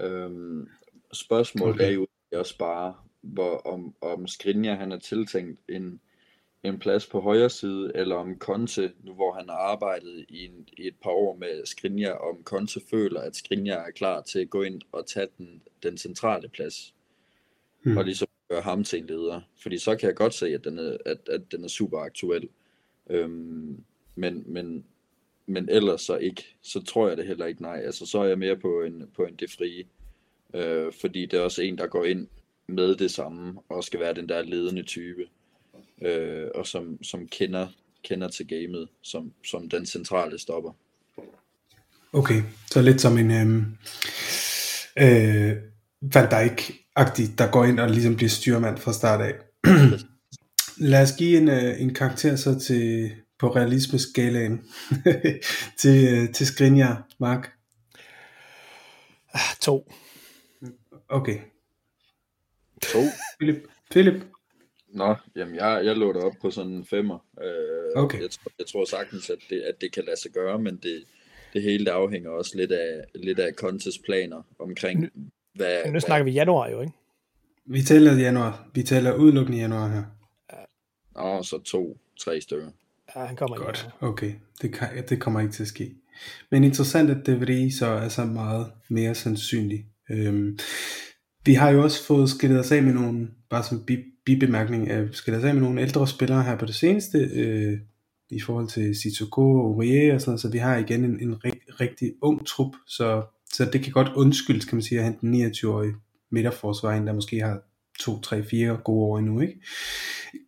Øhm, 0.00 0.68
spørgsmålet 1.12 1.74
okay. 1.74 1.84
er 1.84 1.90
jo 1.90 2.06
også 2.34 2.58
bare, 2.58 2.94
hvor, 3.20 3.56
om, 3.66 3.94
om 4.00 4.26
Skriniar 4.26 4.74
han 4.74 4.92
er 4.92 4.98
tiltænkt 4.98 5.60
en, 5.68 6.00
en 6.62 6.78
plads 6.78 7.06
på 7.06 7.20
højre 7.20 7.50
side, 7.50 7.92
eller 7.94 8.16
om 8.16 8.38
Conte, 8.38 8.92
nu 9.02 9.14
hvor 9.14 9.32
han 9.32 9.48
har 9.48 9.56
arbejdet 9.56 10.24
i, 10.28 10.44
en, 10.44 10.68
i 10.78 10.86
et 10.86 10.94
par 11.02 11.10
år 11.10 11.36
med 11.36 11.66
Skriniar, 11.66 12.12
om 12.12 12.42
Conte 12.44 12.80
føler, 12.90 13.20
at 13.20 13.36
Skriniar 13.36 13.86
er 13.86 13.90
klar 13.90 14.22
til 14.22 14.38
at 14.38 14.50
gå 14.50 14.62
ind 14.62 14.82
og 14.92 15.06
tage 15.06 15.28
den, 15.38 15.62
den 15.82 15.98
centrale 15.98 16.48
plads, 16.48 16.94
hmm. 17.82 17.96
og 17.96 18.04
ligesom 18.04 18.28
gøre 18.48 18.60
ham 18.60 18.84
til 18.84 18.98
en 18.98 19.06
leder. 19.06 19.40
Fordi 19.62 19.78
så 19.78 19.96
kan 19.96 20.06
jeg 20.06 20.16
godt 20.16 20.34
se, 20.34 20.46
at 20.46 20.64
den 20.64 20.78
er, 20.78 20.96
at, 21.06 21.28
at 21.28 21.52
den 21.52 21.64
er 21.64 21.68
super 21.68 21.98
aktuel. 21.98 22.48
Øhm, 23.10 23.84
men, 24.14 24.44
men, 24.46 24.84
men 25.46 25.68
ellers 25.68 26.00
så 26.00 26.16
ikke, 26.16 26.56
så 26.62 26.82
tror 26.82 27.08
jeg 27.08 27.16
det 27.16 27.26
heller 27.26 27.46
ikke 27.46 27.62
nej. 27.62 27.80
Altså 27.84 28.06
så 28.06 28.18
er 28.18 28.24
jeg 28.24 28.38
mere 28.38 28.56
på 28.56 28.82
en, 28.82 29.10
på 29.16 29.24
en 29.24 29.36
det 29.36 29.50
frie. 29.50 29.84
Øh, 30.54 30.92
fordi 31.00 31.26
det 31.26 31.38
er 31.38 31.42
også 31.42 31.62
en, 31.62 31.78
der 31.78 31.86
går 31.86 32.04
ind 32.04 32.28
med 32.66 32.94
det 32.94 33.10
samme, 33.10 33.60
og 33.68 33.84
skal 33.84 34.00
være 34.00 34.14
den 34.14 34.28
der 34.28 34.42
ledende 34.42 34.82
type 34.82 35.26
øh, 36.02 36.48
og 36.54 36.66
som, 36.66 37.02
som 37.02 37.28
kender, 37.28 37.68
kender 38.04 38.28
til 38.28 38.48
gamet, 38.48 38.88
som, 39.02 39.32
som 39.44 39.68
den 39.68 39.86
centrale 39.86 40.38
stopper. 40.38 40.72
Okay, 42.12 42.42
så 42.70 42.82
lidt 42.82 43.00
som 43.00 43.18
en 43.18 43.30
øh, 43.30 43.46
øh, 44.98 45.56
Van 46.02 46.28
Dijk-agtig, 46.28 47.38
der 47.38 47.50
går 47.50 47.64
ind 47.64 47.80
og 47.80 47.90
ligesom 47.90 48.16
bliver 48.16 48.30
styrmand 48.30 48.78
fra 48.78 48.92
start 48.92 49.20
af. 49.20 49.34
Lad 50.90 51.02
os 51.02 51.12
give 51.18 51.38
en, 51.38 51.48
øh, 51.48 51.80
en 51.80 51.94
karakter 51.94 52.36
så 52.36 52.58
til 52.58 53.10
på 53.38 53.48
realismeskalaen 53.56 54.60
til, 55.80 56.08
øh, 56.14 56.32
til 56.32 56.46
Skriniar, 56.46 57.08
Mark. 57.18 57.50
Ah, 59.34 59.56
to. 59.60 59.92
Okay. 61.08 61.38
To. 62.82 62.98
Philip. 63.40 63.68
Philip. 63.90 64.24
Nå, 64.92 65.14
jamen 65.36 65.54
jeg, 65.54 65.82
jeg 65.84 65.96
lå 65.96 66.12
op 66.12 66.32
på 66.42 66.50
sådan 66.50 66.72
en 66.72 66.84
femmer. 66.84 67.18
Øh, 67.42 68.02
okay. 68.02 68.20
jeg, 68.22 68.30
tror, 68.30 68.52
jeg 68.58 68.66
tror 68.66 68.84
sagtens, 68.84 69.30
at 69.30 69.38
det, 69.50 69.60
at 69.60 69.74
det 69.80 69.92
kan 69.92 70.04
lade 70.04 70.20
sig 70.20 70.30
gøre, 70.30 70.58
men 70.58 70.76
det, 70.76 71.04
det 71.52 71.62
hele 71.62 71.84
det 71.84 71.90
afhænger 71.90 72.30
også 72.30 72.56
lidt 72.56 72.72
af, 72.72 73.04
lidt 73.14 73.38
af 73.38 73.52
Contes 73.54 73.98
planer 74.04 74.42
omkring, 74.58 75.10
hvad... 75.54 75.92
Nu 75.92 76.00
snakker 76.00 76.24
vi 76.24 76.30
januar 76.30 76.68
jo, 76.68 76.80
ikke? 76.80 76.92
Vi 77.64 77.82
taler 77.82 78.18
januar. 78.18 78.68
Vi 78.74 78.82
taler 78.82 79.14
udelukkende 79.14 79.58
januar 79.58 79.88
her. 79.88 80.02
Ja. 80.52 80.64
Nå, 81.22 81.42
så 81.42 81.58
to, 81.58 81.98
tre 82.20 82.40
stykker. 82.40 82.70
Ja, 83.16 83.20
han 83.24 83.36
kommer 83.36 83.56
Godt, 83.56 83.86
ikke. 83.86 84.06
okay. 84.06 84.32
Det, 84.62 84.72
kan, 84.72 84.88
det 85.08 85.20
kommer 85.20 85.40
ikke 85.40 85.52
til 85.52 85.62
at 85.62 85.68
ske. 85.68 85.94
Men 86.50 86.64
interessant, 86.64 87.10
at 87.10 87.26
det 87.26 87.74
så 87.74 87.86
er 87.86 88.08
så 88.08 88.24
meget 88.24 88.66
mere 88.88 89.14
sandsynligt. 89.14 89.82
Øhm, 90.10 90.58
vi 91.44 91.54
har 91.54 91.70
jo 91.70 91.82
også 91.82 92.04
fået 92.04 92.30
skillet 92.30 92.60
os 92.60 92.72
af 92.72 92.82
med 92.82 92.92
nogle, 92.92 93.28
bare 93.50 93.64
som 93.64 93.84
bi, 93.86 93.96
bibemærkning, 94.34 94.90
at 94.90 95.08
skal 95.12 95.34
os 95.34 95.44
af 95.44 95.54
med 95.54 95.62
nogle 95.62 95.82
ældre 95.82 96.06
spillere 96.08 96.42
her 96.42 96.56
på 96.58 96.66
det 96.66 96.74
seneste, 96.74 97.18
øh, 97.18 97.78
i 98.30 98.40
forhold 98.40 98.68
til 98.68 98.96
Sissoko 98.96 99.60
og 99.60 99.66
Aurier 99.66 100.14
og 100.14 100.20
sådan 100.20 100.30
noget, 100.30 100.40
så 100.40 100.50
vi 100.50 100.58
har 100.58 100.76
igen 100.76 101.04
en, 101.04 101.20
en 101.20 101.44
rig, 101.44 101.52
rigtig 101.80 102.12
ung 102.22 102.46
trup, 102.46 102.72
så, 102.86 103.22
så 103.52 103.64
det 103.72 103.82
kan 103.82 103.92
godt 103.92 104.08
undskyldes, 104.16 104.64
kan 104.64 104.76
man 104.76 104.82
sige, 104.82 104.98
at 104.98 105.04
hente 105.04 105.26
en 105.26 105.46
29-årig 105.46 105.92
midterforsvar, 106.30 106.98
der 106.98 107.12
måske 107.12 107.40
har 107.40 107.60
2, 108.00 108.20
3, 108.20 108.42
4 108.42 108.76
gode 108.84 109.06
år 109.06 109.18
endnu, 109.18 109.40
ikke? 109.40 109.60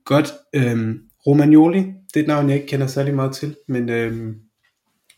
Godt, 0.04 0.32
øhm, 0.52 1.00
Romagnoli, 1.26 1.78
det 1.78 2.16
er 2.16 2.20
et 2.20 2.26
navn, 2.26 2.48
jeg 2.48 2.56
ikke 2.56 2.68
kender 2.68 2.86
særlig 2.86 3.14
meget 3.14 3.34
til, 3.34 3.56
men 3.68 3.88
øhm, 3.88 4.34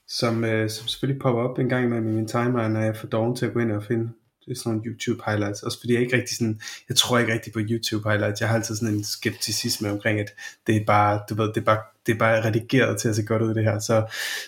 som, 0.09 0.45
øh, 0.45 0.71
som 0.71 0.89
selvfølgelig 0.89 1.23
popper 1.23 1.43
op 1.43 1.59
en 1.59 1.69
gang 1.69 1.89
med 1.89 2.01
min 2.01 2.29
timer, 2.29 2.69
når 2.69 2.81
jeg 2.81 2.97
får 2.97 3.09
doven 3.09 3.37
til 3.37 3.47
at 3.47 3.53
gå 3.53 3.61
ind 3.61 3.73
og 3.73 3.85
finde 3.85 4.09
det 4.45 4.51
er 4.51 4.55
sådan 4.55 4.73
nogle 4.73 4.91
YouTube 4.91 5.23
highlights, 5.27 5.63
også 5.63 5.81
fordi 5.81 5.93
jeg 5.93 6.03
ikke 6.03 6.17
rigtig 6.17 6.37
sådan, 6.37 6.61
jeg 6.89 6.97
tror 6.97 7.19
ikke 7.19 7.33
rigtig 7.33 7.53
på 7.53 7.61
YouTube 7.63 8.09
highlights, 8.09 8.41
jeg 8.41 8.49
har 8.49 8.57
altid 8.57 8.77
sådan 8.77 8.95
en 8.95 9.05
skepticisme 9.05 9.91
omkring, 9.91 10.21
at 10.21 10.35
det 10.67 10.77
er 10.77 10.85
bare, 10.85 11.21
du 11.29 11.35
ved, 11.35 11.49
det 11.49 11.57
er 11.57 11.65
bare, 11.65 11.83
det 12.07 12.15
er 12.15 12.19
bare 12.19 12.45
redigeret 12.45 13.01
til 13.01 13.09
at 13.09 13.17
se 13.17 13.23
godt 13.23 13.43
ud 13.43 13.55
det 13.55 13.65
her, 13.65 13.79
så, 13.79 14.07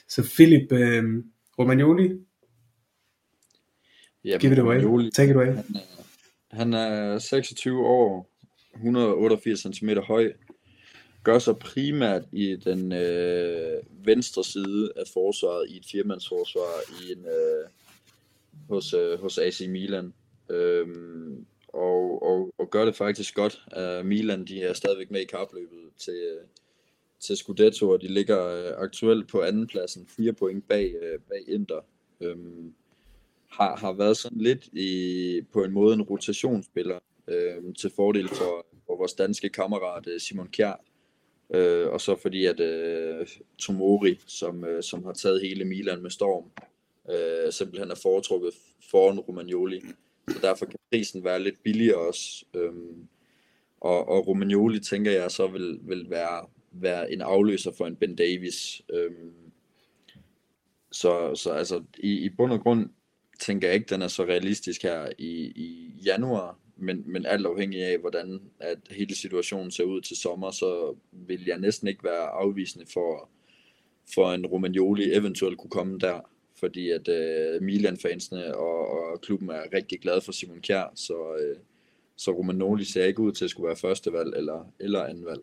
så 0.08 0.22
Philip 0.22 0.72
øh, 0.72 1.04
Romagnoli, 1.58 2.10
ja, 4.24 4.38
give 4.38 4.52
it 4.52 4.58
away, 4.58 4.76
Romagnoli, 4.76 5.10
take 5.10 5.30
it 5.30 5.36
away. 5.36 5.46
Han 5.46 5.64
er, 5.74 6.56
han 6.56 6.72
er 6.72 7.18
26 7.18 7.86
år, 7.86 8.30
188 8.74 9.60
cm 9.60 9.88
høj, 9.88 10.32
gør 11.24 11.38
sig 11.38 11.56
primært 11.58 12.22
i 12.32 12.56
den 12.56 12.92
øh, 12.92 13.82
venstre 14.04 14.44
side 14.44 14.92
af 14.96 15.02
forsvaret 15.12 15.70
i 15.70 15.76
et 15.76 15.86
firmandsforsvar 15.92 16.80
i 16.90 17.12
en 17.12 17.24
øh, 17.26 17.68
hos, 18.68 18.94
øh, 18.94 19.20
hos 19.20 19.38
AC 19.38 19.60
Milan. 19.68 20.12
Øhm, 20.50 21.46
og, 21.68 22.22
og, 22.22 22.54
og 22.58 22.70
gør 22.70 22.84
det 22.84 22.94
faktisk 22.94 23.34
godt. 23.34 23.62
Uh, 23.76 24.06
Milan 24.06 24.44
de 24.44 24.62
er 24.62 24.72
stadigvæk 24.72 25.10
med 25.10 25.20
i 25.20 25.24
kapløbet 25.24 25.78
til, 25.98 26.14
øh, 26.14 26.46
til 27.20 27.36
Scudetto, 27.36 27.90
og 27.90 28.00
de 28.00 28.08
ligger 28.08 28.70
uh, 28.72 28.82
aktuelt 28.82 29.28
på 29.28 29.42
andenpladsen, 29.42 30.06
fire 30.06 30.32
point 30.32 30.68
bag, 30.68 30.94
uh, 30.94 31.20
bag 31.28 31.54
Inter. 31.54 31.80
Øhm, 32.20 32.74
har, 33.50 33.76
har 33.76 33.92
været 33.92 34.16
sådan 34.16 34.40
lidt 34.40 34.66
i, 34.72 35.40
på 35.52 35.64
en 35.64 35.72
måde 35.72 35.94
en 35.94 36.02
rotationsspiller 36.02 36.98
øh, 37.28 37.74
til 37.78 37.90
fordel 37.96 38.28
for, 38.28 38.66
for 38.86 38.96
vores 38.96 39.14
danske 39.14 39.48
kammerat 39.48 40.08
Simon 40.18 40.48
Kjær. 40.48 40.84
Øh, 41.54 41.88
og 41.88 42.00
så 42.00 42.16
fordi 42.22 42.46
at 42.46 42.60
øh, 42.60 43.26
Tomori, 43.58 44.18
som, 44.26 44.64
øh, 44.64 44.82
som 44.82 45.04
har 45.04 45.12
taget 45.12 45.40
hele 45.40 45.64
Milan 45.64 46.02
med 46.02 46.10
storm, 46.10 46.44
øh, 47.10 47.52
simpelthen 47.52 47.90
er 47.90 47.94
foretrukket 48.02 48.52
foran 48.90 49.18
Romagnoli. 49.18 49.80
Så 50.28 50.38
derfor 50.42 50.66
kan 50.66 50.78
prisen 50.90 51.24
være 51.24 51.42
lidt 51.42 51.62
billigere 51.62 52.08
også. 52.08 52.44
Øhm, 52.54 53.08
og, 53.80 54.08
og 54.08 54.26
Romagnoli 54.26 54.80
tænker 54.80 55.10
jeg 55.10 55.30
så 55.30 55.46
vil, 55.46 55.78
vil 55.82 56.10
være, 56.10 56.46
være 56.72 57.12
en 57.12 57.20
afløser 57.20 57.72
for 57.72 57.86
en 57.86 57.96
Ben 57.96 58.16
Davis. 58.16 58.82
Øhm, 58.92 59.32
så, 60.92 61.34
så 61.34 61.50
altså 61.50 61.82
i, 61.98 62.12
i 62.12 62.28
bund 62.28 62.52
og 62.52 62.60
grund 62.60 62.90
tænker 63.40 63.68
jeg 63.68 63.74
ikke, 63.74 63.94
den 63.94 64.02
er 64.02 64.08
så 64.08 64.24
realistisk 64.24 64.82
her 64.82 65.08
i, 65.18 65.32
i 65.46 65.92
januar, 66.06 66.58
men, 66.76 67.02
men 67.06 67.26
alt 67.26 67.46
afhængig 67.46 67.84
af, 67.84 67.98
hvordan 67.98 68.40
at 68.60 68.78
hele 68.90 69.14
situationen 69.14 69.70
ser 69.70 69.84
ud 69.84 70.00
til 70.00 70.16
sommer, 70.16 70.50
så 70.50 70.96
vil 71.12 71.44
jeg 71.46 71.58
næsten 71.58 71.88
ikke 71.88 72.04
være 72.04 72.28
afvisende 72.28 72.86
for, 72.92 73.30
for 74.14 74.32
en 74.32 74.46
Romagnoli 74.46 75.12
eventuelt 75.12 75.58
kunne 75.58 75.70
komme 75.70 75.98
der 75.98 76.20
fordi 76.60 76.90
at 76.90 77.08
øh, 77.08 77.62
Milan-fansene 77.62 78.54
og, 78.54 78.90
og 78.90 79.20
klubben 79.20 79.50
er 79.50 79.62
rigtig 79.74 80.00
glade 80.00 80.20
for 80.20 80.32
Simon 80.32 80.60
Kjær, 80.60 80.92
så, 80.94 81.36
øh, 81.40 81.56
så 82.16 82.30
Romanoli 82.30 82.84
ser 82.84 83.04
ikke 83.04 83.20
ud 83.20 83.32
til 83.32 83.44
at 83.44 83.50
skulle 83.50 83.66
være 83.66 83.76
første 83.76 84.12
valg 84.12 84.32
eller, 84.36 84.72
eller 84.80 85.04
anden 85.04 85.24
valg. 85.24 85.40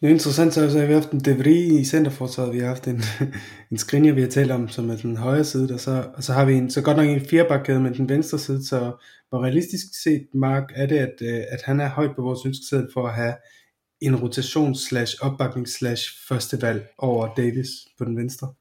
Det 0.00 0.06
er 0.06 0.10
interessant, 0.10 0.54
så 0.54 0.62
altså, 0.62 0.78
har 0.78 0.86
vi 0.86 0.92
haft 0.92 1.10
en 1.10 1.20
Devry 1.20 1.80
i 1.80 1.84
centerforsvaret, 1.84 2.54
vi 2.54 2.58
har 2.58 2.66
haft 2.66 2.86
en, 2.86 3.02
en 3.70 3.78
Skriniar, 3.78 4.14
vi 4.14 4.20
har 4.20 4.28
talt 4.28 4.50
om, 4.50 4.68
som 4.68 4.90
er 4.90 4.96
den 4.96 5.16
højre 5.16 5.44
side, 5.44 5.74
og 5.74 5.80
så, 5.80 6.10
og 6.14 6.22
så 6.22 6.32
har 6.32 6.44
vi 6.44 6.54
en, 6.54 6.70
så 6.70 6.82
godt 6.82 6.96
nok 6.96 7.08
en 7.08 7.20
firebakkæde 7.20 7.80
med 7.80 7.94
den 7.94 8.08
venstre 8.08 8.38
side, 8.38 8.66
så 8.66 8.92
hvor 9.28 9.44
realistisk 9.44 9.86
set, 10.02 10.26
Mark, 10.34 10.72
er 10.74 10.86
det, 10.86 10.98
at, 10.98 11.14
øh, 11.22 11.44
at 11.48 11.62
han 11.62 11.80
er 11.80 11.88
højt 11.88 12.16
på 12.16 12.22
vores 12.22 12.46
ønskeseddel 12.46 12.88
for 12.92 13.06
at 13.06 13.14
have 13.14 13.34
en 14.00 14.16
rotation 14.16 14.74
slash 14.74 15.16
opbakning 15.20 15.68
slash 15.68 16.04
første 16.28 16.62
valg 16.62 16.86
over 16.98 17.34
Davis 17.34 17.68
på 17.98 18.04
den 18.04 18.16
venstre? 18.16 18.54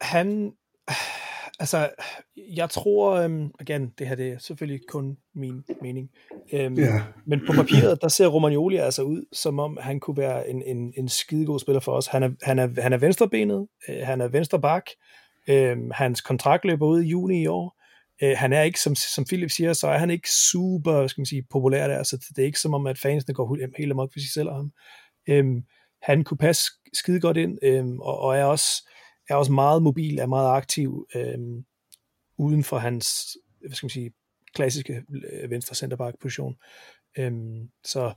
Han, 0.00 0.52
altså, 1.60 1.90
jeg 2.36 2.70
tror, 2.70 3.12
øhm, 3.12 3.50
igen, 3.60 3.92
det 3.98 4.08
her 4.08 4.14
det 4.14 4.28
er 4.28 4.38
selvfølgelig 4.38 4.80
kun 4.88 5.16
min 5.34 5.64
mening, 5.82 6.10
øhm, 6.52 6.78
yeah. 6.78 7.00
men 7.26 7.40
på 7.46 7.52
papiret, 7.52 8.02
der 8.02 8.08
ser 8.08 8.26
Romagnoli 8.26 8.76
altså 8.76 9.02
ud, 9.02 9.24
som 9.32 9.58
om 9.58 9.78
han 9.80 10.00
kunne 10.00 10.16
være 10.16 10.48
en, 10.48 10.62
en, 10.62 10.92
en 10.96 11.08
skidegod 11.08 11.60
spiller 11.60 11.80
for 11.80 11.92
os. 11.92 12.06
Han 12.06 12.22
er, 12.22 12.30
han 12.42 12.58
er, 12.58 12.82
han 12.82 12.92
er 12.92 12.98
venstrebenet, 12.98 13.66
øh, 13.88 13.96
han 14.02 14.20
er 14.20 14.28
venstre 14.28 14.60
bak, 14.60 14.84
Øh, 15.48 15.76
hans 15.90 16.20
kontrakt 16.20 16.64
løber 16.64 16.86
ud 16.86 17.02
i 17.02 17.08
juni 17.08 17.42
i 17.42 17.46
år. 17.46 17.80
Øh, 18.22 18.36
han 18.38 18.52
er 18.52 18.62
ikke, 18.62 18.80
som, 18.80 18.94
som 18.94 19.24
Philip 19.24 19.50
siger, 19.50 19.72
så 19.72 19.88
er 19.88 19.98
han 19.98 20.10
ikke 20.10 20.28
super 20.30 21.06
skal 21.06 21.20
man 21.20 21.26
sige, 21.26 21.46
populær 21.50 21.88
der, 21.88 22.02
så 22.02 22.16
det 22.36 22.42
er 22.42 22.46
ikke 22.46 22.60
som 22.60 22.74
om, 22.74 22.86
at 22.86 22.98
fansene 22.98 23.34
går 23.34 23.56
helt 23.78 23.92
amok 23.92 24.12
sig 24.12 24.32
selv 24.34 24.48
og 24.48 24.56
ham. 24.56 24.72
Øh, 25.28 25.44
han 26.02 26.24
kunne 26.24 26.38
passe 26.38 26.62
skide 26.92 27.20
godt 27.20 27.36
ind, 27.36 27.58
øh, 27.62 27.84
og, 27.86 28.18
og 28.18 28.36
er 28.36 28.44
også 28.44 28.90
er 29.28 29.34
også 29.34 29.52
meget 29.52 29.82
mobil, 29.82 30.18
er 30.18 30.26
meget 30.26 30.56
aktiv 30.56 31.06
øh, 31.14 31.38
uden 32.38 32.64
for 32.64 32.78
hans 32.78 33.36
hvad 33.66 33.76
skal 33.76 33.84
man 33.86 33.90
sige, 33.90 34.12
klassiske 34.54 35.02
øh, 35.32 35.50
venstre 35.50 35.74
centerback 35.74 36.16
position. 36.20 36.56
Øh, 37.18 37.32
så 37.84 38.12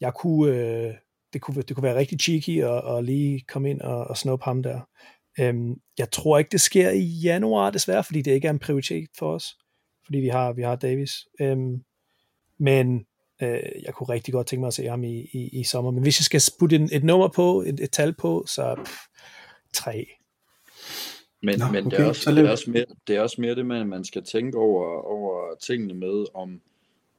jeg 0.00 0.14
kunne, 0.14 0.56
øh, 0.56 0.94
det, 1.32 1.40
kunne, 1.40 1.62
det 1.62 1.76
kunne 1.76 1.82
være 1.82 1.98
rigtig 1.98 2.20
cheeky 2.20 2.62
at, 2.62 2.96
at 2.96 3.04
lige 3.04 3.40
komme 3.48 3.70
ind 3.70 3.80
og, 3.80 4.04
og 4.04 4.16
snuppe 4.16 4.44
ham 4.44 4.62
der. 4.62 4.80
Øhm, 5.40 5.74
jeg 5.98 6.10
tror 6.10 6.38
ikke, 6.38 6.50
det 6.52 6.60
sker 6.60 6.90
i 6.90 7.04
januar, 7.04 7.70
desværre, 7.70 8.04
fordi 8.04 8.22
det 8.22 8.32
ikke 8.32 8.46
er 8.46 8.52
en 8.52 8.58
prioritet 8.58 9.08
for 9.18 9.34
os, 9.34 9.56
fordi 10.04 10.18
vi 10.18 10.28
har, 10.28 10.52
vi 10.52 10.62
har 10.62 10.76
Davis. 10.76 11.12
Øhm, 11.40 11.84
men 12.58 13.06
øh, 13.42 13.82
jeg 13.82 13.94
kunne 13.94 14.08
rigtig 14.08 14.34
godt 14.34 14.46
tænke 14.46 14.60
mig 14.60 14.66
at 14.66 14.74
se 14.74 14.86
ham 14.86 15.04
i, 15.04 15.20
i, 15.32 15.60
i 15.60 15.64
sommer. 15.64 15.90
Men 15.90 16.02
hvis 16.02 16.20
jeg 16.20 16.40
skal 16.40 16.56
putte 16.58 16.76
en, 16.76 16.88
et 16.92 17.04
nummer 17.04 17.28
på, 17.28 17.62
et, 17.62 17.80
et 17.80 17.90
tal 17.90 18.14
på, 18.14 18.44
så 18.46 18.74
pff, 18.84 18.98
tre. 19.72 20.06
Men, 21.42 21.58
Nå, 21.58 21.64
men 21.72 21.86
okay, 21.86 21.96
det, 21.96 22.04
er 22.04 22.08
også, 22.08 22.30
det, 22.30 22.46
er 22.46 22.50
også 22.50 22.70
mere, 22.70 22.84
det 23.06 23.16
er 23.16 23.20
også 23.20 23.40
mere 23.40 23.54
det 23.54 23.66
med, 23.66 23.76
at 23.76 23.86
man 23.86 24.04
skal 24.04 24.22
tænke 24.24 24.58
over, 24.58 25.00
over 25.02 25.54
tingene 25.62 25.94
med, 25.94 26.26
om, 26.34 26.60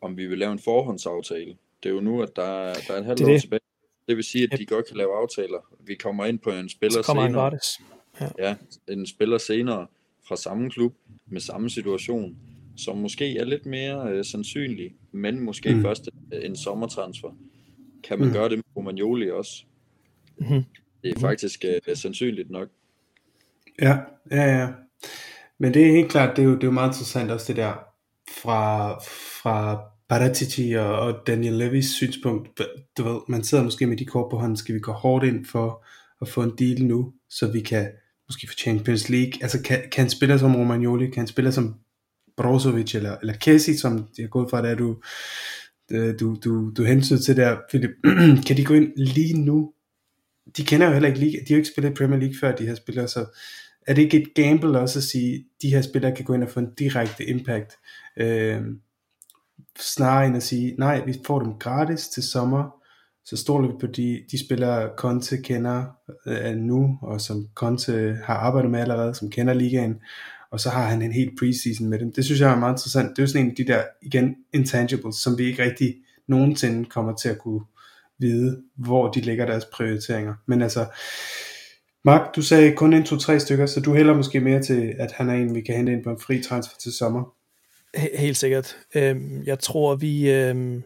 om 0.02 0.18
vi 0.18 0.26
vil 0.28 0.38
lave 0.38 0.52
en 0.52 0.60
forhåndsaftale. 0.60 1.56
Det 1.84 1.90
er 1.90 1.94
jo 1.94 2.00
nu, 2.00 2.22
at 2.22 2.36
der, 2.36 2.74
der 2.88 2.94
er 2.94 3.00
et 3.00 3.06
halvt 3.06 3.22
år 3.22 3.38
tilbage. 3.38 3.60
Det 4.08 4.16
vil 4.16 4.24
sige, 4.24 4.48
at 4.52 4.60
de 4.60 4.66
godt 4.66 4.88
kan 4.88 4.98
lave 4.98 5.16
aftaler. 5.16 5.76
Vi 5.80 5.96
kommer 5.96 6.26
ind 6.26 6.40
på 6.40 6.50
en 6.50 6.70
spiller 6.70 7.02
Så 7.02 7.06
kommer 7.06 7.28
senere. 7.28 7.42
gratis. 7.42 7.80
Ja. 8.22 8.28
ja, 8.40 8.56
en 8.94 9.08
spiller 9.08 9.38
senere 9.38 9.88
fra 10.28 10.36
samme 10.36 10.70
klub 10.70 10.94
med 11.26 11.42
samme 11.42 11.70
situation, 11.70 12.38
som 12.78 12.98
måske 12.98 13.38
er 13.38 13.46
lidt 13.46 13.66
mere 13.66 14.12
øh, 14.12 14.26
sandsynlig, 14.26 14.96
men 15.12 15.40
måske 15.40 15.76
mm. 15.76 15.82
først 15.82 16.10
en 16.44 16.56
sommertransfer. 16.56 17.38
Kan 18.04 18.20
man 18.20 18.28
mm. 18.28 18.34
gøre 18.34 18.50
det 18.50 18.58
med 18.58 18.64
Romagnoli 18.76 19.32
også? 19.32 19.64
Mm. 20.38 20.64
Det 21.04 21.16
er 21.16 21.20
faktisk 21.20 21.66
øh, 21.66 21.96
sandsynligt 21.96 22.50
nok. 22.50 22.70
Ja, 23.82 23.98
ja, 24.32 24.60
ja. 24.60 24.68
Men 25.60 25.74
det 25.74 25.88
er 25.88 25.92
helt 25.92 26.12
klart, 26.12 26.38
det 26.38 26.42
er 26.42 26.48
jo, 26.48 26.56
det 26.56 26.64
er 26.64 26.68
jo 26.68 26.72
meget 26.72 26.90
interessant 26.90 27.32
også 27.32 27.46
det 27.48 27.56
der 27.56 27.74
fra, 28.42 28.94
fra 29.42 29.82
Paratici 30.10 30.74
og, 30.74 31.00
og 31.00 31.14
Daniel 31.28 31.54
Levis 31.54 31.90
synspunkt. 31.90 32.62
Du 32.98 33.04
ved, 33.04 33.20
man 33.28 33.44
sidder 33.44 33.64
måske 33.64 33.88
med 33.88 33.98
de 33.98 34.06
kort 34.06 34.32
på 34.32 34.38
hånden, 34.38 34.58
skal 34.58 34.76
vi 34.76 34.80
gå 34.80 34.92
hårdt 34.92 35.26
ind 35.26 35.46
for 35.46 35.86
at 36.22 36.28
få 36.28 36.42
en 36.42 36.54
deal 36.60 36.86
nu, 36.86 37.14
så 37.30 37.48
vi 37.48 37.60
kan 37.60 37.92
måske 38.30 38.48
få 38.48 38.54
Champions 38.54 39.10
League. 39.10 39.34
Altså 39.42 39.62
kan, 39.62 39.82
kan 39.92 40.04
en 40.06 40.10
spiller 40.10 40.38
som 40.38 40.56
Romagnoli, 40.56 41.10
kan 41.10 41.24
en 41.24 41.28
spiller 41.28 41.52
som 41.52 41.76
Brozovic 42.38 42.96
eller, 42.96 43.18
eller 43.22 43.34
Kessi, 43.34 43.78
som 43.78 44.08
jeg 44.18 44.30
går 44.30 44.50
fra, 44.50 44.62
der 44.62 44.76
du, 44.76 44.98
du, 46.20 46.36
du, 46.44 46.72
du 46.78 46.84
hensyder 46.84 47.22
til 47.22 47.38
der, 47.38 47.58
Philip, 47.70 47.92
kan 48.48 48.58
de 48.58 48.66
gå 48.66 48.74
ind 48.74 48.92
lige 48.96 49.46
nu? 49.46 49.74
De 50.58 50.64
kender 50.66 50.88
jo 50.88 50.94
heller 50.94 51.10
ikke 51.10 51.20
League, 51.20 51.40
de 51.40 51.46
har 51.48 51.56
jo 51.56 51.58
ikke 51.58 51.70
spillet 51.70 51.92
i 51.92 51.94
Premier 51.94 52.20
League 52.20 52.36
før, 52.42 52.56
de 52.56 52.68
her 52.68 52.76
spillere, 52.76 53.08
så 53.08 53.26
er 53.88 53.94
det 53.94 54.02
ikke 54.02 54.22
et 54.22 54.34
gamble 54.36 54.80
også 54.80 55.00
at 55.00 55.04
sige, 55.04 55.36
at 55.36 55.42
de 55.62 55.70
her 55.70 55.82
spillere 55.82 56.16
kan 56.16 56.26
gå 56.26 56.34
ind 56.34 56.44
og 56.44 56.50
få 56.50 56.60
en 56.60 56.74
direkte 56.80 57.26
impact, 57.26 57.72
øh, 58.18 58.62
snarere 59.80 60.28
end 60.28 60.38
at 60.38 60.44
sige, 60.44 60.76
nej, 60.78 61.06
vi 61.06 61.16
får 61.26 61.40
dem 61.40 61.54
gratis 61.60 62.08
til 62.08 62.24
sommer, 62.24 62.84
så 63.26 63.38
stoler 63.38 63.68
vi 63.68 63.74
på 63.80 63.88
de, 63.88 64.24
de 64.32 64.46
spillere, 64.46 64.90
Conte 64.98 65.38
kender 65.38 65.86
øh, 66.28 66.56
nu, 66.56 66.98
og 67.02 67.22
som 67.22 67.48
Conte 67.56 68.18
har 68.24 68.36
arbejdet 68.36 68.72
med 68.72 68.80
allerede, 68.80 69.16
som 69.16 69.30
kender 69.30 69.54
ligaen, 69.54 69.96
og 70.52 70.60
så 70.60 70.70
har 70.70 70.88
han 70.88 71.02
en 71.02 71.12
helt 71.12 71.40
preseason 71.40 71.88
med 71.88 72.00
dem. 72.00 72.14
Det 72.14 72.26
synes 72.26 72.42
jeg 72.42 72.52
er 72.52 72.60
meget 72.60 72.74
interessant. 72.74 73.10
Det 73.10 73.20
er 73.20 73.24
jo 73.24 73.28
sådan 73.28 73.46
en 73.46 73.50
af 73.50 73.56
de 73.56 73.68
der, 73.68 73.84
igen, 74.02 74.36
intangibles, 74.54 75.16
som 75.16 75.38
vi 75.38 75.44
ikke 75.44 75.64
rigtig 75.64 75.96
nogensinde 76.28 76.86
kommer 76.86 77.16
til 77.16 77.30
at 77.30 77.38
kunne 77.38 77.62
vide, 78.20 78.64
hvor 78.78 79.12
de 79.12 79.22
lægger 79.22 79.46
deres 79.46 79.66
prioriteringer. 79.66 80.34
Men 80.48 80.62
altså, 80.62 80.86
Mark, 82.06 82.36
du 82.36 82.42
sagde 82.42 82.76
kun 82.76 82.94
en, 82.94 83.04
to, 83.04 83.18
tre 83.18 83.40
stykker, 83.40 83.66
så 83.66 83.80
du 83.80 83.94
hælder 83.94 84.14
måske 84.14 84.40
mere 84.40 84.62
til, 84.62 84.96
at 85.00 85.12
han 85.12 85.30
er 85.30 85.34
en, 85.34 85.56
vi 85.56 85.62
kan 85.62 85.76
hente 85.76 85.92
ind 85.92 86.04
på 86.04 86.10
en 86.10 86.20
fri 86.20 86.44
transfer 86.44 86.78
til 86.80 86.94
sommer. 86.94 87.34
Helt 88.18 88.38
sikkert. 88.38 88.78
Øhm, 88.96 89.44
jeg 89.46 89.60
tror, 89.60 89.96
vi... 89.96 90.32
Øhm, 90.32 90.84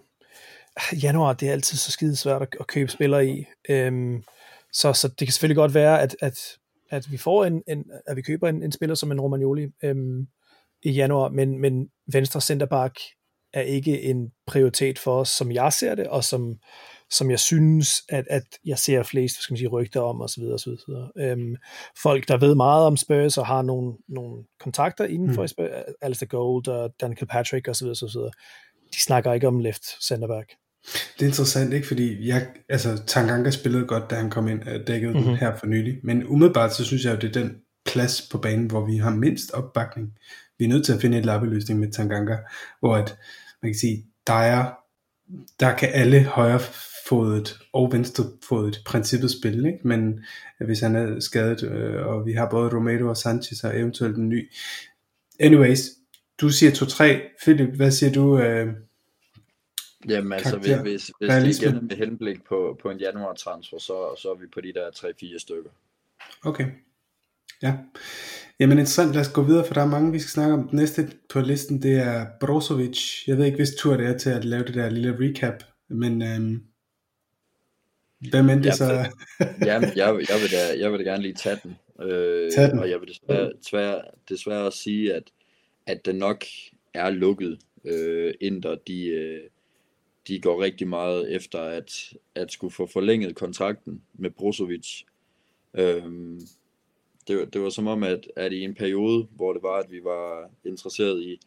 januar, 1.04 1.34
det 1.34 1.48
er 1.48 1.52
altid 1.52 1.78
så 1.78 1.92
skide 1.92 2.16
svært 2.16 2.42
at, 2.60 2.68
købe 2.68 2.92
spillere 2.92 3.28
i. 3.28 3.46
Øhm, 3.70 4.24
så, 4.74 4.94
så 4.94 5.08
det 5.08 5.28
kan 5.28 5.32
selvfølgelig 5.32 5.56
godt 5.56 5.74
være, 5.74 6.02
at, 6.02 6.16
at, 6.22 6.40
at 6.90 7.12
vi 7.12 7.18
får 7.18 7.46
en, 7.46 7.64
en 7.68 7.86
at 8.08 8.16
vi 8.16 8.22
køber 8.22 8.50
en, 8.50 8.64
en 8.64 8.72
spiller 8.72 8.96
som 8.96 9.12
en 9.12 9.22
Romagnoli 9.22 9.68
øhm, 9.84 10.28
i 10.84 10.92
januar, 10.92 11.30
men, 11.30 11.60
men 11.60 11.90
venstre 12.14 12.42
centerback 12.42 13.00
er 13.54 13.62
ikke 13.62 14.02
en 14.02 14.32
prioritet 14.48 15.00
for 15.00 15.20
os, 15.20 15.30
som 15.30 15.52
jeg 15.52 15.74
ser 15.74 15.96
det, 15.96 16.08
og 16.08 16.24
som, 16.24 16.56
som 17.12 17.32
jeg 17.32 17.40
synes, 17.40 18.02
at, 18.10 18.26
at 18.30 18.44
jeg 18.66 18.80
ser 18.80 19.04
flest 19.04 19.42
skal 19.42 19.54
man 19.54 19.58
sige, 19.58 19.68
rygter 19.68 20.02
om 20.02 20.22
osv. 20.22 20.44
osv.. 20.44 20.72
Øhm, 21.18 21.56
folk, 22.02 22.28
der 22.28 22.38
ved 22.38 22.56
meget 22.56 22.86
om 22.86 22.98
Spurs 22.98 23.38
og 23.38 23.48
har 23.48 23.62
nogle, 23.62 23.94
nogle 24.08 24.44
kontakter 24.60 25.06
inden 25.06 25.34
for 25.34 25.42
mm. 25.42 25.48
Spurs, 25.48 25.70
Alistair 26.02 26.28
Gold 26.28 26.68
og 26.68 26.94
Dan 27.02 27.16
Kilpatrick 27.16 27.68
osv., 27.68 27.88
osv., 27.88 28.20
de 28.94 29.02
snakker 29.02 29.34
ikke 29.34 29.48
om 29.48 29.60
left 29.60 30.06
centerback. 30.08 30.52
Det 31.20 31.22
er 31.22 31.28
interessant, 31.28 31.74
ikke? 31.74 31.88
Fordi 31.88 32.28
jeg, 32.28 32.48
altså, 32.70 33.04
Tanganga 33.08 33.52
spillede 33.52 33.86
godt, 33.86 34.10
da 34.10 34.16
han 34.16 34.30
kom 34.30 34.48
ind 34.48 34.64
og 34.64 34.88
dækkede 34.88 35.14
mm-hmm. 35.14 35.28
den 35.28 35.38
her 35.38 35.56
for 35.56 35.68
nylig. 35.68 36.00
Men 36.04 36.28
umiddelbart, 36.28 36.76
så 36.76 36.86
synes 36.86 37.06
jeg, 37.06 37.14
at 37.14 37.22
det 37.22 37.36
er 37.36 37.42
den 37.42 37.56
plads 37.86 38.30
på 38.32 38.38
banen, 38.38 38.68
hvor 38.68 38.86
vi 38.86 38.98
har 38.98 39.10
mindst 39.10 39.52
opbakning. 39.52 40.14
Vi 40.60 40.66
er 40.66 40.70
nødt 40.70 40.86
til 40.86 40.94
at 40.94 41.02
finde 41.02 41.18
et 41.18 41.26
lappeløsning 41.26 41.80
med 41.80 41.92
Tanganga, 41.92 42.38
hvor 42.80 42.96
at, 42.96 43.18
man 43.62 43.72
kan 43.72 43.80
sige, 43.80 44.06
der 44.28 44.34
er, 44.34 44.72
der 45.60 45.76
kan 45.76 45.90
alle 45.94 46.24
højrefodet 47.10 47.60
og 47.74 47.92
venstrefodet 47.92 48.82
princippet 48.86 49.32
spille, 49.32 49.74
ikke? 49.74 49.88
men 49.88 50.26
hvis 50.66 50.80
han 50.80 50.96
er 50.96 51.20
skadet, 51.20 51.64
øh, 51.64 52.08
og 52.08 52.26
vi 52.26 52.34
har 52.34 52.50
både 52.50 52.76
Romero 52.76 53.10
og 53.10 53.18
Sanchez 53.18 53.64
og 53.64 53.80
eventuelt 53.80 54.18
en 54.18 54.30
ny. 54.30 54.52
Anyways, 55.40 55.80
du 56.42 56.50
siger 56.50 56.72
2-3. 56.72 57.38
Philip, 57.44 57.76
hvad 57.76 57.92
siger 57.92 58.12
du? 58.12 58.40
Øh, 58.40 58.68
Jamen 60.08 60.34
altså, 60.34 60.58
hvis, 60.58 60.72
hvis, 60.82 61.12
hvis 61.20 61.58
det 61.58 61.68
er 61.68 61.82
med 61.82 61.98
henblik 61.98 62.44
på, 62.50 62.80
på 62.82 62.90
en 62.90 62.98
januar 62.98 63.34
transfer, 63.34 63.78
så, 63.78 64.16
så 64.22 64.32
er 64.32 64.40
vi 64.40 64.46
på 64.54 64.62
de 64.62 64.74
der 64.74 64.90
3-4 64.90 65.40
stykker. 65.40 65.70
Okay. 66.44 66.66
Ja. 67.62 67.78
Jamen 68.60 68.78
interessant, 68.78 69.14
lad 69.14 69.22
os 69.22 69.34
gå 69.34 69.42
videre, 69.42 69.66
for 69.66 69.74
der 69.74 69.82
er 69.82 69.86
mange, 69.86 70.12
vi 70.12 70.20
skal 70.20 70.30
snakke 70.30 70.54
om. 70.54 70.70
Næste 70.74 71.12
på 71.30 71.40
listen, 71.42 71.82
det 71.82 72.00
er 72.00 72.26
Brozovic. 72.40 73.28
Jeg 73.28 73.38
ved 73.38 73.46
ikke, 73.46 73.56
hvis 73.56 73.76
tur 73.80 73.98
det 73.98 74.08
er 74.08 74.18
til 74.18 74.30
at 74.30 74.46
lave 74.46 74.64
det 74.64 74.76
der 74.76 74.90
lille 74.90 75.18
recap, 75.20 75.64
men 75.90 76.22
øhm, 76.22 76.64
hvem 78.20 78.50
endte 78.50 78.70
det 78.70 78.78
så? 78.78 78.86
jamen, 79.68 79.90
jeg, 79.96 80.26
jeg, 80.30 80.40
vil 80.42 80.52
da, 80.52 80.80
jeg 80.80 80.92
vil 80.92 81.00
da 81.00 81.04
gerne 81.04 81.24
lige 81.24 81.34
tage 81.34 81.60
den. 81.64 81.78
Øh, 82.02 82.52
tage 82.52 82.72
den. 82.72 82.80
Og 82.80 82.90
jeg 82.90 83.00
vil 83.00 83.08
desværre, 83.08 83.52
desværre, 83.60 84.02
desværre 84.30 84.66
også 84.66 84.80
sige, 84.80 85.14
at, 85.14 85.24
at 85.86 86.06
den 86.06 86.16
nok 86.16 86.46
er 86.94 87.10
lukket. 87.10 87.60
Øh, 87.86 88.34
Inter, 88.42 88.76
de, 88.88 89.08
øh, 89.08 89.42
de 90.28 90.40
går 90.42 90.62
rigtig 90.62 90.88
meget 90.88 91.36
efter 91.36 91.60
at, 91.60 92.14
at 92.36 92.52
skulle 92.52 92.74
få 92.74 92.86
forlænget 92.86 93.36
kontrakten 93.36 94.02
med 94.14 94.30
Brozovic. 94.30 95.04
Øhm, 95.74 96.42
det, 97.28 97.38
var, 97.38 97.46
det 97.46 97.62
var 97.62 97.70
som 97.70 97.88
om, 97.88 98.04
at, 98.04 98.28
at 98.36 98.54
i 98.54 98.62
en 98.62 98.76
periode, 98.76 99.28
hvor 99.36 99.54
det 99.54 99.64
var, 99.64 99.78
at 99.80 99.92
vi 99.92 100.04
var 100.04 100.50
interesseret 100.66 101.22
i, 101.22 101.40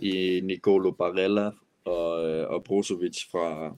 i 0.00 0.40
Nicolo 0.40 0.90
Barella 0.90 1.50
og, 1.84 2.12
og 2.46 2.64
Brozovic 2.64 3.30
fra, 3.30 3.76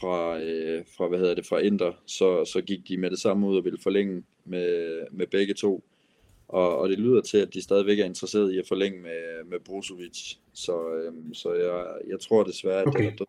fra, 0.00 0.38
øh, 0.40 0.84
fra, 0.96 1.08
hvad 1.08 1.18
hedder 1.18 1.34
det, 1.34 1.46
fra 1.46 1.58
Inter, 1.58 1.92
så, 2.06 2.44
så 2.44 2.60
gik 2.60 2.88
de 2.88 2.96
med 2.96 3.10
det 3.10 3.18
samme 3.18 3.46
ud 3.46 3.56
og 3.56 3.64
ville 3.64 3.78
forlænge 3.82 4.22
med, 4.44 5.00
med 5.12 5.26
begge 5.26 5.54
to. 5.54 5.84
Og, 6.48 6.78
og 6.78 6.88
det 6.88 6.98
lyder 6.98 7.20
til, 7.20 7.38
at 7.38 7.54
de 7.54 7.62
stadigvæk 7.62 7.98
er 7.98 8.04
interesseret 8.04 8.52
i 8.52 8.58
at 8.58 8.68
forlænge 8.68 9.02
med, 9.02 9.44
med 9.50 9.58
Brozovic. 9.64 10.34
Så, 10.54 10.94
øhm, 10.94 11.34
så 11.34 11.54
jeg, 11.54 11.86
jeg 12.10 12.20
tror 12.20 12.42
desværre, 12.42 12.80
at 12.80 12.86
okay. 12.86 13.04
det 13.04 13.12
er 13.12 13.16
død. 13.16 13.26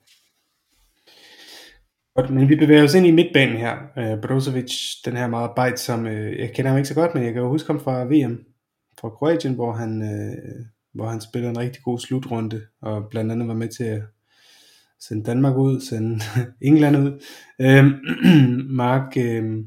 Godt, 2.15 2.29
men 2.29 2.49
vi 2.49 2.55
bevæger 2.55 2.83
os 2.83 2.95
ind 2.95 3.05
i 3.05 3.11
midtbanen 3.11 3.57
her. 3.57 3.75
Uh, 3.97 4.21
Brozovic, 4.21 4.71
den 5.05 5.17
her 5.17 5.27
meget 5.27 5.51
bejt, 5.55 5.79
som 5.79 6.05
uh, 6.05 6.39
jeg 6.39 6.51
kender 6.53 6.69
ham 6.69 6.77
ikke 6.77 6.87
så 6.87 6.95
godt, 6.95 7.15
men 7.15 7.23
jeg 7.23 7.33
kan 7.33 7.41
jo 7.41 7.49
huske 7.49 7.67
ham 7.67 7.79
fra 7.79 8.05
VM, 8.05 8.45
fra 8.99 9.09
Kroatien, 9.09 9.53
hvor 9.53 9.71
han, 9.71 10.01
uh, 10.01 10.65
hvor 10.93 11.05
han 11.05 11.21
spillede 11.21 11.51
en 11.51 11.57
rigtig 11.57 11.83
god 11.83 11.99
slutrunde, 11.99 12.61
og 12.81 13.07
blandt 13.09 13.31
andet 13.31 13.47
var 13.47 13.53
med 13.53 13.67
til 13.67 13.83
at 13.83 14.01
sende 14.99 15.23
Danmark 15.23 15.57
ud, 15.57 15.81
sende 15.81 16.19
England 16.69 16.97
ud. 16.97 17.11
Uh, 17.59 17.85
Mark, 18.83 19.13
uh, 19.17 19.63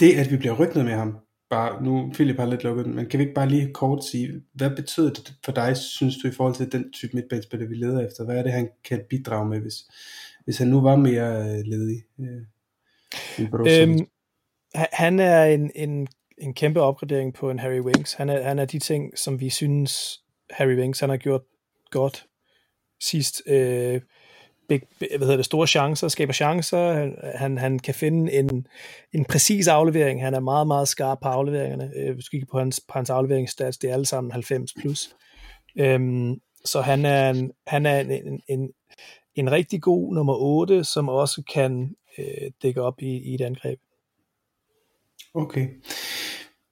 det 0.00 0.14
at 0.14 0.30
vi 0.30 0.36
bliver 0.36 0.54
ryknet 0.60 0.84
med 0.84 0.92
ham, 0.92 1.16
bare, 1.52 1.82
nu 1.82 2.10
Philip 2.14 2.38
har 2.38 2.46
lidt 2.46 2.64
lukket 2.64 2.84
den, 2.84 2.94
men 2.94 3.06
kan 3.06 3.18
vi 3.18 3.22
ikke 3.22 3.34
bare 3.34 3.48
lige 3.48 3.72
kort 3.72 4.04
sige, 4.04 4.42
hvad 4.54 4.70
betyder 4.70 5.10
det 5.12 5.34
for 5.44 5.52
dig, 5.52 5.76
synes 5.76 6.16
du, 6.22 6.28
i 6.28 6.30
forhold 6.30 6.54
til 6.54 6.72
den 6.72 6.92
type 6.92 7.10
midtbanespiller, 7.14 7.68
vi 7.68 7.74
leder 7.74 8.06
efter? 8.06 8.24
Hvad 8.24 8.36
er 8.36 8.42
det, 8.42 8.52
han 8.52 8.68
kan 8.84 9.04
bidrage 9.10 9.48
med, 9.48 9.60
hvis, 9.60 9.74
hvis 10.44 10.58
han 10.58 10.68
nu 10.68 10.80
var 10.80 10.96
mere 10.96 11.38
øh, 11.38 11.64
ledig? 11.64 12.02
Øh, 12.20 12.42
øhm, 13.66 14.06
han 14.74 15.20
er 15.20 15.44
en, 15.44 15.70
en, 15.74 16.08
en 16.38 16.54
kæmpe 16.54 16.80
opgradering 16.80 17.34
på 17.34 17.50
en 17.50 17.58
Harry 17.58 17.80
Winks. 17.80 18.12
Han 18.12 18.28
er, 18.28 18.42
han 18.42 18.58
er 18.58 18.64
de 18.64 18.78
ting, 18.78 19.18
som 19.18 19.40
vi 19.40 19.50
synes, 19.50 20.22
Harry 20.50 20.76
Winks 20.76 21.00
han 21.00 21.10
har 21.10 21.16
gjort 21.16 21.42
godt 21.90 22.26
sidst. 23.02 23.42
Øh, 23.46 24.00
big, 24.68 24.82
hvad 24.98 25.18
hedder 25.18 25.36
det, 25.36 25.44
store 25.44 25.66
chancer, 25.66 26.08
skaber 26.08 26.32
chancer, 26.32 27.10
han, 27.38 27.58
han, 27.58 27.78
kan 27.78 27.94
finde 27.94 28.32
en, 28.32 28.66
en 29.12 29.24
præcis 29.24 29.68
aflevering, 29.68 30.22
han 30.22 30.34
er 30.34 30.40
meget, 30.40 30.66
meget 30.66 30.88
skarp 30.88 31.18
på 31.22 31.28
afleveringerne, 31.28 31.90
øh, 31.96 32.14
hvis 32.14 32.24
du 32.24 32.30
kigger 32.30 32.46
på 32.50 32.58
hans, 32.58 32.80
på 32.88 32.92
hans 32.98 33.10
afleveringsstats, 33.10 33.78
det 33.78 33.90
er 33.90 33.94
alle 33.94 34.06
sammen 34.06 34.30
90 34.30 34.74
plus. 34.80 35.16
Øhm, 35.78 36.40
så 36.64 36.80
han 36.80 37.04
er, 37.04 37.30
en, 37.30 37.50
han 37.66 37.86
er 37.86 38.00
en, 38.00 38.10
en, 38.10 38.40
en, 38.48 38.70
en 39.34 39.52
rigtig 39.52 39.82
god 39.82 40.14
nummer 40.14 40.34
8, 40.34 40.84
som 40.84 41.08
også 41.08 41.42
kan 41.54 41.94
øh, 42.18 42.50
dække 42.62 42.82
op 42.82 43.02
i, 43.02 43.30
i 43.30 43.34
et 43.34 43.40
angreb. 43.40 43.78
Okay. 45.34 45.68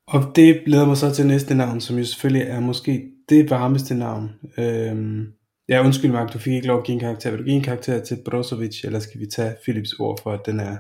Og 0.07 0.37
det 0.37 0.63
leder 0.67 0.87
mig 0.87 0.97
så 0.97 1.15
til 1.15 1.27
næste 1.27 1.55
navn, 1.55 1.81
som 1.81 1.99
jo 1.99 2.05
selvfølgelig 2.05 2.47
er 2.49 2.61
måske 2.61 3.11
det 3.29 3.51
varmeste 3.51 3.95
navn. 3.95 4.31
Øhm, 4.59 5.33
ja, 5.71 5.85
undskyld 5.85 6.13
Mark, 6.13 6.33
du 6.33 6.39
fik 6.39 6.53
ikke 6.55 6.67
lov 6.67 6.79
at 6.79 6.85
give 6.85 6.95
en 6.95 7.01
karakter. 7.01 7.31
Vil 7.31 7.39
du 7.39 7.45
give 7.45 7.57
en 7.57 7.63
karakter 7.63 8.05
til 8.05 8.19
Brozovic, 8.25 8.85
eller 8.85 9.01
skal 9.01 9.21
vi 9.21 9.27
tage 9.27 9.57
Philips 9.63 9.93
ord 9.93 10.23
for, 10.23 10.33
at 10.33 10.47
den 10.47 10.61
er 10.61 10.77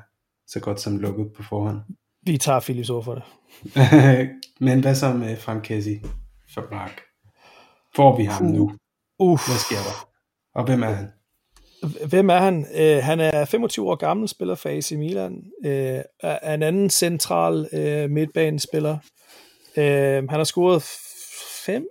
så 0.46 0.60
godt 0.60 0.80
som 0.80 0.98
lukket 0.98 1.26
på 1.36 1.42
forhånd? 1.42 1.78
Vi 2.26 2.38
tager 2.38 2.60
Philips 2.60 2.90
ord 2.90 3.04
for 3.04 3.14
det. 3.14 3.22
Men 4.66 4.80
hvad 4.80 4.94
så 4.94 5.12
med 5.12 5.36
Frank 5.36 5.62
Kessi 5.64 6.00
for 6.54 6.66
Mark? 6.70 7.00
Får 7.96 8.16
vi 8.16 8.24
ham 8.24 8.46
uh. 8.46 8.52
nu? 8.52 8.72
Uh. 9.18 9.40
Hvad 9.46 9.58
sker 9.58 9.76
der? 9.76 10.08
Og 10.54 10.64
hvem 10.64 10.82
er 10.82 10.90
han? 10.90 11.06
Hvem 12.08 12.30
er 12.30 12.38
han? 12.38 12.58
Uh, 12.58 13.04
han 13.04 13.20
er 13.20 13.44
25 13.44 13.90
år 13.90 13.94
gammel, 13.94 14.28
spiller 14.28 14.54
for 14.54 14.68
AC 14.68 14.92
Milan. 14.92 15.32
Uh, 15.64 16.00
er 16.22 16.54
en 16.54 16.62
anden 16.62 16.90
central 16.90 17.68
uh, 17.72 18.10
midtbanespiller. 18.10 18.98
Uh, 19.76 19.82
han 19.82 20.28
har 20.30 20.44
scoret 20.44 20.82
fem, 21.66 21.88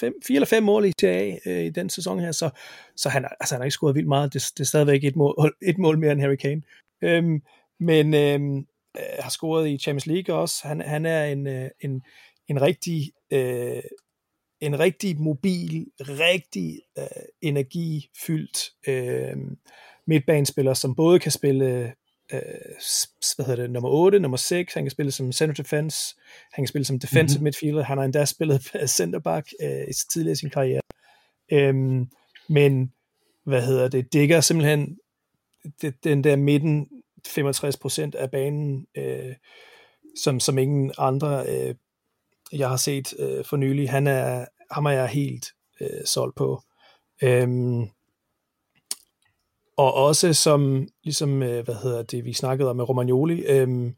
fem, 0.00 0.14
fire 0.26 0.36
eller 0.36 0.46
fem 0.46 0.62
mål 0.62 0.84
i 0.84 0.92
TA 0.92 1.38
øh, 1.46 1.64
i 1.64 1.70
den 1.70 1.90
sæson 1.90 2.20
her, 2.20 2.32
så, 2.32 2.50
så 2.96 3.08
han, 3.08 3.24
altså, 3.40 3.54
han 3.54 3.60
har 3.60 3.64
ikke 3.64 3.72
scoret 3.72 3.94
vildt 3.94 4.08
meget. 4.08 4.34
Det, 4.34 4.42
det 4.56 4.60
er 4.60 4.68
stadigvæk 4.68 5.04
et 5.04 5.16
mål, 5.16 5.54
et 5.70 5.78
mål 5.78 5.98
mere 5.98 6.12
end 6.12 6.20
Harry 6.20 6.36
Kane. 6.36 6.62
Øhm, 7.02 7.42
men 7.80 8.14
uh, 8.14 8.64
har 9.20 9.30
scoret 9.30 9.68
i 9.68 9.78
Champions 9.78 10.06
League 10.06 10.34
også. 10.34 10.68
Han, 10.68 10.80
han 10.80 11.06
er 11.06 11.24
en, 11.24 11.46
øh, 11.46 11.70
en, 11.80 12.02
en 12.48 12.62
rigtig 12.62 13.12
Øh, 13.32 13.82
en 14.60 14.78
rigtig 14.78 15.20
mobil, 15.20 15.86
rigtig 16.00 16.80
øh, 16.98 17.04
energifyldt 17.40 18.70
øh, 18.88 19.36
midtbanespiller, 20.06 20.74
som 20.74 20.94
både 20.94 21.18
kan 21.18 21.32
spille 21.32 21.94
øh, 22.32 22.40
hvad 23.36 23.46
hedder 23.46 23.62
det, 23.62 23.70
nummer 23.70 23.88
8, 23.90 24.18
nummer 24.18 24.36
6, 24.36 24.74
han 24.74 24.84
kan 24.84 24.90
spille 24.90 25.12
som 25.12 25.32
center 25.32 25.62
defense, 25.62 26.14
han 26.52 26.62
kan 26.62 26.68
spille 26.68 26.84
som 26.84 26.98
defensive 26.98 27.38
mm-hmm. 27.38 27.44
midfielder, 27.44 27.82
han 27.82 27.98
har 27.98 28.04
endda 28.04 28.24
spillet 28.24 28.62
centerback 28.96 29.48
øh, 29.62 29.82
i 29.88 29.92
tidligere 30.12 30.32
i 30.32 30.36
sin 30.36 30.50
karriere. 30.50 30.82
Øhm, 31.52 32.08
men, 32.48 32.92
hvad 33.44 33.62
hedder 33.62 33.88
det, 33.88 34.12
dækker 34.12 34.40
simpelthen 34.40 34.98
det, 35.82 36.04
den 36.04 36.24
der 36.24 36.36
midten 36.36 36.88
65% 37.28 38.10
af 38.18 38.30
banen, 38.30 38.86
øh, 38.96 39.34
som, 40.16 40.40
som 40.40 40.58
ingen 40.58 40.92
andre 40.98 41.44
øh, 41.48 41.74
jeg 42.52 42.68
har 42.68 42.76
set 42.76 43.14
øh, 43.18 43.44
for 43.44 43.56
nylig. 43.56 43.90
Han 43.90 44.06
er, 44.06 44.44
ham 44.70 44.86
er 44.86 44.90
jeg 44.90 45.08
helt 45.08 45.46
øh, 45.80 46.04
solgt 46.04 46.36
på. 46.36 46.62
Øhm, 47.22 47.88
og 49.76 49.94
også 49.94 50.34
som, 50.34 50.88
ligesom, 51.04 51.42
øh, 51.42 51.64
hvad 51.64 51.74
hedder 51.82 52.02
det, 52.02 52.24
vi 52.24 52.32
snakkede 52.32 52.70
om 52.70 52.76
med 52.76 52.88
Romagnoli, 52.88 53.42
øhm, 53.42 53.94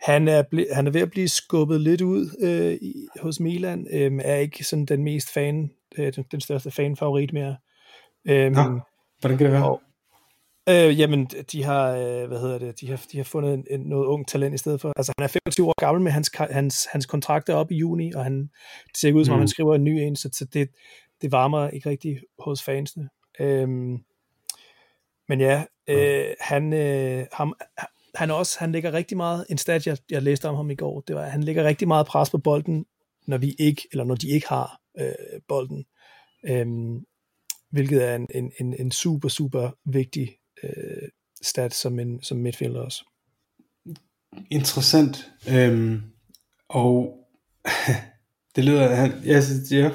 han 0.00 0.28
er, 0.28 0.42
ble, 0.42 0.66
han 0.72 0.86
er 0.86 0.90
ved 0.90 1.00
at 1.00 1.10
blive 1.10 1.28
skubbet 1.28 1.80
lidt 1.80 2.00
ud 2.00 2.36
øh, 2.40 2.72
i, 2.72 3.06
hos 3.20 3.40
Milan, 3.40 3.86
øhm, 3.92 4.20
er 4.24 4.36
ikke 4.36 4.64
sådan 4.64 4.86
den 4.86 5.04
mest 5.04 5.32
fan, 5.32 5.70
øh, 5.98 6.12
den, 6.14 6.24
den 6.30 6.40
største 6.40 6.70
fan-favorit 6.70 7.32
mere. 7.32 7.56
Øhm, 8.28 8.54
ja, 8.54 8.64
hvordan 9.20 9.38
kan 9.38 9.44
det 9.44 9.52
være? 9.52 9.70
Og, 9.70 9.80
Øh, 10.68 11.00
jamen, 11.00 11.26
de 11.52 11.64
har, 11.64 11.90
øh, 11.90 12.28
hvad 12.28 12.40
hedder 12.40 12.58
det, 12.58 12.80
de 12.80 12.88
har, 12.88 13.04
de 13.12 13.16
har 13.16 13.24
fundet 13.24 13.54
en, 13.54 13.66
en, 13.70 13.80
noget 13.80 14.06
ung 14.06 14.28
talent 14.28 14.54
i 14.54 14.58
stedet 14.58 14.80
for. 14.80 14.92
Altså, 14.96 15.12
han 15.18 15.24
er 15.24 15.28
25 15.28 15.68
år 15.68 15.80
gammel, 15.80 16.02
med 16.02 16.12
hans, 16.12 16.30
hans, 16.50 16.88
hans 16.92 17.06
kontrakt 17.06 17.48
er 17.48 17.54
op 17.54 17.70
i 17.70 17.76
juni, 17.76 18.12
og 18.12 18.24
han, 18.24 18.42
det 18.88 18.96
ser 18.96 19.12
ud 19.12 19.24
som 19.24 19.32
om, 19.32 19.38
mm. 19.38 19.40
han 19.40 19.48
skriver 19.48 19.74
en 19.74 19.84
ny 19.84 19.90
en, 19.90 20.16
så, 20.16 20.28
så 20.32 20.44
det, 20.44 20.68
det 21.22 21.32
varmer 21.32 21.68
ikke 21.68 21.90
rigtig 21.90 22.20
hos 22.38 22.62
fansene. 22.62 23.08
Øhm, 23.40 23.98
men 25.32 25.40
ja, 25.40 25.64
øh, 25.88 26.28
mm. 26.28 26.34
han, 26.40 26.72
øh, 26.72 27.26
ham, 27.32 27.54
han 28.14 28.30
også, 28.30 28.58
han 28.58 28.72
lægger 28.72 28.92
rigtig 28.92 29.16
meget, 29.16 29.46
en 29.50 29.58
stat, 29.58 29.86
jeg, 29.86 29.98
jeg 30.10 30.22
læste 30.22 30.48
om 30.48 30.56
ham 30.56 30.70
i 30.70 30.74
går, 30.74 31.00
det 31.00 31.16
var, 31.16 31.22
han 31.22 31.42
lægger 31.42 31.64
rigtig 31.64 31.88
meget 31.88 32.06
pres 32.06 32.30
på 32.30 32.38
bolden, 32.38 32.86
når 33.26 33.38
vi 33.38 33.54
ikke, 33.58 33.88
eller 33.92 34.04
når 34.04 34.14
de 34.14 34.28
ikke 34.28 34.48
har 34.48 34.80
øh, 34.98 35.40
bolden. 35.48 35.84
Øhm, 36.44 37.04
hvilket 37.70 38.08
er 38.08 38.14
en, 38.14 38.28
en, 38.34 38.52
en, 38.60 38.74
en 38.80 38.90
super, 38.90 39.28
super 39.28 39.70
vigtig 39.84 40.36
øh, 40.62 41.08
stat 41.42 41.74
som, 41.74 41.98
en, 41.98 42.22
som 42.22 42.36
midtfielder 42.36 42.80
også. 42.80 43.04
Interessant. 44.50 45.30
Øhm, 45.50 46.02
og 46.68 47.18
det 48.56 48.64
lyder, 48.64 48.94
han, 48.94 49.12
ja, 49.24 49.40
ja, 49.70 49.90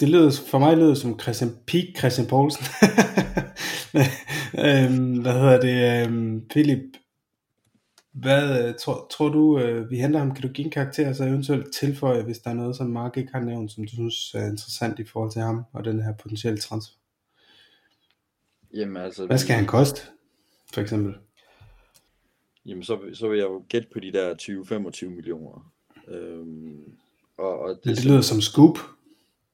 det 0.00 0.08
lyder, 0.08 0.30
for 0.50 0.58
mig 0.58 0.76
lyder 0.76 0.94
som 0.94 1.20
Christian 1.20 1.56
Peak, 1.66 1.84
Christian 1.98 2.26
Poulsen. 2.26 2.64
øhm, 4.58 5.20
hvad 5.22 5.32
hedder 5.32 5.60
det, 5.60 6.06
øhm, 6.06 6.48
Philip, 6.48 6.96
hvad 8.12 8.74
tror, 8.78 9.06
tror 9.10 9.28
du, 9.28 9.58
øh, 9.58 9.90
vi 9.90 9.98
henter 9.98 10.18
ham? 10.18 10.34
Kan 10.34 10.42
du 10.42 10.48
give 10.48 10.64
en 10.64 10.70
karakter, 10.70 11.12
så 11.12 11.24
eventuelt 11.24 11.74
tilføje, 11.74 12.22
hvis 12.22 12.38
der 12.38 12.50
er 12.50 12.54
noget, 12.54 12.76
som 12.76 12.86
Mark 12.86 13.16
ikke 13.16 13.32
har 13.32 13.40
nævnt, 13.40 13.72
som 13.72 13.84
du 13.84 13.90
synes 13.90 14.34
er 14.34 14.46
interessant 14.46 14.98
i 14.98 15.04
forhold 15.04 15.32
til 15.32 15.42
ham 15.42 15.62
og 15.72 15.84
den 15.84 16.02
her 16.02 16.12
potentielle 16.12 16.58
transfer? 16.58 16.96
Jamen, 18.74 18.96
altså, 18.96 19.26
Hvad 19.26 19.38
skal 19.38 19.56
han 19.56 19.66
koste, 19.66 20.00
for 20.74 20.80
eksempel? 20.80 21.14
Jamen, 22.66 22.82
så, 22.82 22.98
så 23.14 23.28
vil 23.28 23.38
jeg 23.38 23.44
jo 23.44 23.64
gætte 23.68 23.88
på 23.92 24.00
de 24.00 24.12
der 24.12 24.34
20-25 25.04 25.08
millioner. 25.08 25.72
Øhm, 26.08 26.92
og, 27.36 27.58
og 27.58 27.68
det, 27.68 27.86
Men 27.86 27.94
det 27.94 28.04
lyder 28.04 28.20
som 28.20 28.40
scoop. 28.40 28.78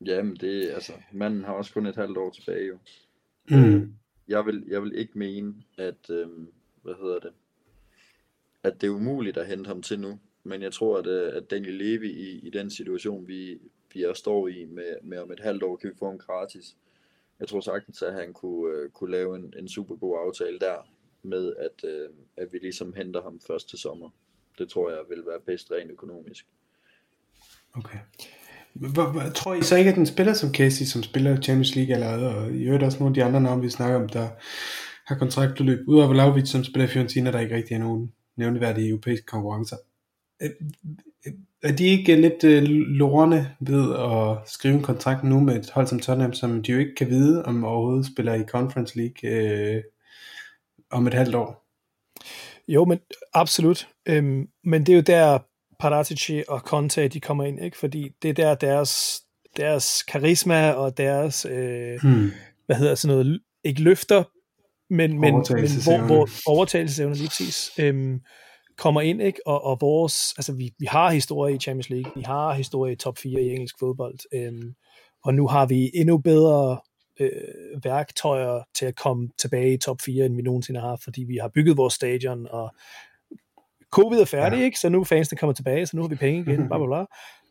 Jamen, 0.06 0.36
det 0.36 0.70
altså, 0.70 0.92
manden 1.12 1.44
har 1.44 1.52
også 1.52 1.72
kun 1.72 1.86
et 1.86 1.96
halvt 1.96 2.18
år 2.18 2.30
tilbage 2.30 2.66
jo. 2.66 2.78
Mm. 3.50 3.94
Jeg 4.28 4.46
vil, 4.46 4.64
jeg 4.68 4.82
vil 4.82 4.98
ikke 4.98 5.18
mene, 5.18 5.54
at, 5.78 6.10
øh, 6.10 6.28
hvad 6.82 6.94
hedder 6.94 7.18
det, 7.18 7.32
at 8.62 8.80
det 8.80 8.86
er 8.86 8.90
umuligt 8.90 9.36
at 9.36 9.46
hente 9.46 9.68
ham 9.68 9.82
til 9.82 10.00
nu. 10.00 10.20
Men 10.44 10.62
jeg 10.62 10.72
tror, 10.72 10.98
at, 10.98 11.06
øh, 11.06 11.36
at 11.36 11.50
Daniel 11.50 11.74
Levy 11.74 12.10
i, 12.10 12.46
i 12.46 12.50
den 12.50 12.70
situation, 12.70 13.28
vi, 13.28 13.60
vi 13.94 14.02
er 14.02 14.14
står 14.14 14.48
i 14.48 14.64
med, 14.64 14.96
med 15.02 15.18
om 15.18 15.32
et 15.32 15.40
halvt 15.40 15.62
år, 15.62 15.76
kan 15.76 15.90
vi 15.90 15.94
få 15.98 16.06
ham 16.06 16.18
gratis 16.18 16.76
jeg 17.42 17.48
tror 17.48 17.60
sagtens, 17.60 18.02
at 18.02 18.12
han 18.12 18.32
kunne, 18.32 18.76
øh, 18.76 18.90
kunne 18.90 19.10
lave 19.10 19.36
en, 19.36 19.54
en 19.58 19.68
super 19.68 19.96
god 19.96 20.18
aftale 20.26 20.58
der, 20.58 20.88
med 21.22 21.56
at, 21.56 21.84
øh, 21.84 22.08
at 22.36 22.52
vi 22.52 22.58
ligesom 22.58 22.92
henter 22.92 23.22
ham 23.22 23.40
først 23.40 23.68
til 23.68 23.78
sommer. 23.78 24.10
Det 24.58 24.68
tror 24.68 24.90
jeg 24.90 25.00
vil 25.08 25.26
være 25.26 25.40
bedst 25.40 25.70
rent 25.70 25.90
økonomisk. 25.90 26.46
Okay. 27.74 27.98
Tror 29.34 29.54
I 29.54 29.62
så 29.62 29.76
ikke, 29.76 29.90
at 29.90 29.96
den 29.96 30.06
spiller 30.06 30.34
som 30.34 30.54
Casey, 30.54 30.84
som 30.84 31.02
spiller 31.02 31.40
Champions 31.40 31.74
League 31.76 31.94
allerede, 31.94 32.36
og 32.36 32.50
i 32.50 32.62
øvrigt 32.62 32.84
også 32.84 32.98
nogle 32.98 33.10
af 33.10 33.14
de 33.14 33.24
andre 33.24 33.40
navne, 33.40 33.62
vi 33.62 33.70
snakker 33.70 34.00
om, 34.00 34.08
der 34.08 34.28
har 35.06 35.18
kontraktudløb, 35.18 35.78
udover 35.88 36.08
Vlaovic, 36.08 36.48
som 36.48 36.64
spiller 36.64 36.86
Fiorentina, 36.86 37.32
der 37.32 37.40
ikke 37.40 37.56
rigtig 37.56 37.74
er 37.74 37.78
nogen 37.78 38.12
nævneværdige 38.36 38.88
europæiske 38.88 39.26
konkurrencer. 39.26 39.76
Øh, 40.42 40.50
øh, 41.26 41.32
er 41.62 41.72
de 41.72 41.84
ikke 41.84 42.16
lidt 42.16 42.44
øh, 42.44 42.62
lorne 42.68 43.56
ved 43.60 43.94
at 43.94 44.50
skrive 44.50 44.74
en 44.74 44.82
kontrakt 44.82 45.24
nu 45.24 45.40
med 45.40 45.56
et 45.56 45.70
hold 45.70 45.86
som 45.86 46.00
Tottenham, 46.00 46.32
som 46.32 46.62
de 46.62 46.72
jo 46.72 46.78
ikke 46.78 46.94
kan 46.94 47.10
vide, 47.10 47.44
om 47.44 47.64
overhovedet 47.64 48.06
spiller 48.06 48.34
i 48.34 48.44
Conference 48.48 48.98
League 48.98 49.30
øh, 49.30 49.82
om 50.90 51.06
et 51.06 51.14
halvt 51.14 51.34
år? 51.34 51.62
Jo, 52.68 52.84
men 52.84 52.98
absolut. 53.34 53.88
Øhm, 54.06 54.48
men 54.64 54.86
det 54.86 54.92
er 54.92 54.96
jo 54.96 55.02
der 55.02 55.38
Paratici 55.82 56.42
og 56.48 56.60
Conte, 56.60 57.08
de 57.08 57.20
kommer 57.20 57.44
ind, 57.44 57.64
ikke? 57.64 57.78
Fordi 57.78 58.08
det 58.22 58.28
er 58.28 58.34
der 58.34 58.54
deres, 58.54 59.22
deres 59.56 60.02
karisma 60.02 60.70
og 60.70 60.96
deres, 60.96 61.46
øh, 61.50 62.00
hmm. 62.02 62.30
hvad 62.66 62.76
hedder 62.76 62.94
sådan 62.94 63.16
noget, 63.16 63.40
ikke 63.64 63.82
løfter, 63.82 64.24
men, 64.90 65.20
men, 65.20 65.34
men 65.34 65.68
hvor, 65.84 66.06
hvor 66.06 66.28
overtagelsesevne 66.46 67.14
lige 67.14 67.28
præcis. 67.28 67.70
Øhm, 67.78 68.20
kommer 68.78 69.00
ind, 69.00 69.22
ikke? 69.22 69.46
Og, 69.46 69.64
og 69.64 69.78
vores, 69.80 70.34
altså 70.36 70.52
vi, 70.52 70.70
vi 70.78 70.86
har 70.86 71.10
historie 71.10 71.54
i 71.54 71.58
Champions 71.58 71.90
League, 71.90 72.12
vi 72.16 72.22
har 72.22 72.52
historie 72.52 72.92
i 72.92 72.96
top 72.96 73.18
4 73.18 73.42
i 73.42 73.50
engelsk 73.50 73.74
fodbold, 73.78 74.18
øhm, 74.34 74.74
og 75.24 75.34
nu 75.34 75.46
har 75.46 75.66
vi 75.66 75.90
endnu 75.94 76.18
bedre 76.18 76.78
øh, 77.20 77.30
værktøjer 77.84 78.62
til 78.74 78.86
at 78.86 78.96
komme 78.96 79.28
tilbage 79.38 79.74
i 79.74 79.78
top 79.78 80.00
4, 80.00 80.26
end 80.26 80.36
vi 80.36 80.42
nogensinde 80.42 80.80
har, 80.80 80.98
fordi 81.04 81.24
vi 81.24 81.36
har 81.36 81.50
bygget 81.54 81.76
vores 81.76 81.94
stadion, 81.94 82.46
og 82.50 82.74
covid 83.92 84.20
er 84.20 84.24
færdig, 84.24 84.58
ja. 84.58 84.64
ikke? 84.64 84.78
Så 84.78 84.88
nu 84.88 85.00
er 85.00 85.04
fansene 85.04 85.38
kommer 85.38 85.54
tilbage, 85.54 85.86
så 85.86 85.96
nu 85.96 86.02
har 86.02 86.08
vi 86.08 86.16
penge 86.16 86.40
igen, 86.40 86.66
bla 86.68 86.78
bla 86.78 86.86
bla. 86.86 87.04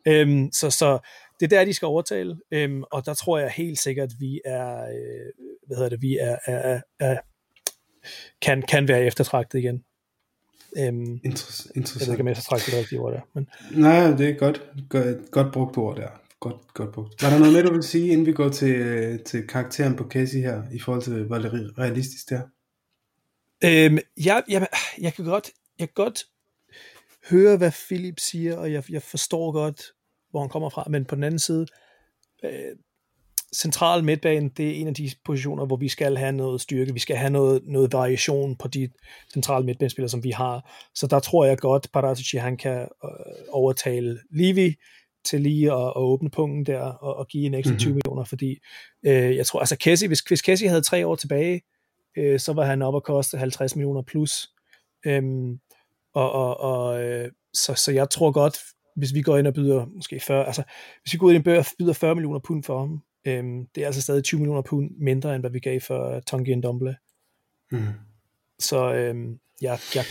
Øhm, 0.05 0.51
så, 0.51 0.69
så 0.69 0.99
det 1.39 1.53
er 1.53 1.57
der, 1.57 1.65
de 1.65 1.73
skal 1.73 1.85
overtale, 1.85 2.37
øhm, 2.51 2.83
og 2.91 3.05
der 3.05 3.13
tror 3.13 3.39
jeg 3.39 3.49
helt 3.49 3.79
sikkert, 3.79 4.09
at 4.09 4.15
vi 4.19 4.41
er, 4.45 4.81
øh, 4.81 5.45
hvad 5.67 5.77
hedder 5.77 5.89
det, 5.89 6.01
vi 6.01 6.17
er, 6.17 6.37
er, 6.45 6.57
er, 6.57 6.81
er 6.99 7.17
kan, 8.41 8.61
kan 8.61 8.87
være 8.87 9.05
eftertragtet 9.05 9.59
igen. 9.59 9.83
Øhm, 10.77 11.19
Inter- 11.25 11.71
jeg 11.75 12.07
ved 12.07 12.13
ikke, 12.13 12.29
om 12.29 12.35
så 12.35 12.41
straks 12.41 12.65
det 12.65 12.73
rigtige 12.73 12.99
ord 12.99 13.13
der. 13.13 13.21
Men... 13.33 13.47
Nej, 13.71 14.11
det 14.11 14.29
er 14.29 14.33
godt, 14.33 14.61
godt, 14.89 15.31
godt 15.31 15.53
brugt 15.53 15.77
ord 15.77 15.97
der. 15.97 16.07
Godt, 16.39 16.73
godt 16.73 16.91
brugt. 16.91 17.23
Var 17.23 17.29
der 17.29 17.39
noget 17.39 17.53
med, 17.53 17.63
du 17.63 17.73
vil 17.73 17.83
sige, 17.83 18.07
inden 18.07 18.25
vi 18.25 18.33
går 18.33 18.49
til, 18.49 19.19
til 19.23 19.47
karakteren 19.47 19.95
på 19.95 20.07
Casey 20.09 20.39
her, 20.39 20.63
i 20.71 20.79
forhold 20.79 21.01
til, 21.01 21.23
hvor 21.23 21.37
realistisk 21.79 22.29
det 22.29 22.37
er? 22.37 22.43
Øhm, 23.63 23.97
jeg, 24.25 24.43
jeg, 24.49 24.67
jeg, 25.01 25.13
kan 25.13 25.25
godt, 25.25 25.49
jeg 25.79 25.87
kan 25.87 25.93
godt 25.95 26.23
høre, 27.29 27.57
hvad 27.57 27.71
Philip 27.87 28.19
siger, 28.19 28.57
og 28.57 28.71
jeg, 28.71 28.83
jeg 28.89 29.01
forstår 29.01 29.51
godt, 29.51 29.83
hvor 30.29 30.39
han 30.39 30.49
kommer 30.49 30.69
fra, 30.69 30.85
men 30.89 31.05
på 31.05 31.15
den 31.15 31.23
anden 31.23 31.39
side, 31.39 31.65
øh, 32.43 32.75
central 33.55 34.03
midtbane, 34.03 34.49
det 34.57 34.69
er 34.69 34.75
en 34.75 34.87
af 34.87 34.93
de 34.93 35.11
positioner, 35.25 35.65
hvor 35.65 35.75
vi 35.75 35.87
skal 35.87 36.17
have 36.17 36.31
noget 36.31 36.61
styrke, 36.61 36.93
vi 36.93 36.99
skal 36.99 37.15
have 37.15 37.29
noget, 37.29 37.61
noget 37.65 37.93
variation 37.93 38.55
på 38.55 38.67
de 38.67 38.89
centrale 39.33 39.65
midtbanespillere, 39.65 40.09
som 40.09 40.23
vi 40.23 40.31
har. 40.31 40.71
Så 40.95 41.07
der 41.07 41.19
tror 41.19 41.45
jeg 41.45 41.57
godt, 41.57 41.87
Paratici, 41.93 42.37
han 42.37 42.57
kan 42.57 42.87
øh, 43.03 43.09
overtale 43.49 44.19
Livi 44.31 44.75
til 45.25 45.41
lige 45.41 45.71
at, 45.71 45.87
at 45.87 45.93
åbne 45.95 46.29
punkten 46.29 46.65
der 46.65 46.79
og, 46.79 47.15
og 47.15 47.27
give 47.27 47.45
en 47.45 47.53
ekstra 47.53 47.75
20 47.75 47.89
mm-hmm. 47.89 47.95
millioner, 47.95 48.23
fordi 48.23 48.57
øh, 49.05 49.35
jeg 49.35 49.45
tror, 49.45 49.59
altså 49.59 49.77
Kessie, 49.77 50.07
hvis, 50.07 50.19
hvis 50.19 50.41
Kessie 50.41 50.69
havde 50.69 50.81
tre 50.81 51.07
år 51.07 51.15
tilbage, 51.15 51.61
øh, 52.17 52.39
så 52.39 52.53
var 52.53 52.65
han 52.65 52.81
oppe 52.81 52.97
at 52.97 53.03
koste 53.03 53.37
50 53.37 53.75
millioner 53.75 54.01
plus. 54.01 54.49
Øhm, 55.05 55.59
og, 56.13 56.31
og, 56.31 56.59
og 56.59 57.03
øh, 57.03 57.31
så, 57.53 57.73
så 57.73 57.91
jeg 57.91 58.09
tror 58.09 58.31
godt, 58.31 58.57
hvis 58.95 59.13
vi 59.13 59.21
går 59.21 59.37
ind 59.37 59.47
og 59.47 59.53
byder 59.53 59.85
måske 59.85 60.19
40, 60.19 60.45
altså 60.45 60.63
hvis 61.03 61.13
vi 61.13 61.17
går 61.17 61.31
ind 61.31 61.47
og 61.47 61.65
byder 61.79 61.93
40 61.93 62.15
millioner 62.15 62.39
pund 62.39 62.63
for 62.63 62.79
ham, 62.79 63.01
øhm, 63.27 63.67
det 63.75 63.81
er 63.81 63.85
altså 63.85 64.01
stadig 64.01 64.23
20 64.23 64.39
millioner 64.39 64.61
pund 64.61 64.91
mindre, 64.99 65.35
end 65.35 65.43
hvad 65.43 65.51
vi 65.51 65.59
gav 65.59 65.81
for 65.81 66.15
uh, 66.15 66.21
Tongi 66.21 66.55
Ndombele. 66.55 66.95
Mm. 67.71 67.87
Så 68.59 68.93
øhm, 68.93 69.39
jeg, 69.61 69.79
jeg, 69.95 70.03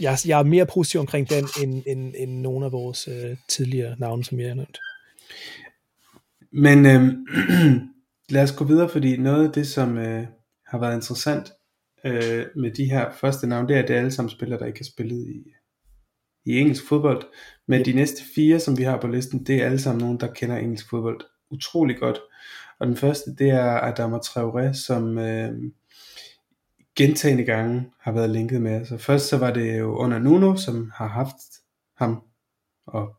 jeg, 0.00 0.18
jeg 0.26 0.38
er 0.38 0.42
mere 0.42 0.66
positiv 0.66 1.00
omkring 1.00 1.30
den, 1.30 1.44
end, 1.62 1.82
end, 1.86 2.14
end 2.18 2.40
nogle 2.40 2.66
af 2.66 2.72
vores 2.72 3.08
øh, 3.08 3.36
tidligere 3.48 3.96
navne, 3.98 4.24
som 4.24 4.40
jeg 4.40 4.48
har 4.48 4.54
nævnt. 4.54 4.78
Men 6.52 6.86
øhm, 6.86 7.26
lad 8.34 8.42
os 8.42 8.52
gå 8.52 8.64
videre, 8.64 8.88
fordi 8.88 9.16
noget 9.16 9.46
af 9.46 9.52
det, 9.52 9.66
som 9.66 9.98
øh, 9.98 10.26
har 10.66 10.78
været 10.78 10.94
interessant 10.94 11.52
øh, 12.06 12.46
med 12.56 12.70
de 12.70 12.84
her 12.84 13.12
første 13.12 13.46
navne, 13.46 13.68
det 13.68 13.76
er, 13.76 13.82
at 13.82 13.88
det 13.88 13.94
er 13.96 14.00
alle 14.00 14.10
sammen 14.10 14.30
spillere, 14.30 14.58
der 14.58 14.66
ikke 14.66 14.80
har 14.80 14.84
spillet 14.84 15.28
i, 15.28 15.52
i 16.46 16.58
engelsk 16.58 16.88
fodbold. 16.88 17.22
Men 17.68 17.78
yep. 17.78 17.86
de 17.86 17.92
næste 17.92 18.22
fire, 18.34 18.60
som 18.60 18.78
vi 18.78 18.82
har 18.82 19.00
på 19.00 19.06
listen, 19.06 19.44
det 19.44 19.56
er 19.56 19.66
alle 19.66 19.78
sammen 19.78 20.02
nogen, 20.02 20.20
der 20.20 20.32
kender 20.32 20.56
engelsk 20.56 20.90
fodbold 20.90 21.20
utrolig 21.50 21.98
godt. 21.98 22.20
Og 22.80 22.86
den 22.86 22.96
første, 22.96 23.36
det 23.36 23.50
er 23.50 23.80
Adama 23.80 24.18
Traoré, 24.18 24.72
som 24.72 25.18
øh, 25.18 25.52
gentagende 26.96 27.44
gange 27.44 27.90
har 28.00 28.12
været 28.12 28.30
linket 28.30 28.62
med. 28.62 28.84
Så 28.84 28.98
først 28.98 29.28
så 29.28 29.38
var 29.38 29.50
det 29.52 29.78
jo 29.78 29.96
under 29.96 30.18
Nuno, 30.18 30.56
som 30.56 30.90
har 30.94 31.08
haft 31.08 31.36
ham 31.96 32.22
og 32.86 33.14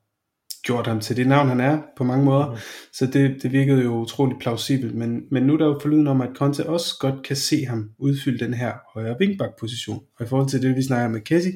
gjort 0.66 0.88
ham 0.88 1.00
til 1.00 1.18
det 1.18 1.28
navn, 1.28 1.50
han 1.50 1.60
er 1.60 1.82
på 1.98 2.04
mange 2.04 2.26
måder. 2.26 2.52
Mm. 2.52 2.58
Så 2.94 3.06
det, 3.06 3.44
det 3.44 3.52
virkede 3.52 3.84
jo 3.84 3.94
utroligt 3.94 4.40
plausibelt. 4.40 4.96
Men, 4.96 5.22
men 5.32 5.44
nu 5.44 5.54
er 5.54 5.58
der 5.58 5.66
jo 5.66 5.80
forlyden 5.82 6.08
om, 6.08 6.22
at 6.22 6.30
Conte 6.36 6.70
også 6.70 6.96
godt 7.00 7.24
kan 7.24 7.36
se 7.36 7.66
ham 7.66 7.90
udfylde 8.00 8.46
den 8.46 8.54
her 8.54 8.74
højre 8.94 9.16
vinkbak-position. 9.20 10.04
Og 10.20 10.26
i 10.26 10.30
forhold 10.30 10.50
til 10.50 10.62
det, 10.62 10.76
vi 10.76 10.84
snakker 10.84 11.10
med 11.10 11.22
Kessie, 11.22 11.54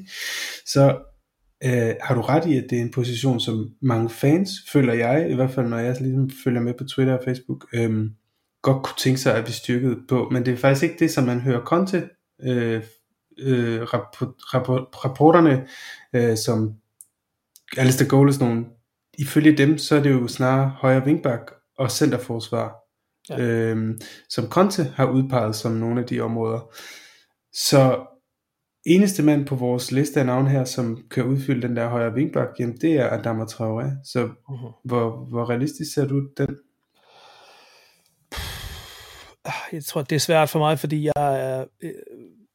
så 0.65 0.97
øh, 1.63 1.93
har 2.01 2.15
du 2.15 2.21
ret 2.21 2.45
i, 2.45 2.57
at 2.57 2.65
det 2.69 2.77
er 2.77 2.81
en 2.81 2.91
position, 2.91 3.39
som 3.39 3.69
mange 3.81 4.09
fans, 4.09 4.51
føler 4.73 4.93
jeg, 4.93 5.31
i 5.31 5.35
hvert 5.35 5.51
fald 5.51 5.67
når 5.67 5.77
jeg 5.77 5.97
ligesom 6.01 6.29
følger 6.43 6.61
med 6.61 6.73
på 6.73 6.83
Twitter 6.83 7.13
og 7.13 7.23
Facebook, 7.25 7.65
øh, 7.73 8.09
godt 8.61 8.83
kunne 8.83 8.97
tænke 8.97 9.19
sig, 9.19 9.35
at 9.35 9.47
vi 9.47 9.51
styrkede 9.51 9.97
på. 10.09 10.29
Men 10.31 10.45
det 10.45 10.53
er 10.53 10.57
faktisk 10.57 10.83
ikke 10.83 10.99
det, 10.99 11.11
som 11.11 11.23
man 11.23 11.39
hører 11.39 11.61
Conte 11.61 12.09
øh, 12.43 12.83
øh, 13.39 13.81
rapport, 13.81 14.29
rapport, 14.53 15.05
rapporterne, 15.05 15.67
øh, 16.13 16.37
som 16.37 16.73
Alistair 17.77 18.07
Goles 18.07 18.39
nogen, 18.39 18.65
ifølge 19.19 19.57
dem, 19.57 19.77
så 19.77 19.95
er 19.95 20.03
det 20.03 20.11
jo 20.11 20.27
snarere 20.27 20.69
højre 20.69 21.05
vingbak 21.05 21.51
og 21.77 21.91
centerforsvar, 21.91 22.75
ja. 23.29 23.39
øh, 23.41 23.99
som 24.29 24.49
Conte 24.49 24.83
har 24.83 25.05
udpeget 25.05 25.55
som 25.55 25.71
nogle 25.71 26.01
af 26.01 26.07
de 26.07 26.21
områder. 26.21 26.75
Så 27.53 28.05
eneste 28.85 29.23
mand 29.23 29.45
på 29.45 29.55
vores 29.55 29.91
liste 29.91 30.19
af 30.19 30.25
navn 30.25 30.47
her, 30.47 30.63
som 30.63 30.97
kan 31.11 31.23
udfylde 31.23 31.67
den 31.67 31.75
der 31.75 31.89
højre 31.89 32.13
vingbak, 32.13 32.47
jamen 32.59 32.77
det 32.77 32.93
er 32.93 33.09
Adama 33.09 33.43
Traoré. 33.43 34.11
Så 34.11 34.25
uh-huh. 34.49 34.81
hvor, 34.85 35.29
hvor 35.29 35.49
realistisk 35.49 35.93
ser 35.93 36.07
du 36.07 36.27
den? 36.37 36.57
Jeg 39.71 39.85
tror, 39.85 40.01
det 40.01 40.15
er 40.15 40.19
svært 40.19 40.49
for 40.49 40.59
mig, 40.59 40.79
fordi 40.79 41.03
jeg 41.03 41.13
er, 41.41 41.65
øh, 41.81 41.91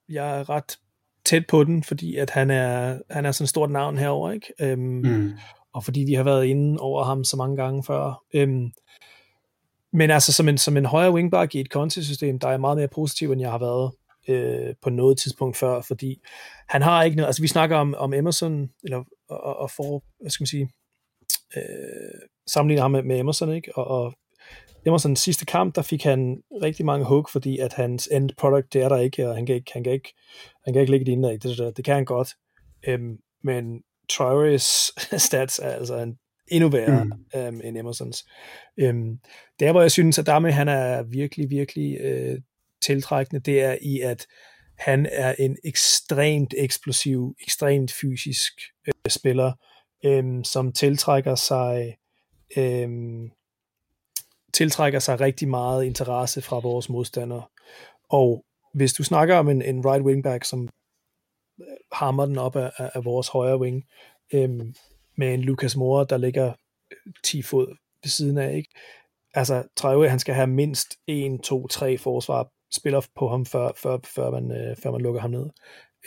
jeg 0.09 0.41
er 0.41 0.51
ret 0.51 0.79
tæt 1.25 1.47
på 1.47 1.65
den, 1.65 1.83
fordi 1.83 2.17
at 2.17 2.31
han 2.31 2.51
er, 2.51 2.99
han 3.11 3.27
er 3.27 3.33
sådan 3.33 3.45
et 3.45 3.49
stort 3.49 3.71
navn 3.71 3.99
herover, 3.99 4.33
ikke? 4.33 4.53
Øhm, 4.61 4.81
mm. 4.81 5.33
Og 5.75 5.85
fordi 5.85 6.01
vi 6.01 6.15
har 6.15 6.23
været 6.23 6.45
inde 6.45 6.81
over 6.81 7.05
ham 7.05 7.25
så 7.25 7.37
mange 7.37 7.57
gange 7.57 7.85
før. 7.85 8.23
Øhm, 8.35 8.71
men 9.93 10.11
altså 10.11 10.33
som 10.33 10.49
en, 10.49 10.59
som 10.59 10.77
en 10.77 10.87
højre 10.87 11.13
wingback 11.13 11.55
i 11.55 11.61
et 11.61 11.71
kontisystem, 11.71 12.39
der 12.39 12.49
er 12.49 12.59
meget 12.59 12.77
mere 12.77 12.89
positiv, 12.89 13.33
end 13.33 13.41
jeg 13.41 13.51
har 13.51 13.59
været 13.59 13.93
øh, 14.29 14.75
på 14.83 14.91
noget 14.91 15.19
tidspunkt 15.19 15.57
før, 15.57 15.81
fordi 15.81 16.21
han 16.69 16.83
har 16.83 17.03
ikke 17.03 17.17
noget, 17.17 17.27
altså 17.27 17.43
vi 17.43 17.49
snakker 17.49 17.77
om, 17.77 17.95
om 17.95 18.15
Emerson, 18.15 18.71
eller 18.85 19.05
og, 19.29 19.57
og 19.57 19.71
for, 19.71 20.05
hvad 20.21 20.31
skal 20.31 20.43
man 20.43 20.47
sige, 20.47 20.71
øh, 21.57 22.21
sammenligner 22.47 22.83
ham 22.83 22.91
med, 22.91 23.03
med 23.03 23.19
Emerson, 23.19 23.55
ikke? 23.55 23.79
Og, 23.79 23.87
og 23.87 24.15
Emersons 24.87 25.21
sidste 25.21 25.47
kamp, 25.47 25.75
der 25.75 25.83
fik 25.83 26.03
han 26.05 26.43
rigtig 26.63 26.87
mange 26.87 27.05
hook, 27.05 27.29
fordi 27.29 27.59
at 27.59 27.73
hans 27.73 28.09
end 28.13 28.31
product, 28.39 28.73
det 28.73 28.83
er 28.83 28.89
der 28.89 28.97
ikke, 28.97 29.29
og 29.29 29.35
han 29.35 29.47
kan 29.47 29.55
ikke, 29.55 29.71
han 29.73 29.85
kan 29.85 29.93
ikke, 29.93 30.15
han 30.65 30.75
kan 30.75 30.81
ikke 30.81 30.91
ligge 30.91 31.07
det 31.07 31.13
indad, 31.13 31.39
det, 31.39 31.59
det, 31.59 31.77
det 31.77 31.85
kan 31.85 31.95
han 31.95 32.05
godt. 32.05 32.35
Øhm, 32.89 33.19
men 33.43 33.83
Traorés 34.13 34.93
stats 35.27 35.59
er 35.59 35.71
altså 35.71 35.97
en 35.99 36.19
endnu 36.49 36.69
værre 36.69 37.05
mm. 37.05 37.13
øhm, 37.35 37.61
end 37.65 37.79
Emersons. 37.79 38.25
Øhm, 38.77 39.19
der, 39.61 39.73
hvor 39.73 39.81
jeg 39.81 39.91
synes, 39.91 40.19
at 40.19 40.27
Dame, 40.27 40.53
han 40.53 40.69
er 40.69 41.03
virkelig, 41.03 41.51
virkelig 41.51 42.01
øh, 42.01 42.41
tiltrækkende, 42.83 43.41
det 43.41 43.63
er 43.63 43.77
i, 43.83 44.01
at 44.01 44.27
han 44.79 45.07
er 45.13 45.35
en 45.39 45.57
ekstremt 45.65 46.55
eksplosiv, 46.59 47.37
ekstremt 47.43 47.93
fysisk 47.93 48.53
øh, 48.89 48.93
spiller, 49.09 49.53
øh, 50.05 50.45
som 50.45 50.73
tiltrækker 50.73 51.35
sig 51.35 51.97
øh, 52.57 52.89
tiltrækker 54.55 54.99
sig 54.99 55.21
rigtig 55.21 55.49
meget 55.49 55.85
interesse 55.85 56.43
fra 56.43 56.59
vores 56.59 56.89
modstandere. 56.89 57.43
Og 58.11 58.45
hvis 58.75 58.93
du 58.93 59.03
snakker 59.05 59.37
om 59.37 59.49
en, 59.49 59.63
en 59.63 59.87
right 59.87 60.05
wingback, 60.05 60.45
som 60.45 60.69
hammer 61.93 62.27
den 62.27 62.39
op 62.39 62.57
af, 62.57 62.73
af 62.79 63.05
vores 63.05 63.29
højre 63.29 63.59
wing, 63.59 63.85
øh, 64.33 64.51
med 65.17 65.35
en 65.35 65.41
Lucas 65.41 65.77
Moore, 65.77 66.07
der 66.09 66.17
ligger 66.17 66.53
10 67.25 67.43
fod 67.43 67.67
ved 68.03 68.09
siden 68.09 68.39
af, 68.39 68.57
ikke? 68.57 68.71
Altså, 69.35 69.63
Traoré, 69.81 70.07
han 70.07 70.19
skal 70.19 70.35
have 70.35 70.47
mindst 70.47 70.97
1, 71.07 71.41
2, 71.41 71.67
3 71.67 71.99
forsvar 71.99 72.49
spiller 72.73 73.07
på 73.17 73.29
ham, 73.29 73.47
før, 73.47 73.71
før, 73.77 73.99
før, 74.05 74.31
man, 74.31 74.51
øh, 74.51 74.77
før 74.77 74.91
man 74.91 75.01
lukker 75.01 75.21
ham 75.21 75.31
ned. 75.31 75.47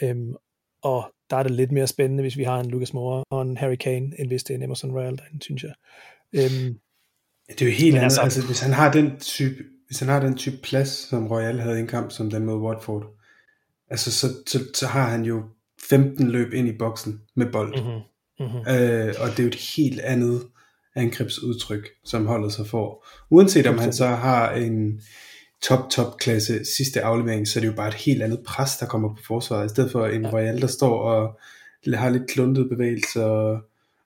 Øhm, 0.02 0.34
og 0.82 1.12
der 1.30 1.36
er 1.36 1.42
det 1.42 1.52
lidt 1.52 1.72
mere 1.72 1.86
spændende, 1.86 2.22
hvis 2.22 2.36
vi 2.36 2.44
har 2.44 2.60
en 2.60 2.70
Lucas 2.70 2.94
Moore 2.94 3.24
og 3.30 3.42
en 3.42 3.56
Harry 3.56 3.76
Kane, 3.76 4.20
end 4.20 4.28
hvis 4.28 4.44
det 4.44 4.54
er 4.54 4.58
en 4.58 4.62
Emerson 4.62 4.92
Royal 4.92 5.20
synes 5.40 5.62
jeg. 5.62 5.72
Øhm, 6.32 6.78
det 7.48 7.62
er 7.62 7.66
jo 7.66 7.72
helt 7.72 7.96
andet, 7.96 8.04
altså, 8.04 8.20
altså 8.20 8.46
hvis 8.46 8.60
han 8.60 8.72
har 8.72 8.92
den 8.92 9.20
type, 9.20 9.64
hvis 9.86 9.98
han 9.98 10.08
har 10.08 10.20
den 10.20 10.36
type 10.36 10.56
plads, 10.62 10.88
som 10.88 11.26
Royal 11.26 11.60
havde 11.60 11.78
i 11.78 11.80
en 11.80 11.86
kamp, 11.86 12.10
som 12.10 12.30
den 12.30 12.44
mod 12.44 12.58
Watford, 12.58 13.17
altså 13.90 14.12
så, 14.12 14.26
så, 14.46 14.58
så 14.74 14.86
har 14.86 15.08
han 15.08 15.24
jo 15.24 15.42
15 15.88 16.30
løb 16.30 16.52
ind 16.52 16.68
i 16.68 16.78
boksen 16.78 17.20
med 17.36 17.46
bold. 17.52 17.82
Mm-hmm. 17.82 18.00
Mm-hmm. 18.40 18.74
Øh, 18.74 19.14
og 19.18 19.30
det 19.30 19.38
er 19.38 19.42
jo 19.42 19.48
et 19.48 19.76
helt 19.76 20.00
andet 20.00 20.42
angrebsudtryk, 20.96 21.88
som 22.04 22.26
holdet 22.26 22.52
så 22.52 22.64
får. 22.64 23.06
Uanset 23.30 23.66
om 23.66 23.78
han 23.78 23.92
så 23.92 24.06
har 24.06 24.52
en, 24.52 25.00
top, 25.62 25.90
top 25.90 26.16
klasse 26.18 26.64
sidste 26.76 27.02
aflevering, 27.02 27.48
så 27.48 27.58
er 27.58 27.60
det 27.60 27.68
jo 27.68 27.76
bare 27.76 27.88
et 27.88 27.94
helt 27.94 28.22
andet 28.22 28.40
pres, 28.46 28.76
der 28.76 28.86
kommer 28.86 29.08
på 29.08 29.22
forsvaret, 29.26 29.66
i 29.66 29.68
stedet 29.68 29.92
for 29.92 30.06
en 30.06 30.22
ja. 30.22 30.30
Royal, 30.32 30.60
der 30.60 30.66
står 30.66 30.98
og 31.00 31.38
har 31.94 32.10
lidt 32.10 32.30
kluntet 32.30 32.68
bevægelser 32.68 33.24
og, 33.24 33.60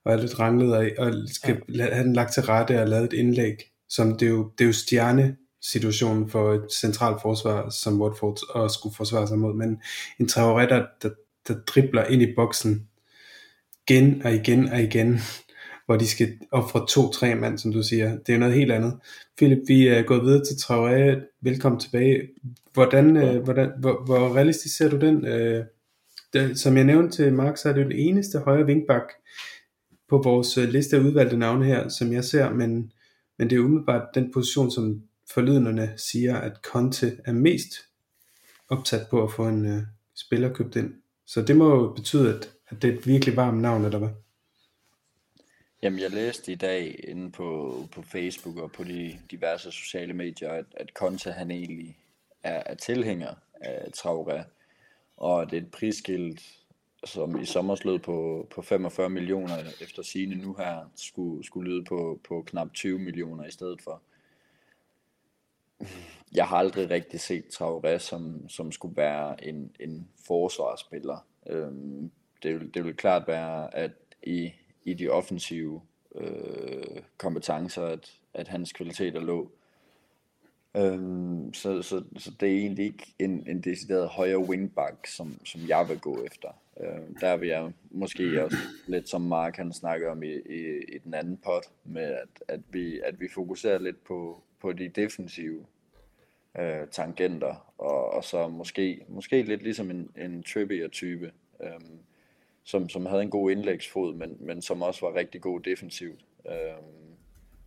og 0.05 0.13
er 0.13 0.17
lidt 0.17 0.41
ranglet 0.41 0.75
og, 0.75 0.91
og 0.99 1.13
skal 1.27 1.61
ja. 1.75 1.95
have 1.95 2.05
den 2.05 2.13
lagt 2.13 2.33
til 2.33 2.43
rette 2.43 2.81
og 2.81 2.89
lavet 2.89 3.05
et 3.05 3.13
indlæg, 3.13 3.57
som 3.89 4.19
det 4.19 4.27
er 4.27 4.31
jo, 4.31 4.51
det 4.59 4.65
er 4.65 4.69
jo 4.69 4.73
stjerne 4.73 5.37
situationen 5.63 6.29
for 6.29 6.53
et 6.53 6.73
centralt 6.73 7.23
forsvar 7.23 7.71
som 7.71 8.03
Watford 8.03 8.39
og 8.51 8.71
skulle 8.71 8.95
forsvare 8.95 9.29
sig 9.29 9.39
mod, 9.39 9.55
men 9.55 9.81
en 10.21 10.27
Traoré, 10.27 10.69
der, 10.69 10.87
der, 11.03 11.11
der 11.49 11.55
dribler 11.67 12.05
ind 12.05 12.23
i 12.23 12.35
boksen 12.37 12.89
igen 13.89 14.23
og 14.25 14.35
igen 14.35 14.69
og 14.69 14.83
igen, 14.83 15.19
hvor 15.87 15.97
de 15.97 16.09
skal 16.09 16.39
ofre 16.51 16.87
to-tre 16.89 17.35
mand, 17.35 17.59
som 17.59 17.73
du 17.73 17.83
siger. 17.83 18.19
Det 18.27 18.35
er 18.35 18.39
noget 18.39 18.55
helt 18.55 18.73
andet. 18.73 18.99
Philip, 19.37 19.59
vi 19.69 19.87
er 19.87 20.03
gået 20.03 20.23
videre 20.23 20.45
til 20.45 20.55
Traoré. 20.55 21.37
Velkommen 21.41 21.81
tilbage. 21.81 22.29
Hvordan, 22.73 23.17
øh, 23.17 23.43
hvordan, 23.43 23.71
hvor, 23.81 24.05
hvor 24.05 24.37
realistisk 24.37 24.77
ser 24.77 24.91
du 24.91 24.99
den? 24.99 25.27
Øh, 25.27 25.65
det, 26.33 26.59
som 26.59 26.77
jeg 26.77 26.85
nævnte 26.85 27.17
til 27.17 27.33
Mark, 27.33 27.57
så 27.57 27.69
er 27.69 27.73
det 27.73 27.81
jo 27.81 27.89
den 27.89 27.99
eneste 27.99 28.39
højre 28.39 28.67
vinkbak 28.67 29.03
på 30.09 30.23
vores 30.25 30.59
øh, 30.59 30.69
liste 30.69 30.97
af 30.97 31.01
udvalgte 31.01 31.37
navne 31.37 31.65
her, 31.65 31.89
som 31.89 32.13
jeg 32.13 32.25
ser, 32.25 32.51
men, 32.51 32.93
men 33.39 33.51
det 33.51 33.57
er 33.57 33.61
umiddelbart 33.61 34.09
den 34.15 34.33
position, 34.33 34.71
som 34.71 35.03
forlydenderne 35.35 35.95
siger, 35.97 36.37
at 36.37 36.57
Conte 36.63 37.19
er 37.25 37.33
mest 37.33 37.73
opsat 38.69 39.07
på 39.11 39.25
at 39.25 39.33
få 39.33 39.49
en 39.49 39.67
øh, 39.67 39.83
spiller 40.15 40.55
købt 40.55 40.77
ind. 40.77 40.95
Så 41.27 41.43
det 41.43 41.57
må 41.57 41.75
jo 41.75 41.93
betyde, 41.97 42.35
at, 42.35 42.51
at 42.69 42.83
det 42.83 42.91
er 42.91 42.99
et 42.99 43.07
virkelig 43.07 43.37
varmt 43.37 43.61
navn, 43.61 43.85
eller 43.85 43.99
hvad? 43.99 44.09
Jamen, 45.83 46.01
jeg 46.01 46.11
læste 46.11 46.53
i 46.53 46.55
dag 46.55 47.05
inde 47.09 47.31
på, 47.31 47.77
på 47.93 48.03
Facebook 48.03 48.57
og 48.57 48.73
på 48.73 48.85
de 48.85 49.19
diverse 49.31 49.73
sociale 49.73 50.13
medier, 50.13 50.51
at, 50.51 50.65
at 50.77 50.89
Conte 50.95 51.33
han 51.33 51.51
egentlig 51.51 51.97
er, 52.43 52.63
er 52.67 52.75
tilhænger 52.75 53.35
af 53.61 53.89
Traoré, 53.97 54.43
og 55.17 55.51
det 55.51 55.57
er 55.57 55.63
et 55.63 55.71
prisskilt, 55.71 56.43
som 57.05 57.41
i 57.41 57.45
sommer 57.45 57.75
slød 57.75 57.99
på, 57.99 58.47
på 58.51 58.63
45 58.63 59.11
millioner 59.11 59.59
efter 59.81 60.03
sine 60.03 60.35
nu 60.35 60.55
her, 60.55 60.91
skulle, 60.97 61.45
skulle 61.45 61.71
lyde 61.71 61.85
på, 61.85 62.21
på 62.29 62.43
knap 62.47 62.73
20 62.75 62.99
millioner 62.99 63.45
i 63.45 63.51
stedet 63.51 63.83
for. 63.83 64.03
Jeg 66.35 66.47
har 66.47 66.57
aldrig 66.57 66.91
rigtig 66.91 67.21
set 67.21 67.45
Traoré, 67.45 67.99
som, 67.99 68.49
som 68.49 68.73
skulle 68.73 68.97
være 68.97 69.45
en, 69.45 69.71
en 69.81 70.09
forsvarsspiller. 70.27 71.27
Øhm, 71.47 72.11
det, 72.43 72.61
vil, 72.61 72.75
det 72.75 72.85
vil 72.85 72.97
klart 72.97 73.29
være, 73.29 73.77
at 73.77 73.91
i, 74.23 74.53
i 74.85 74.95
de 74.95 75.09
offensive 75.09 75.83
øh, 76.15 77.03
kompetencer, 77.17 77.83
at, 77.83 78.13
at 78.35 78.49
hans 78.49 78.73
kvaliteter 78.73 79.21
lå. 79.21 79.53
Øhm, 80.77 81.55
så, 81.55 81.83
så, 81.83 82.05
så 82.19 82.31
det 82.41 82.49
er 82.49 82.57
egentlig 82.57 82.85
ikke 82.85 83.15
en, 83.19 83.49
en 83.49 83.61
decideret 83.61 84.09
højere 84.09 84.39
wingback, 84.39 85.07
som, 85.07 85.47
som 85.47 85.61
jeg 85.69 85.89
vil 85.89 86.01
gå 86.01 86.25
efter. 86.25 86.49
Øhm, 86.81 87.17
der 87.21 87.37
vil 87.37 87.49
jeg 87.49 87.73
måske 87.91 88.45
også 88.45 88.57
lidt 88.87 89.09
som 89.09 89.21
Mark 89.21 89.57
han 89.57 89.73
snakker 89.73 90.11
om 90.11 90.23
i, 90.23 90.33
i, 90.33 90.79
i 90.89 90.99
den 91.05 91.15
anden 91.15 91.37
pot, 91.37 91.65
med 91.85 92.03
at, 92.03 92.43
at, 92.49 92.61
vi, 92.71 93.01
at 93.01 93.21
vi 93.21 93.29
fokuserer 93.35 93.79
lidt 93.79 94.05
på, 94.05 94.43
på 94.61 94.73
de 94.73 94.89
defensive 94.89 95.67
øh, 96.59 96.89
tangenter, 96.91 97.73
og, 97.79 98.11
og 98.13 98.25
så 98.25 98.49
måske, 98.49 99.05
måske 99.09 99.43
lidt 99.43 99.63
ligesom 99.63 99.91
en, 99.91 100.11
en 100.17 100.43
Trippier-type, 100.43 101.33
øh, 101.63 101.81
som, 102.65 102.89
som 102.89 103.07
havde 103.07 103.23
en 103.23 103.31
god 103.31 103.51
indlægsfod, 103.51 104.15
men, 104.15 104.37
men 104.41 104.63
som 104.63 104.83
også 104.83 105.07
var 105.07 105.15
rigtig 105.15 105.41
god 105.41 105.61
defensivt. 105.61 106.21
Øh, 106.49 106.83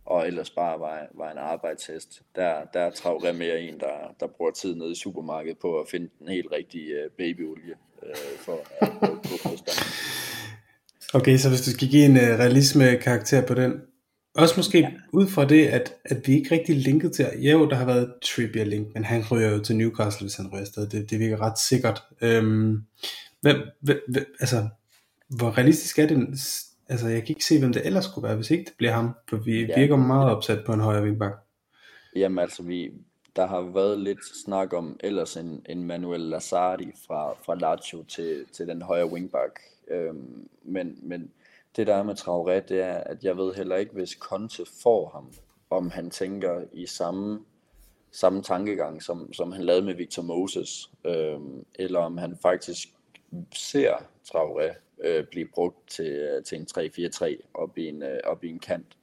og 0.04 0.26
ellers 0.26 0.50
bare 0.50 0.80
var, 0.80 1.06
var 1.14 1.30
en 1.30 1.38
arbejdshest. 1.38 2.22
Der, 2.36 2.64
der 2.72 2.80
er 2.80 2.90
Traoré 2.90 3.32
mere 3.32 3.60
en, 3.60 3.80
der, 3.80 4.14
der 4.20 4.26
bruger 4.26 4.50
tid 4.50 4.74
nede 4.74 4.92
i 4.92 4.94
supermarkedet 4.94 5.58
på 5.58 5.80
at 5.80 5.88
finde 5.88 6.08
den 6.18 6.28
helt 6.28 6.52
rigtige 6.52 6.94
øh, 6.94 7.10
babyolie 7.10 7.74
øh, 8.02 8.38
for 8.38 8.58
at 8.80 8.88
øh, 9.02 9.08
få 9.24 9.48
Okay, 11.18 11.36
så 11.36 11.48
hvis 11.48 11.60
du 11.60 11.70
skal 11.70 11.88
give 11.88 12.04
en 12.04 12.16
øh, 12.16 12.22
uh, 12.22 12.38
realisme 12.38 12.96
karakter 12.96 13.46
på 13.46 13.54
den, 13.54 13.82
også 14.36 14.54
måske 14.56 14.78
ja. 14.78 14.92
ud 15.12 15.26
fra 15.26 15.44
det, 15.44 15.66
at, 15.66 15.94
at 16.04 16.28
vi 16.28 16.32
ikke 16.32 16.54
rigtig 16.54 16.76
linket 16.76 17.12
til, 17.12 17.26
jo, 17.38 17.68
der 17.68 17.76
har 17.76 17.84
været 17.84 18.12
Trippier 18.22 18.64
link, 18.64 18.94
men 18.94 19.04
han 19.04 19.24
ryger 19.30 19.50
jo 19.50 19.62
til 19.62 19.76
Newcastle, 19.76 20.24
hvis 20.24 20.36
han 20.36 20.48
ryger 20.52 20.60
afsted. 20.60 20.88
Det, 20.88 21.10
det 21.10 21.18
virker 21.18 21.40
ret 21.40 21.58
sikkert. 21.58 22.02
Øhm, 22.20 22.82
hvem, 23.40 23.56
hvem, 23.80 23.98
hvem, 24.08 24.24
altså, 24.40 24.68
hvor 25.28 25.58
realistisk 25.58 25.98
er 25.98 26.06
det? 26.06 26.28
Altså, 26.88 27.08
jeg 27.08 27.20
kan 27.20 27.28
ikke 27.28 27.44
se, 27.44 27.58
hvem 27.58 27.72
det 27.72 27.86
ellers 27.86 28.04
skulle 28.04 28.28
være, 28.28 28.36
hvis 28.36 28.50
ikke 28.50 28.64
det 28.64 28.74
bliver 28.78 28.92
ham, 28.92 29.10
for 29.28 29.36
vi 29.36 29.64
ja. 29.64 29.80
virker 29.80 29.96
meget 29.96 30.30
opsat 30.30 30.64
på 30.66 30.72
en 30.72 30.80
højre 30.80 31.02
vingbak. 31.02 31.32
Jamen 32.16 32.38
altså, 32.38 32.62
vi, 32.62 32.90
der 33.36 33.46
har 33.46 33.60
været 33.60 34.00
lidt 34.00 34.24
snak 34.44 34.72
om 34.72 34.96
ellers 35.00 35.36
en, 35.36 35.62
en 35.68 35.84
Manuel 35.84 36.20
Lazardi 36.20 36.92
fra, 37.06 37.32
fra 37.44 37.54
Lazio 37.54 38.02
til, 38.02 38.44
til 38.52 38.66
den 38.66 38.82
højre 38.82 39.10
wingback. 39.10 39.60
Øhm, 39.90 40.48
men, 40.64 40.98
men 41.02 41.30
det 41.76 41.86
der 41.86 41.94
er 41.94 42.02
med 42.02 42.14
Traoré, 42.18 42.66
det 42.68 42.80
er, 42.80 42.94
at 42.94 43.24
jeg 43.24 43.36
ved 43.36 43.54
heller 43.54 43.76
ikke, 43.76 43.92
hvis 43.92 44.10
Conte 44.10 44.64
får 44.82 45.08
ham, 45.08 45.32
om 45.70 45.90
han 45.90 46.10
tænker 46.10 46.64
i 46.72 46.86
samme, 46.86 47.44
samme 48.10 48.42
tankegang, 48.42 49.02
som, 49.02 49.32
som 49.32 49.52
han 49.52 49.64
lavede 49.64 49.84
med 49.84 49.94
Victor 49.94 50.22
Moses, 50.22 50.90
øhm, 51.04 51.64
eller 51.74 52.00
om 52.00 52.18
han 52.18 52.38
faktisk 52.42 52.88
ser 53.54 53.94
Traoré 54.28 54.74
øh, 55.04 55.24
blive 55.26 55.48
brugt 55.54 55.90
til, 55.90 56.12
øh, 56.12 56.44
til 56.44 56.58
en 56.58 56.66
3-4-3 56.78 57.36
op 57.54 57.78
i 57.78 57.88
en, 57.88 58.02
øh, 58.02 58.20
op 58.24 58.44
i 58.44 58.48
en 58.48 58.58
kant. 58.58 58.96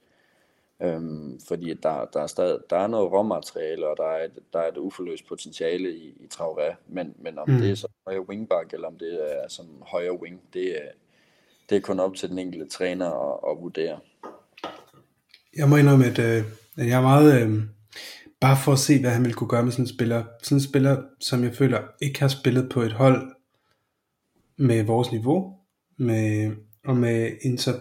Øhm, 0.82 1.40
fordi 1.48 1.74
der, 1.74 2.04
der, 2.04 2.20
er 2.20 2.26
stadig, 2.26 2.58
der 2.70 2.76
er 2.76 2.86
noget 2.86 3.12
råmateriale, 3.12 3.88
og 3.88 3.96
der 3.96 4.06
er 4.06 4.24
et, 4.24 4.38
der 4.52 4.58
er 4.58 4.68
et 4.68 4.76
uforløst 4.76 5.26
potentiale 5.26 5.96
i, 5.96 6.08
i 6.08 6.28
Traoré, 6.34 6.74
men, 6.86 7.14
men 7.18 7.38
om 7.38 7.48
mm. 7.48 7.56
det 7.56 7.70
er 7.70 7.74
så 7.74 7.88
højre 8.06 8.28
wingback, 8.28 8.72
eller 8.72 8.88
om 8.88 8.98
det 8.98 9.36
er 9.36 9.48
som 9.48 9.82
højre 9.86 10.20
wing, 10.20 10.40
det, 10.52 10.78
det 11.70 11.76
er 11.76 11.80
kun 11.80 12.00
op 12.00 12.14
til 12.14 12.28
den 12.28 12.38
enkelte 12.38 12.68
træner 12.68 13.06
at, 13.06 13.50
at 13.50 13.62
vurdere. 13.62 13.98
Jeg 15.56 15.68
må 15.68 15.76
indrømme, 15.76 16.06
at, 16.06 16.18
øh, 16.18 16.44
at 16.76 16.86
jeg 16.86 16.98
er 16.98 17.02
meget... 17.02 17.42
Øh, 17.42 17.62
bare 18.40 18.56
for 18.64 18.72
at 18.72 18.78
se, 18.78 19.00
hvad 19.00 19.10
han 19.10 19.24
vil 19.24 19.34
kunne 19.34 19.48
gøre 19.48 19.62
med 19.62 19.72
sådan 19.72 19.84
en 19.84 19.88
spiller. 19.88 20.24
Sådan 20.42 20.58
en 20.58 20.62
spiller, 20.62 21.02
som 21.20 21.44
jeg 21.44 21.54
føler 21.54 21.80
ikke 22.02 22.20
har 22.20 22.28
spillet 22.28 22.68
på 22.68 22.82
et 22.82 22.92
hold 22.92 23.32
med 24.58 24.82
vores 24.82 25.12
niveau, 25.12 25.54
med, 25.98 26.52
og 26.84 26.96
med 26.96 27.32
en 27.42 27.58
så 27.58 27.74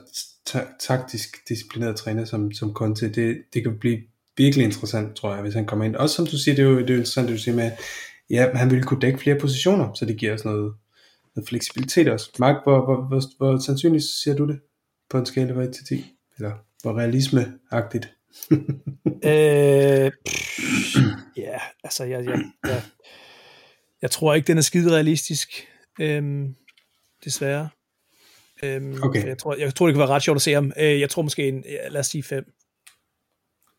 taktisk 0.79 1.49
disciplineret 1.49 1.95
træner 1.95 2.25
som, 2.25 2.51
som 2.51 2.73
Conte, 2.73 3.09
det, 3.09 3.43
det 3.53 3.63
kan 3.63 3.79
blive 3.79 3.99
virkelig 4.37 4.65
interessant, 4.65 5.15
tror 5.15 5.33
jeg, 5.33 5.41
hvis 5.41 5.53
han 5.53 5.65
kommer 5.65 5.85
ind. 5.85 5.95
Også 5.95 6.15
som 6.15 6.27
du 6.27 6.37
siger, 6.37 6.55
det 6.55 6.65
er 6.65 6.69
jo, 6.69 6.79
det 6.79 6.89
er 6.89 6.93
jo 6.93 6.99
interessant, 6.99 7.27
det 7.27 7.37
du 7.37 7.41
siger 7.41 7.55
med, 7.55 7.71
ja, 8.29 8.55
han 8.55 8.69
ville 8.71 8.83
kunne 8.83 8.99
dække 8.99 9.19
flere 9.19 9.39
positioner, 9.39 9.93
så 9.93 10.05
det 10.05 10.17
giver 10.17 10.33
os 10.33 10.45
noget, 10.45 10.73
noget 11.35 11.49
fleksibilitet 11.49 12.07
også. 12.07 12.29
Mark, 12.39 12.55
hvor, 12.63 12.85
hvor, 12.85 13.07
hvor, 13.07 13.21
hvor 13.37 13.59
sandsynligt 13.59 14.03
ser 14.03 14.35
du 14.35 14.47
det 14.47 14.59
på 15.09 15.17
en 15.17 15.25
skala 15.25 15.53
fra 15.53 15.63
1 15.63 15.73
til 15.73 15.85
10? 15.85 16.05
Eller 16.37 16.51
hvor 16.81 16.99
realisme-agtigt? 16.99 18.13
øh, 19.31 20.11
ja, 21.37 21.57
altså 21.83 22.03
jeg, 22.03 22.25
jeg, 22.25 22.43
jeg, 22.63 22.81
jeg 24.01 24.11
tror 24.11 24.33
ikke, 24.33 24.47
den 24.47 24.57
er 24.57 24.61
skide 24.61 24.91
realistisk, 24.91 25.67
øhm, 25.99 26.55
desværre. 27.25 27.69
Øhm, 28.63 29.03
okay. 29.03 29.27
jeg, 29.27 29.37
tror, 29.37 29.55
jeg 29.55 29.75
tror, 29.75 29.87
det 29.87 29.93
kan 29.93 29.99
være 29.99 30.09
ret 30.09 30.23
sjovt 30.23 30.35
at 30.35 30.41
se 30.41 30.53
ham. 30.53 30.71
Øh, 30.77 30.99
jeg 30.99 31.09
tror 31.09 31.21
måske 31.21 31.47
en, 31.47 31.63
lad 31.89 31.99
os 31.99 32.07
sige 32.07 32.23
5. 32.23 32.53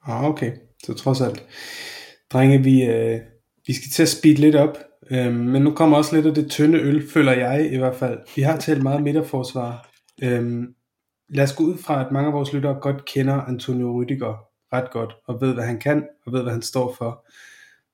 Ah, 0.06 0.24
okay. 0.24 0.52
Så 0.84 0.94
trods 0.94 1.20
alt. 1.20 1.44
Drenge, 2.32 2.62
vi, 2.62 2.82
øh, 2.82 3.20
vi 3.66 3.72
skal 3.72 3.90
til 3.90 4.02
at 4.02 4.08
speed 4.08 4.34
lidt 4.34 4.54
op. 4.54 4.78
Øhm, 5.10 5.34
men 5.34 5.62
nu 5.62 5.70
kommer 5.74 5.96
også 5.96 6.16
lidt 6.16 6.26
af 6.26 6.34
det 6.34 6.50
tynde 6.50 6.78
øl, 6.78 7.08
føler 7.10 7.32
jeg 7.32 7.72
i 7.72 7.76
hvert 7.76 7.96
fald. 7.96 8.18
Vi 8.36 8.42
har 8.42 8.56
talt 8.56 8.82
meget 8.82 9.02
midterforsvar. 9.02 9.90
Øhm, 10.22 10.74
lad 11.28 11.44
os 11.44 11.56
gå 11.56 11.64
ud 11.64 11.78
fra, 11.78 12.06
at 12.06 12.12
mange 12.12 12.26
af 12.26 12.32
vores 12.32 12.52
lyttere 12.52 12.74
godt 12.80 13.04
kender 13.04 13.34
Antonio 13.34 14.02
Rüdiger 14.02 14.54
ret 14.72 14.90
godt, 14.90 15.16
og 15.26 15.40
ved, 15.40 15.54
hvad 15.54 15.64
han 15.64 15.78
kan, 15.78 16.08
og 16.26 16.32
ved, 16.32 16.42
hvad 16.42 16.52
han 16.52 16.62
står 16.62 16.94
for. 16.94 17.26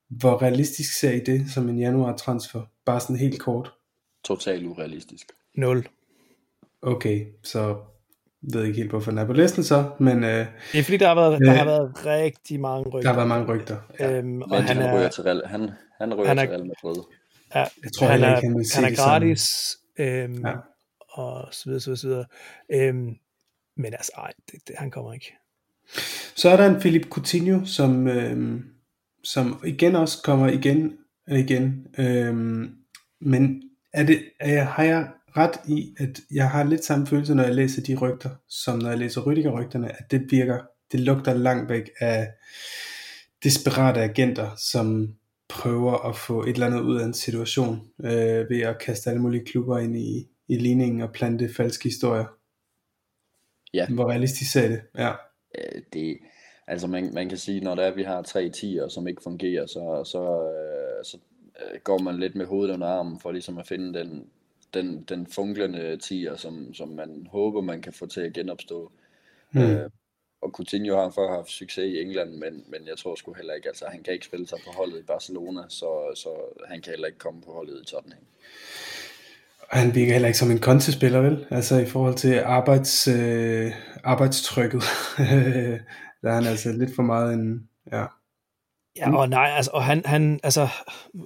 Hvor 0.08 0.42
realistisk 0.42 0.98
ser 0.98 1.12
I 1.12 1.20
det 1.20 1.50
som 1.50 1.68
en 1.68 1.78
januar 1.78 2.16
transfer? 2.16 2.62
Bare 2.86 3.00
sådan 3.00 3.16
helt 3.16 3.40
kort. 3.40 3.72
Totalt 4.24 4.66
urealistisk. 4.66 5.26
0. 5.54 5.88
Okay, 6.82 7.26
så 7.42 7.76
ved 8.42 8.64
ikke 8.64 8.76
helt, 8.76 8.90
hvorfor 8.90 9.10
den 9.10 9.18
er 9.18 9.26
på 9.26 9.32
listen 9.32 9.64
så, 9.64 9.90
men... 9.98 10.24
Øh, 10.24 10.46
det 10.72 10.78
er 10.78 10.82
fordi, 10.82 10.96
der 10.96 11.08
har 11.08 11.14
været, 11.14 11.40
der 11.40 11.52
øh, 11.52 11.58
har 11.58 11.64
været 11.64 12.06
rigtig 12.06 12.60
mange 12.60 12.88
rygter. 12.88 13.00
Der 13.00 13.08
har 13.08 13.16
været 13.16 13.28
mange 13.28 13.54
rygter, 13.54 13.76
ja. 14.00 14.18
øhm, 14.18 14.42
og 14.42 14.48
men 14.50 14.62
han, 14.62 14.76
han, 14.76 14.96
ryger 14.96 15.08
til 15.08 15.22
Real, 15.22 15.42
han, 15.46 15.70
han 16.00 16.14
ryger 16.14 16.28
han 16.28 16.38
er, 16.38 16.42
til 16.42 16.50
Real 16.50 16.66
Madrid. 16.66 17.02
Ja, 17.54 17.58
jeg 17.58 17.92
tror 17.98 18.06
han, 18.06 18.22
er, 18.22 18.36
ikke, 18.36 18.48
han, 18.48 18.58
vil 18.58 18.66
han 18.74 18.84
er 18.84 18.96
gratis, 18.96 19.48
øhm, 19.98 20.46
ja. 20.46 20.52
og 21.08 21.48
så 21.52 21.62
videre, 21.64 21.80
så 21.80 21.90
videre, 21.90 21.96
så 21.96 22.06
videre. 22.06 22.24
Øhm, 22.72 23.16
men 23.76 23.92
altså, 23.94 24.12
ej, 24.16 24.32
det, 24.52 24.68
det, 24.68 24.74
han 24.78 24.90
kommer 24.90 25.12
ikke. 25.12 25.34
Så 26.36 26.50
er 26.50 26.56
der 26.56 26.66
en 26.66 26.80
Philip 26.80 27.08
Coutinho, 27.08 27.64
som, 27.64 28.08
øhm, 28.08 28.64
som 29.24 29.60
igen 29.64 29.96
også 29.96 30.22
kommer 30.22 30.48
igen 30.48 30.92
og 31.30 31.38
igen. 31.38 31.86
Øhm, 31.98 32.70
men 33.20 33.62
er 33.92 34.02
det, 34.02 34.22
er 34.40 34.52
jeg, 34.52 34.66
har 34.66 34.82
jeg 34.82 35.08
ret 35.36 35.60
i, 35.68 35.94
at 35.98 36.20
jeg 36.30 36.50
har 36.50 36.64
lidt 36.64 36.84
samme 36.84 37.06
følelse, 37.06 37.34
når 37.34 37.42
jeg 37.42 37.54
læser 37.54 37.82
de 37.82 37.96
rygter, 37.96 38.30
som 38.48 38.78
når 38.78 38.88
jeg 38.88 38.98
læser 38.98 39.20
Rydiger-rygterne, 39.20 39.88
at 39.88 40.10
det 40.10 40.26
virker, 40.30 40.58
det 40.92 41.00
lugter 41.00 41.34
langt 41.34 41.70
væk 41.70 41.90
af 42.00 42.32
desperate 43.44 44.00
agenter, 44.00 44.50
som 44.56 45.14
prøver 45.48 46.08
at 46.08 46.16
få 46.16 46.42
et 46.42 46.48
eller 46.48 46.66
andet 46.66 46.80
ud 46.80 47.00
af 47.00 47.04
en 47.04 47.14
situation, 47.14 47.80
øh, 48.04 48.50
ved 48.50 48.60
at 48.60 48.78
kaste 48.78 49.10
alle 49.10 49.22
mulige 49.22 49.44
klubber 49.44 49.78
ind 49.78 49.96
i, 49.96 50.28
i 50.48 50.56
ligningen 50.56 51.00
og 51.00 51.12
plante 51.12 51.54
falske 51.54 51.84
historier. 51.84 52.26
Ja. 53.74 53.86
Hvor 53.88 54.10
realistisk 54.10 54.56
er 54.56 54.68
det? 54.68 54.80
Ja. 54.98 55.12
Øh, 55.58 55.82
det, 55.92 56.18
altså 56.66 56.86
man, 56.86 57.14
man 57.14 57.28
kan 57.28 57.38
sige, 57.38 57.60
når 57.60 57.74
det 57.74 57.84
er, 57.84 57.88
at 57.88 57.96
vi 57.96 58.02
har 58.02 58.22
tre 58.22 58.48
tiger, 58.48 58.88
som 58.88 59.08
ikke 59.08 59.22
fungerer, 59.22 59.66
så, 59.66 60.02
så, 60.04 60.22
øh, 60.22 61.04
så 61.04 61.18
øh, 61.60 61.80
går 61.84 61.98
man 61.98 62.18
lidt 62.18 62.34
med 62.34 62.46
hovedet 62.46 62.74
under 62.74 62.86
armen 62.86 63.20
for 63.20 63.32
ligesom 63.32 63.58
at 63.58 63.66
finde 63.66 63.98
den, 63.98 64.24
den, 64.74 65.02
den 65.02 65.26
funklende 65.26 65.96
tiger, 65.96 66.36
som, 66.36 66.74
som 66.74 66.88
man 66.88 67.26
håber, 67.30 67.60
man 67.60 67.82
kan 67.82 67.92
få 67.92 68.06
til 68.06 68.20
at 68.20 68.32
genopstå. 68.32 68.92
Mm. 69.52 69.60
Øh, 69.60 69.90
og 70.42 70.50
Coutinho 70.50 70.96
har 70.96 71.10
før 71.10 71.36
haft 71.36 71.50
succes 71.50 71.84
i 71.84 72.00
England, 72.02 72.30
men, 72.30 72.64
men 72.68 72.86
jeg 72.86 72.96
tror 72.98 73.14
sgu 73.14 73.32
heller 73.32 73.54
ikke, 73.54 73.68
altså 73.68 73.84
han 73.88 74.02
kan 74.02 74.12
ikke 74.12 74.26
spille 74.26 74.48
sig 74.48 74.58
på 74.64 74.70
holdet 74.76 74.98
i 74.98 75.02
Barcelona, 75.02 75.62
så, 75.68 76.12
så 76.14 76.28
han 76.68 76.82
kan 76.82 76.90
heller 76.90 77.06
ikke 77.06 77.18
komme 77.18 77.40
på 77.42 77.52
holdet 77.52 77.80
i 77.82 77.84
Tottenham. 77.84 78.22
Han 79.70 79.94
virker 79.94 80.12
heller 80.12 80.28
ikke 80.28 80.38
som 80.38 80.50
en 80.50 80.58
kontespiller, 80.58 81.20
vel? 81.20 81.46
Altså 81.50 81.78
i 81.78 81.86
forhold 81.86 82.14
til 82.14 82.38
arbejds, 82.38 83.08
øh, 83.08 83.72
arbejdstrykket. 84.04 84.82
der 86.22 86.30
er 86.30 86.34
han 86.34 86.46
altså 86.46 86.72
lidt 86.72 86.94
for 86.94 87.02
meget 87.02 87.34
en, 87.34 87.68
ja. 87.92 88.06
Ja, 88.96 89.16
og 89.16 89.28
nej, 89.28 89.52
altså, 89.56 89.70
og 89.74 89.84
han, 89.84 90.02
han, 90.04 90.40
altså, 90.42 90.68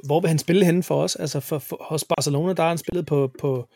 hvor 0.07 0.21
vil 0.21 0.29
han 0.29 0.39
spille 0.39 0.65
henne 0.65 0.83
for 0.83 1.03
os? 1.03 1.17
Altså, 1.17 1.41
for, 1.41 1.59
for, 1.59 1.87
hos 1.91 2.05
Barcelona, 2.05 2.53
der 2.53 2.63
har 2.63 2.69
han 2.69 2.79
spillet 2.79 3.07
på, 3.07 3.31
på, 3.41 3.69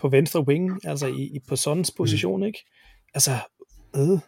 på 0.00 0.08
venstre 0.08 0.46
wing, 0.48 0.86
altså 0.86 1.06
i, 1.06 1.22
i 1.22 1.38
på 1.48 1.56
Sons 1.56 1.90
position, 1.90 2.40
mm. 2.40 2.46
ikke? 2.46 2.58
Altså, 3.14 3.30
øh. 3.96 4.18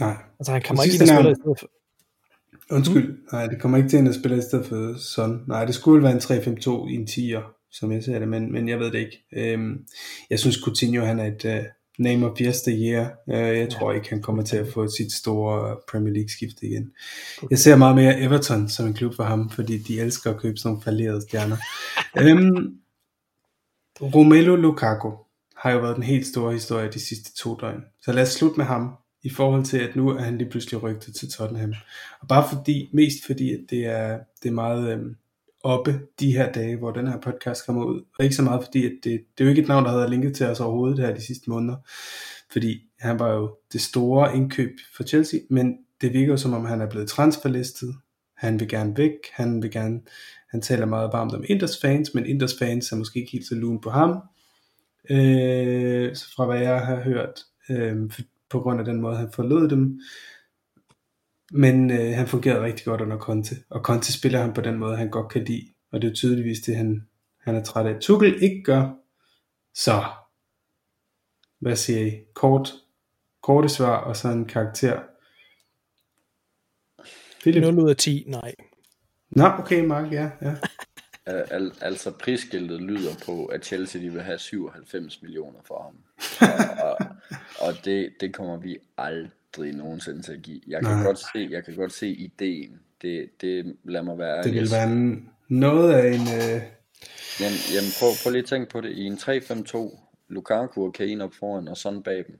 Nej. 0.00 0.16
Altså, 0.40 0.52
han 0.52 0.62
kommer 0.62 0.82
ikke 0.82 0.94
ind 0.94 1.02
og 1.02 1.08
spille 1.08 1.30
i 1.30 1.34
stedet 1.34 1.58
for... 1.60 1.70
Undskyld, 2.70 3.08
mm. 3.08 3.18
nej, 3.32 3.46
det 3.46 3.60
kommer 3.60 3.78
ikke 3.78 3.90
til 3.90 4.08
at 4.08 4.14
spille 4.14 4.38
i 4.38 4.42
stedet 4.42 4.66
for 4.66 4.98
Son. 4.98 5.44
Nej, 5.48 5.64
det 5.64 5.74
skulle 5.74 6.02
være 6.02 6.12
en 6.12 6.18
3-5-2 6.18 6.88
i 6.88 6.94
en 6.94 7.08
10'er, 7.10 7.68
som 7.72 7.92
jeg 7.92 8.04
ser 8.04 8.18
det, 8.18 8.28
men, 8.28 8.52
men 8.52 8.68
jeg 8.68 8.78
ved 8.78 8.92
det 8.92 8.98
ikke. 8.98 9.24
Øhm, 9.36 9.86
jeg 10.30 10.38
synes, 10.38 10.56
Coutinho, 10.64 11.04
han 11.04 11.18
er 11.18 11.26
et 11.26 11.44
uh, 11.44 11.66
name 11.98 12.26
of 12.26 12.40
year. 12.68 13.10
Uh, 13.26 13.58
jeg 13.58 13.70
tror 13.70 13.92
ikke, 13.92 14.08
han 14.08 14.22
kommer 14.22 14.42
til 14.42 14.56
at 14.56 14.72
få 14.72 14.88
sit 14.88 15.12
store 15.12 15.76
Premier 15.90 16.14
League 16.14 16.28
skift 16.28 16.62
igen. 16.62 16.92
Jeg 17.50 17.58
ser 17.58 17.76
meget 17.76 17.96
mere 17.96 18.20
Everton 18.20 18.68
som 18.68 18.86
en 18.86 18.94
klub 18.94 19.14
for 19.16 19.24
ham, 19.24 19.50
fordi 19.50 19.78
de 19.78 20.00
elsker 20.00 20.30
at 20.30 20.40
købe 20.40 20.56
sådan 20.56 20.68
nogle 20.70 20.82
falderede 20.82 21.22
stjerner. 21.22 21.56
øhm, 22.20 22.74
Romelu 24.00 24.56
Lukaku 24.56 25.10
har 25.56 25.70
jo 25.70 25.78
været 25.78 25.96
den 25.96 26.04
helt 26.04 26.26
store 26.26 26.52
historie 26.52 26.90
de 26.92 27.00
sidste 27.00 27.34
to 27.34 27.56
døgn. 27.60 27.84
Så 28.02 28.12
lad 28.12 28.22
os 28.22 28.28
slutte 28.28 28.56
med 28.56 28.64
ham 28.64 28.92
i 29.22 29.30
forhold 29.30 29.64
til, 29.64 29.78
at 29.78 29.96
nu 29.96 30.08
er 30.08 30.22
han 30.22 30.38
lige 30.38 30.50
pludselig 30.50 30.82
rygtet 30.82 31.14
til 31.14 31.30
Tottenham. 31.30 31.74
Og 32.20 32.28
bare 32.28 32.48
fordi, 32.52 32.90
mest 32.92 33.26
fordi, 33.26 33.52
at 33.52 33.60
det 33.70 33.86
er, 33.86 34.18
det 34.42 34.48
er 34.48 34.52
meget 34.52 34.92
øhm, 34.92 35.16
oppe 35.66 36.00
de 36.20 36.32
her 36.32 36.52
dage, 36.52 36.76
hvor 36.76 36.90
den 36.90 37.06
her 37.06 37.20
podcast 37.20 37.66
kommer 37.66 37.84
ud. 37.84 38.02
Og 38.18 38.24
ikke 38.24 38.36
så 38.36 38.42
meget 38.42 38.64
fordi, 38.64 38.86
at 38.86 38.92
det, 39.04 39.04
det 39.04 39.40
er 39.40 39.44
jo 39.44 39.48
ikke 39.48 39.62
et 39.62 39.68
navn, 39.68 39.84
der 39.84 39.90
har 39.90 40.08
linket 40.08 40.36
til 40.36 40.46
os 40.46 40.60
overhovedet 40.60 40.98
her 40.98 41.14
de 41.14 41.20
sidste 41.26 41.50
måneder. 41.50 41.76
Fordi 42.52 42.82
han 42.98 43.18
var 43.18 43.32
jo 43.32 43.56
det 43.72 43.80
store 43.80 44.36
indkøb 44.36 44.70
for 44.96 45.02
Chelsea, 45.02 45.40
men 45.50 45.76
det 46.00 46.12
virker 46.12 46.32
jo 46.32 46.36
som 46.36 46.54
om, 46.54 46.64
han 46.64 46.80
er 46.80 46.90
blevet 46.90 47.08
transferlistet. 47.08 47.94
Han 48.36 48.60
vil 48.60 48.68
gerne 48.68 48.96
væk, 48.96 49.12
han 49.32 49.62
vil 49.62 49.70
gerne, 49.70 50.00
han 50.50 50.62
taler 50.62 50.86
meget 50.86 51.10
varmt 51.12 51.34
om 51.34 51.44
Inders 51.48 51.80
fans, 51.80 52.14
men 52.14 52.26
Inders 52.26 52.58
fans 52.58 52.92
er 52.92 52.96
måske 52.96 53.18
ikke 53.18 53.32
helt 53.32 53.46
så 53.46 53.54
lun 53.54 53.80
på 53.80 53.90
ham. 53.90 54.10
Øh, 55.10 56.16
så 56.16 56.34
fra 56.36 56.46
hvad 56.46 56.60
jeg 56.60 56.80
har 56.80 57.00
hørt, 57.00 57.44
øh, 57.70 57.96
på 58.50 58.60
grund 58.60 58.80
af 58.80 58.84
den 58.84 59.00
måde, 59.00 59.16
han 59.16 59.32
forlod 59.34 59.68
dem. 59.68 60.00
Men 61.52 61.90
øh, 61.90 62.16
han 62.16 62.26
fungerede 62.26 62.64
rigtig 62.64 62.84
godt 62.84 63.00
under 63.00 63.18
Conte, 63.18 63.56
og 63.70 63.80
Conte 63.80 64.12
spiller 64.12 64.40
han 64.40 64.52
på 64.52 64.60
den 64.60 64.78
måde, 64.78 64.96
han 64.96 65.10
godt 65.10 65.32
kan 65.32 65.44
lide, 65.44 65.68
og 65.92 66.02
det 66.02 66.10
er 66.10 66.14
tydeligvis 66.14 66.60
det, 66.60 66.76
han, 66.76 67.08
han 67.40 67.56
er 67.56 67.64
træt 67.64 67.86
af. 67.86 68.00
Tuchel 68.00 68.42
ikke 68.42 68.62
gør, 68.62 68.90
så 69.74 70.04
hvad 71.58 71.76
siger 71.76 72.06
I? 72.06 72.20
Kort, 72.34 72.72
korte 73.42 73.68
svar, 73.68 73.96
og 73.96 74.16
så 74.16 74.28
en 74.28 74.44
karakter. 74.44 75.00
Philip? 77.40 77.62
0 77.62 77.78
ud 77.78 77.90
af 77.90 77.96
10, 77.96 78.24
nej. 78.26 78.54
Nå, 79.30 79.44
okay, 79.44 79.84
Mark, 79.84 80.12
ja. 80.12 80.30
ja. 80.42 80.54
Al, 81.26 81.72
altså 81.80 82.10
prisskiltet 82.10 82.80
lyder 82.80 83.12
på, 83.26 83.46
at 83.46 83.64
Chelsea 83.64 84.02
de 84.02 84.10
vil 84.12 84.22
have 84.22 84.38
97 84.38 85.22
millioner 85.22 85.58
for 85.64 85.82
ham. 85.82 85.96
Og, 86.84 86.96
og, 87.00 87.05
og 87.60 87.72
det, 87.84 88.10
det 88.20 88.34
kommer 88.34 88.56
vi 88.56 88.76
aldrig 88.98 89.72
nogensinde 89.72 90.22
til 90.22 90.32
at 90.32 90.42
give. 90.42 90.60
Jeg 90.66 90.82
kan, 90.82 91.04
godt 91.04 91.18
se, 91.18 91.48
jeg 91.50 91.64
kan 91.64 91.74
godt 91.74 91.92
se 91.92 92.08
ideen. 92.08 92.80
Det, 93.02 93.28
det 93.40 93.76
lad 93.84 94.02
mig 94.02 94.18
være 94.18 94.42
Det 94.42 94.54
vil 94.54 94.68
være 94.72 94.92
en, 94.92 95.30
noget 95.48 95.92
af 95.92 96.08
en... 96.08 96.20
Øh... 96.20 96.62
Jamen, 97.40 97.58
jamen 97.74 97.90
prøv, 98.00 98.10
prøv 98.22 98.30
lige 98.32 98.42
at 98.42 98.48
tænke 98.48 98.70
på 98.70 98.80
det. 98.80 98.90
I 98.90 99.04
en 99.04 99.14
3-5-2, 99.14 99.98
Lukaku 100.28 100.84
og 100.84 100.92
Kane 100.92 101.24
op 101.24 101.34
foran, 101.34 101.68
og 101.68 101.76
sådan 101.76 102.02
bag 102.02 102.16
dem. 102.16 102.38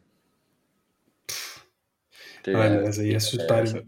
Det 2.44 2.54
er, 2.54 2.58
Nej, 2.58 2.84
altså, 2.84 3.02
jeg 3.02 3.22
synes 3.22 3.44
bare, 3.48 3.60
altså... 3.60 3.82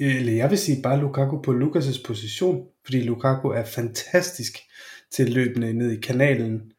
eller 0.00 0.32
jeg 0.32 0.50
vil 0.50 0.58
sige 0.58 0.82
bare 0.82 1.00
Lukaku 1.00 1.42
på 1.42 1.50
Lukas' 1.52 2.02
position, 2.06 2.66
fordi 2.84 3.00
Lukaku 3.00 3.48
er 3.48 3.64
fantastisk 3.64 4.58
til 5.10 5.32
løbende 5.32 5.72
ned 5.72 5.90
i 5.90 6.00
kanalen. 6.00 6.72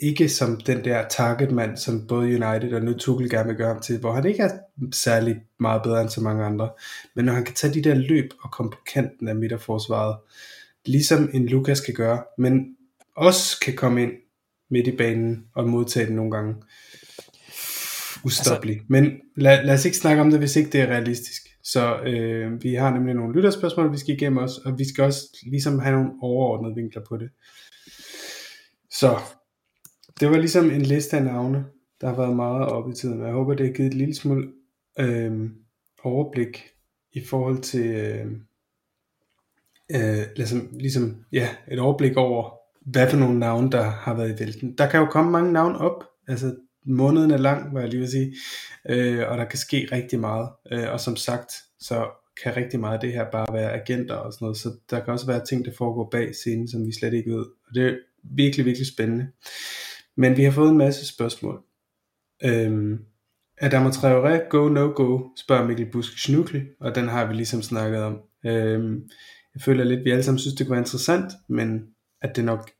Ikke 0.00 0.28
som 0.28 0.60
den 0.60 0.84
der 0.84 1.08
targetmand, 1.08 1.76
som 1.76 2.06
både 2.06 2.26
United 2.26 2.72
og 2.72 2.82
nu 2.82 2.92
Tuchel 2.92 3.30
gerne 3.30 3.48
vil 3.48 3.56
gøre 3.56 3.72
ham 3.72 3.82
til, 3.82 3.98
hvor 3.98 4.12
han 4.12 4.26
ikke 4.26 4.42
er 4.42 4.50
særlig 4.92 5.36
meget 5.60 5.82
bedre 5.82 6.00
end 6.00 6.10
så 6.10 6.20
mange 6.20 6.44
andre. 6.44 6.70
Men 7.14 7.24
når 7.24 7.32
han 7.32 7.44
kan 7.44 7.54
tage 7.54 7.74
de 7.74 7.82
der 7.82 7.94
løb 7.94 8.30
og 8.40 8.50
komme 8.50 8.70
på 8.70 8.78
kanten 8.92 9.28
af 9.28 9.36
midterforsvaret, 9.36 10.16
ligesom 10.86 11.30
en 11.34 11.46
Lukas 11.46 11.80
kan 11.80 11.94
gøre, 11.94 12.22
men 12.38 12.76
også 13.16 13.60
kan 13.60 13.76
komme 13.76 14.02
ind 14.02 14.12
midt 14.70 14.86
i 14.86 14.96
banen 14.96 15.44
og 15.54 15.68
modtage 15.68 16.06
den 16.06 16.16
nogle 16.16 16.30
gange 16.30 16.54
ustoppelig. 18.24 18.74
Altså, 18.74 18.86
Men 18.88 19.20
lad, 19.36 19.64
lad 19.64 19.74
os 19.74 19.84
ikke 19.84 19.96
snakke 19.96 20.22
om 20.22 20.30
det, 20.30 20.38
hvis 20.38 20.56
ikke 20.56 20.70
det 20.70 20.80
er 20.80 20.86
realistisk. 20.86 21.42
Så 21.62 21.96
øh, 21.96 22.62
vi 22.62 22.74
har 22.74 22.90
nemlig 22.94 23.14
nogle 23.14 23.34
lytterspørgsmål, 23.34 23.92
vi 23.92 23.98
skal 23.98 24.14
igennem 24.14 24.38
os, 24.38 24.58
og 24.58 24.78
vi 24.78 24.88
skal 24.88 25.04
også 25.04 25.20
ligesom 25.50 25.78
have 25.78 25.96
nogle 25.96 26.10
overordnede 26.22 26.74
vinkler 26.74 27.02
på 27.08 27.16
det. 27.16 27.30
Så 28.90 29.18
det 30.20 30.30
var 30.30 30.38
ligesom 30.38 30.70
en 30.70 30.82
liste 30.82 31.16
af 31.16 31.24
navne, 31.24 31.64
der 32.00 32.08
har 32.08 32.16
været 32.16 32.36
meget 32.36 32.66
op 32.66 32.90
i 32.90 32.94
tiden. 32.94 33.22
Jeg 33.22 33.32
håber, 33.32 33.54
det 33.54 33.66
har 33.66 33.74
givet 33.74 33.88
et 33.88 33.94
lille 33.94 34.14
smule 34.14 34.48
øh, 34.98 35.50
overblik 36.02 36.64
i 37.12 37.24
forhold 37.24 37.58
til 37.58 37.86
øh, 37.86 38.26
øh, 39.94 40.26
ligesom, 40.36 40.68
ligesom 40.72 41.24
ja, 41.32 41.48
et 41.70 41.78
overblik 41.78 42.16
over, 42.16 42.50
hvad 42.86 43.10
for 43.10 43.16
nogle 43.16 43.38
navne, 43.38 43.70
der 43.70 43.82
har 43.82 44.14
været 44.14 44.30
i 44.30 44.44
vælten. 44.44 44.78
Der 44.78 44.90
kan 44.90 45.00
jo 45.00 45.06
komme 45.06 45.30
mange 45.30 45.52
navne 45.52 45.78
op. 45.78 46.04
Altså, 46.28 46.56
måneden 46.86 47.30
er 47.30 47.36
lang, 47.36 47.72
hvad 47.72 47.82
jeg 47.82 47.90
lige 47.90 48.00
vil 48.00 48.10
sige, 48.10 48.34
øh, 48.88 49.28
og 49.28 49.38
der 49.38 49.44
kan 49.44 49.58
ske 49.58 49.88
rigtig 49.92 50.20
meget. 50.20 50.48
Øh, 50.72 50.92
og 50.92 51.00
som 51.00 51.16
sagt, 51.16 51.52
så 51.80 52.06
kan 52.42 52.56
rigtig 52.56 52.80
meget 52.80 52.94
af 52.94 53.00
det 53.00 53.12
her 53.12 53.30
bare 53.30 53.46
være 53.52 53.72
agenter 53.72 54.14
og 54.14 54.32
sådan 54.32 54.44
noget, 54.44 54.56
så 54.56 54.70
der 54.90 55.04
kan 55.04 55.12
også 55.12 55.26
være 55.26 55.44
ting, 55.44 55.64
der 55.64 55.72
foregår 55.78 56.08
bag 56.10 56.34
scenen, 56.34 56.68
som 56.68 56.86
vi 56.86 56.92
slet 56.92 57.14
ikke 57.14 57.30
ved. 57.30 57.46
Og 57.68 57.74
det 57.74 57.86
er 57.86 57.96
virkelig, 58.22 58.66
virkelig 58.66 58.86
spændende. 58.86 59.28
Men 60.18 60.36
vi 60.36 60.44
har 60.44 60.50
fået 60.50 60.70
en 60.70 60.78
masse 60.78 61.06
spørgsmål. 61.06 61.62
Øhm, 62.44 63.04
Adama 63.58 63.90
Traoré, 63.90 64.48
go, 64.48 64.68
no 64.68 64.92
go, 64.96 65.28
spørger 65.36 65.66
Mikkel 65.66 65.90
Busk 65.92 66.18
Schnukli, 66.18 66.62
og 66.80 66.94
den 66.94 67.08
har 67.08 67.26
vi 67.26 67.34
ligesom 67.34 67.62
snakket 67.62 68.02
om. 68.02 68.20
Øhm, 68.46 69.08
jeg 69.54 69.62
føler 69.62 69.84
lidt, 69.84 69.98
at 69.98 70.04
vi 70.04 70.10
alle 70.10 70.22
sammen 70.22 70.38
synes, 70.38 70.54
det 70.54 70.66
kunne 70.66 70.74
være 70.74 70.80
interessant, 70.80 71.32
men 71.48 71.86
at 72.22 72.36
det 72.36 72.44
nok 72.44 72.70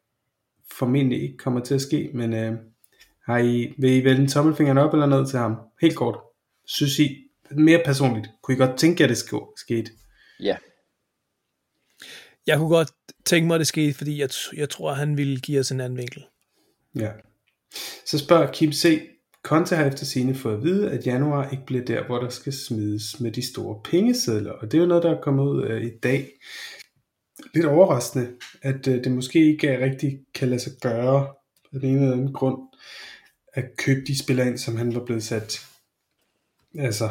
formentlig 0.72 1.22
ikke 1.22 1.36
kommer 1.36 1.61
til 1.61 1.74
at 1.74 1.80
ske, 1.80 2.11
men 2.14 2.32
øh, 2.32 2.53
har 3.26 3.39
I, 3.39 3.74
vil 3.78 3.91
I 3.91 4.05
vende 4.05 4.28
tommelfingeren 4.28 4.78
op 4.78 4.93
eller 4.95 5.07
ned 5.07 5.26
til 5.26 5.39
ham? 5.39 5.57
Helt 5.80 5.97
kort. 5.97 6.18
Synes 6.66 6.99
I, 6.99 7.16
mere 7.51 7.82
personligt, 7.84 8.28
kunne 8.43 8.55
I 8.55 8.59
godt 8.59 8.78
tænke 8.78 9.03
jer, 9.03 9.07
at 9.07 9.11
det 9.11 9.43
skete? 9.57 9.91
Ja. 10.41 10.57
Jeg 12.47 12.59
kunne 12.59 12.68
godt 12.68 12.91
tænke 13.24 13.47
mig, 13.47 13.55
at 13.55 13.59
det 13.59 13.66
skete, 13.66 13.95
fordi 13.95 14.20
jeg, 14.20 14.30
jeg 14.57 14.70
tror, 14.70 14.91
at 14.91 14.97
han 14.97 15.16
ville 15.16 15.41
give 15.41 15.61
os 15.61 15.70
en 15.70 15.80
anden 15.80 15.99
vinkel. 15.99 16.24
Ja. 16.95 17.11
Så 18.07 18.19
spørger 18.19 18.53
Kim 18.53 18.73
C. 18.73 19.09
Konta 19.45 19.75
har 19.75 19.85
efter 19.85 20.05
sine 20.05 20.35
fået 20.35 20.57
at 20.57 20.62
vide, 20.62 20.91
at 20.91 21.07
januar 21.07 21.51
ikke 21.51 21.66
bliver 21.66 21.85
der, 21.85 22.07
hvor 22.07 22.19
der 22.19 22.29
skal 22.29 22.53
smides 22.53 23.21
med 23.21 23.33
de 23.33 23.53
store 23.53 23.81
pengesedler. 23.85 24.53
Og 24.53 24.73
det 24.73 24.79
er 24.79 24.83
jo 24.83 24.89
noget, 24.89 25.03
der 25.03 25.16
er 25.16 25.21
kommet 25.21 25.45
ud 25.45 25.64
øh, 25.64 25.83
i 25.83 25.91
dag. 26.03 26.29
Lidt 27.55 27.66
overraskende, 27.66 28.29
at 28.62 28.89
øh, 28.89 29.05
det 29.05 29.12
måske 29.12 29.51
ikke 29.53 29.85
rigtig 29.85 30.19
kan 30.35 30.49
lade 30.49 30.61
sig 30.61 30.73
gøre 30.83 31.29
af 31.73 31.81
den 31.81 31.91
ene 31.91 32.01
eller 32.01 32.12
anden 32.12 32.33
grund 32.33 32.59
at 33.53 33.77
købe 33.77 34.01
de 34.07 34.19
spillere 34.19 34.49
ind, 34.49 34.59
som 34.59 34.77
han 34.77 34.95
var 34.95 35.05
blevet 35.05 35.23
sat 35.23 35.66
altså, 36.79 37.09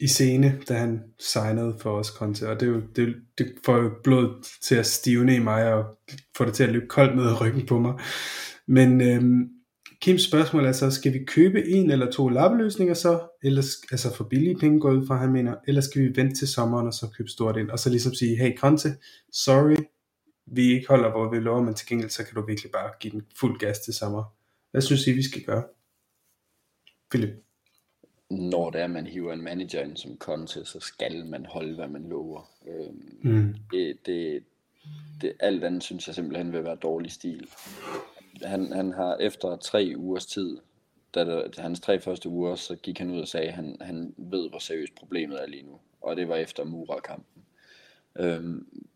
i 0.00 0.06
scene, 0.06 0.60
da 0.68 0.74
han 0.74 1.02
signede 1.20 1.76
for 1.80 1.98
os 1.98 2.06
Conte. 2.06 2.48
Og 2.48 2.60
det, 2.60 2.68
er 2.68 2.72
jo, 2.72 2.82
det, 2.96 3.14
det 3.38 3.52
får 3.64 3.76
jo 3.76 3.90
blodet 4.04 4.46
til 4.62 4.74
at 4.74 4.86
stivne 4.86 5.34
i 5.34 5.38
mig, 5.38 5.72
og 5.72 5.98
får 6.36 6.44
det 6.44 6.54
til 6.54 6.64
at 6.64 6.72
løbe 6.72 6.86
koldt 6.86 7.16
ned 7.16 7.24
ad 7.24 7.40
ryggen 7.40 7.66
på 7.66 7.78
mig. 7.78 7.94
Men 8.66 9.00
øhm, 9.00 9.48
Kims 10.06 10.22
spørgsmål 10.22 10.64
er 10.64 10.72
så, 10.72 10.90
skal 10.90 11.12
vi 11.12 11.24
købe 11.24 11.68
en 11.68 11.90
eller 11.90 12.10
to 12.10 12.28
lappeløsninger 12.28 12.94
så, 12.94 13.28
eller, 13.42 13.62
altså 13.90 14.14
for 14.14 14.24
billige 14.24 14.56
penge 14.56 14.80
går 14.80 14.90
ud 14.92 15.06
fra, 15.06 15.16
han 15.16 15.32
mener, 15.32 15.56
eller 15.66 15.80
skal 15.80 16.02
vi 16.02 16.16
vente 16.16 16.34
til 16.34 16.48
sommeren 16.48 16.86
og 16.86 16.94
så 16.94 17.10
købe 17.16 17.28
stort 17.28 17.56
ind, 17.56 17.70
og 17.70 17.78
så 17.78 17.90
ligesom 17.90 18.14
sige, 18.14 18.36
hey 18.36 18.56
Conte, 18.58 18.88
sorry, 19.32 19.76
vi 20.46 20.62
ikke 20.72 20.88
holder, 20.88 21.10
hvor 21.10 21.30
vi 21.30 21.38
lover, 21.38 21.62
men 21.62 21.74
til 21.74 21.88
gengæld 21.88 22.10
så 22.10 22.24
kan 22.24 22.34
du 22.34 22.46
virkelig 22.46 22.72
bare 22.72 22.90
give 23.00 23.10
den 23.10 23.22
fuld 23.40 23.58
gas 23.58 23.78
til 23.78 23.94
sommer. 23.94 24.24
Hvad 24.70 24.80
synes 24.80 25.06
I, 25.06 25.12
vi 25.12 25.22
skal 25.22 25.42
gøre? 25.42 25.64
Philip? 27.10 27.34
Når 28.30 28.70
det 28.70 28.80
er, 28.80 28.86
man 28.86 29.06
hiver 29.06 29.32
en 29.32 29.42
manager 29.42 29.82
ind 29.82 29.96
som 29.96 30.18
Conte, 30.18 30.64
så 30.64 30.80
skal 30.80 31.26
man 31.26 31.46
holde, 31.46 31.74
hvad 31.74 31.88
man 31.88 32.08
lover. 32.08 32.50
Øhm, 32.68 33.34
mm. 33.34 33.54
det, 33.70 33.96
det, 34.06 34.42
det, 35.20 35.32
alt 35.40 35.64
andet 35.64 35.82
synes 35.82 36.06
jeg 36.06 36.14
simpelthen 36.14 36.52
vil 36.52 36.64
være 36.64 36.76
dårlig 36.76 37.12
stil. 37.12 37.48
Han, 38.42 38.72
han 38.72 38.92
har 38.92 39.16
efter 39.16 39.56
tre 39.56 39.92
ugers 39.96 40.26
tid, 40.26 40.58
da 41.14 41.24
det, 41.24 41.58
hans 41.58 41.80
tre 41.80 42.00
første 42.00 42.28
uger, 42.28 42.54
så 42.54 42.76
gik 42.76 42.98
han 42.98 43.10
ud 43.10 43.20
og 43.20 43.28
sagde, 43.28 43.46
at 43.46 43.54
han, 43.54 43.76
han 43.80 44.14
ved, 44.16 44.48
hvor 44.48 44.58
seriøst 44.58 44.94
problemet 44.94 45.42
er 45.42 45.46
lige 45.46 45.62
nu. 45.62 45.80
Og 46.00 46.16
det 46.16 46.28
var 46.28 46.36
efter 46.36 46.64
Mura-kampen. 46.64 47.42
Øhm, 48.18 48.86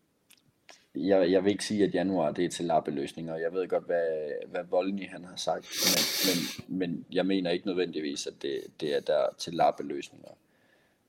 jeg, 0.95 1.31
jeg 1.31 1.45
vil 1.45 1.51
ikke 1.51 1.65
sige, 1.65 1.85
at 1.85 1.95
januar 1.95 2.33
det 2.33 2.45
er 2.45 2.49
til 2.49 2.65
lappeløsninger. 2.65 3.37
Jeg 3.37 3.53
ved 3.53 3.69
godt, 3.69 3.87
hvad, 3.87 4.31
hvad 4.47 4.65
Volny 4.71 5.09
han 5.09 5.25
har 5.25 5.37
sagt, 5.37 5.67
men, 5.85 6.03
men, 6.27 6.79
men 6.79 7.07
jeg 7.13 7.27
mener 7.27 7.51
ikke 7.51 7.67
nødvendigvis, 7.67 8.27
at 8.27 8.43
det, 8.43 8.61
det 8.81 8.97
er 8.97 9.01
der 9.01 9.27
til 9.39 9.55
lappeløsninger. 9.55 10.31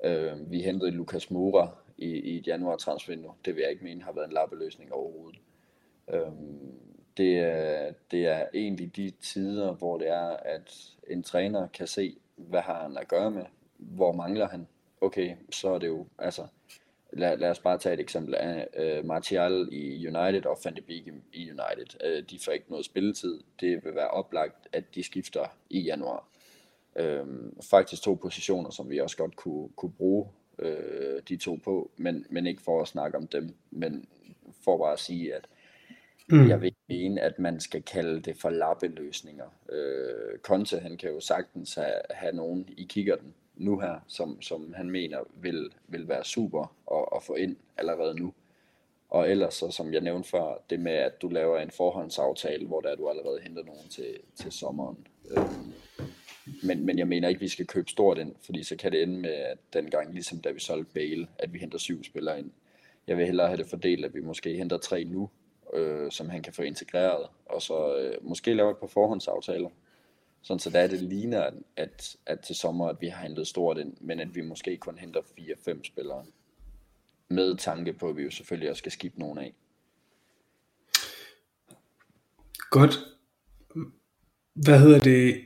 Øh, 0.03 0.51
vi 0.51 0.61
hentede 0.61 0.91
Lukas 0.91 1.31
Mora 1.31 1.69
i, 1.97 2.05
i 2.05 2.37
et 2.37 2.47
januar 2.47 2.75
transfervindue. 2.75 3.33
Det 3.45 3.55
vil 3.55 3.61
jeg 3.61 3.71
ikke 3.71 3.83
mene 3.83 4.03
har 4.03 4.11
været 4.11 4.27
en 4.27 4.33
lappeløsning 4.33 4.93
overhovedet. 4.93 5.39
Øh, 6.13 6.31
det, 7.17 7.37
er, 7.37 7.93
det 8.11 8.25
er 8.25 8.47
egentlig 8.53 8.95
de 8.95 9.11
tider, 9.21 9.73
hvor 9.73 9.97
det 9.97 10.09
er, 10.09 10.29
at 10.29 10.95
en 11.07 11.23
træner 11.23 11.67
kan 11.67 11.87
se, 11.87 12.17
hvad 12.35 12.61
har 12.61 12.81
han 12.83 12.97
at 12.97 13.07
gøre 13.07 13.31
med, 13.31 13.45
hvor 13.77 14.11
mangler 14.11 14.47
han. 14.47 14.67
Okay, 15.01 15.35
så 15.51 15.69
er 15.69 15.79
det 15.79 15.87
jo, 15.87 16.07
altså, 16.17 16.47
lad, 17.13 17.37
lad 17.37 17.49
os 17.49 17.59
bare 17.59 17.77
tage 17.77 17.93
et 17.93 17.99
eksempel 17.99 18.35
af 18.35 18.67
uh, 18.79 19.05
Martial 19.05 19.69
i 19.71 20.07
United 20.07 20.45
og 20.45 20.57
Van 20.63 20.75
de 20.75 20.81
Beek 20.81 21.07
i 21.33 21.51
United. 21.51 22.05
Uh, 22.05 22.29
de 22.29 22.39
får 22.45 22.51
ikke 22.51 22.69
noget 22.69 22.85
spilletid. 22.85 23.39
Det 23.59 23.85
vil 23.85 23.95
være 23.95 24.07
oplagt, 24.07 24.67
at 24.73 24.83
de 24.95 25.03
skifter 25.03 25.45
i 25.69 25.79
januar. 25.79 26.27
Uh, 26.99 27.27
faktisk 27.69 28.03
to 28.03 28.13
positioner, 28.13 28.69
som 28.69 28.89
vi 28.89 28.99
også 28.99 29.17
godt 29.17 29.35
kunne, 29.35 29.69
kunne 29.75 29.93
bruge 29.93 30.27
uh, 30.59 31.19
de 31.29 31.37
to 31.37 31.55
på, 31.63 31.91
men, 31.97 32.25
men 32.29 32.47
ikke 32.47 32.61
for 32.61 32.81
at 32.81 32.87
snakke 32.87 33.17
om 33.17 33.27
dem, 33.27 33.55
men 33.71 34.05
for 34.63 34.77
bare 34.77 34.93
at 34.93 34.99
sige, 34.99 35.35
at 35.35 35.47
Mm. 36.31 36.49
Jeg 36.49 36.61
vil 36.61 36.65
ikke 36.65 36.77
mene, 36.89 37.21
at 37.21 37.39
man 37.39 37.59
skal 37.59 37.81
kalde 37.81 38.21
det 38.21 38.37
for 38.37 38.49
lappeløsninger. 38.49 39.45
Øh, 39.71 40.39
Conte, 40.39 40.79
han 40.79 40.97
kan 40.97 41.09
jo 41.09 41.19
sagtens 41.19 41.75
have, 41.75 42.01
have 42.09 42.35
nogen 42.35 42.69
i 42.77 42.83
kikkerten 42.83 43.33
nu 43.55 43.79
her, 43.79 43.95
som, 44.07 44.41
som 44.41 44.73
han 44.73 44.89
mener 44.89 45.19
vil, 45.35 45.69
vil 45.87 46.07
være 46.07 46.23
super 46.23 46.75
at, 46.91 47.05
at 47.15 47.23
få 47.23 47.35
ind 47.35 47.55
allerede 47.77 48.19
nu. 48.19 48.33
Og 49.09 49.29
ellers, 49.29 49.53
så, 49.53 49.71
som 49.71 49.93
jeg 49.93 50.01
nævnte 50.01 50.29
før, 50.29 50.63
det 50.69 50.79
med, 50.79 50.91
at 50.91 51.21
du 51.21 51.29
laver 51.29 51.59
en 51.59 51.71
forhåndsaftale, 51.71 52.67
hvor 52.67 52.81
der 52.81 52.95
du 52.95 53.09
allerede 53.09 53.39
henter 53.41 53.63
nogen 53.63 53.89
til, 53.89 54.17
til 54.35 54.51
sommeren. 54.51 55.07
Øhm, 55.31 55.73
men, 56.63 56.85
men 56.85 56.99
jeg 56.99 57.07
mener 57.07 57.27
ikke, 57.27 57.37
at 57.37 57.41
vi 57.41 57.47
skal 57.47 57.67
købe 57.67 57.89
stort 57.89 58.17
ind, 58.17 58.35
fordi 58.45 58.63
så 58.63 58.75
kan 58.75 58.91
det 58.91 59.03
ende 59.03 59.19
med, 59.19 59.29
at 59.29 59.57
dengang, 59.73 60.13
ligesom 60.13 60.39
da 60.41 60.51
vi 60.51 60.59
solgte 60.59 60.93
Bale, 60.93 61.27
at 61.39 61.53
vi 61.53 61.59
henter 61.59 61.77
syv 61.77 62.03
spillere 62.03 62.39
ind. 62.39 62.51
Jeg 63.07 63.17
vil 63.17 63.25
hellere 63.25 63.47
have 63.47 63.57
det 63.57 63.67
fordelt, 63.67 64.05
at 64.05 64.13
vi 64.13 64.21
måske 64.21 64.57
henter 64.57 64.77
tre 64.77 65.03
nu, 65.03 65.29
øh, 65.73 66.11
som 66.11 66.29
han 66.29 66.43
kan 66.43 66.53
få 66.53 66.61
integreret, 66.61 67.27
og 67.45 67.61
så 67.61 67.97
øh, 67.97 68.27
måske 68.29 68.53
lave 68.53 68.71
et 68.71 68.77
par 68.77 68.87
forhåndsaftaler, 68.87 69.69
sådan 70.41 70.59
så 70.59 70.69
der 70.69 70.87
det 70.87 71.01
ligner, 71.01 71.49
at, 71.77 72.15
at, 72.25 72.39
til 72.39 72.55
sommer, 72.55 72.87
at 72.87 72.97
vi 73.01 73.07
har 73.07 73.23
hentet 73.23 73.47
stort 73.47 73.77
ind, 73.77 73.93
men 74.01 74.19
at 74.19 74.35
vi 74.35 74.41
måske 74.41 74.77
kun 74.77 74.97
henter 74.97 75.21
4-5 75.21 75.83
spillere, 75.83 76.25
med 77.29 77.57
tanke 77.57 77.93
på, 77.93 78.09
at 78.09 78.17
vi 78.17 78.23
jo 78.23 78.31
selvfølgelig 78.31 78.69
også 78.69 78.79
skal 78.79 78.91
skifte 78.91 79.19
nogen 79.19 79.37
af. 79.37 79.53
Godt. 82.69 82.99
Hvad 84.53 84.79
hedder 84.79 84.99
det? 84.99 85.45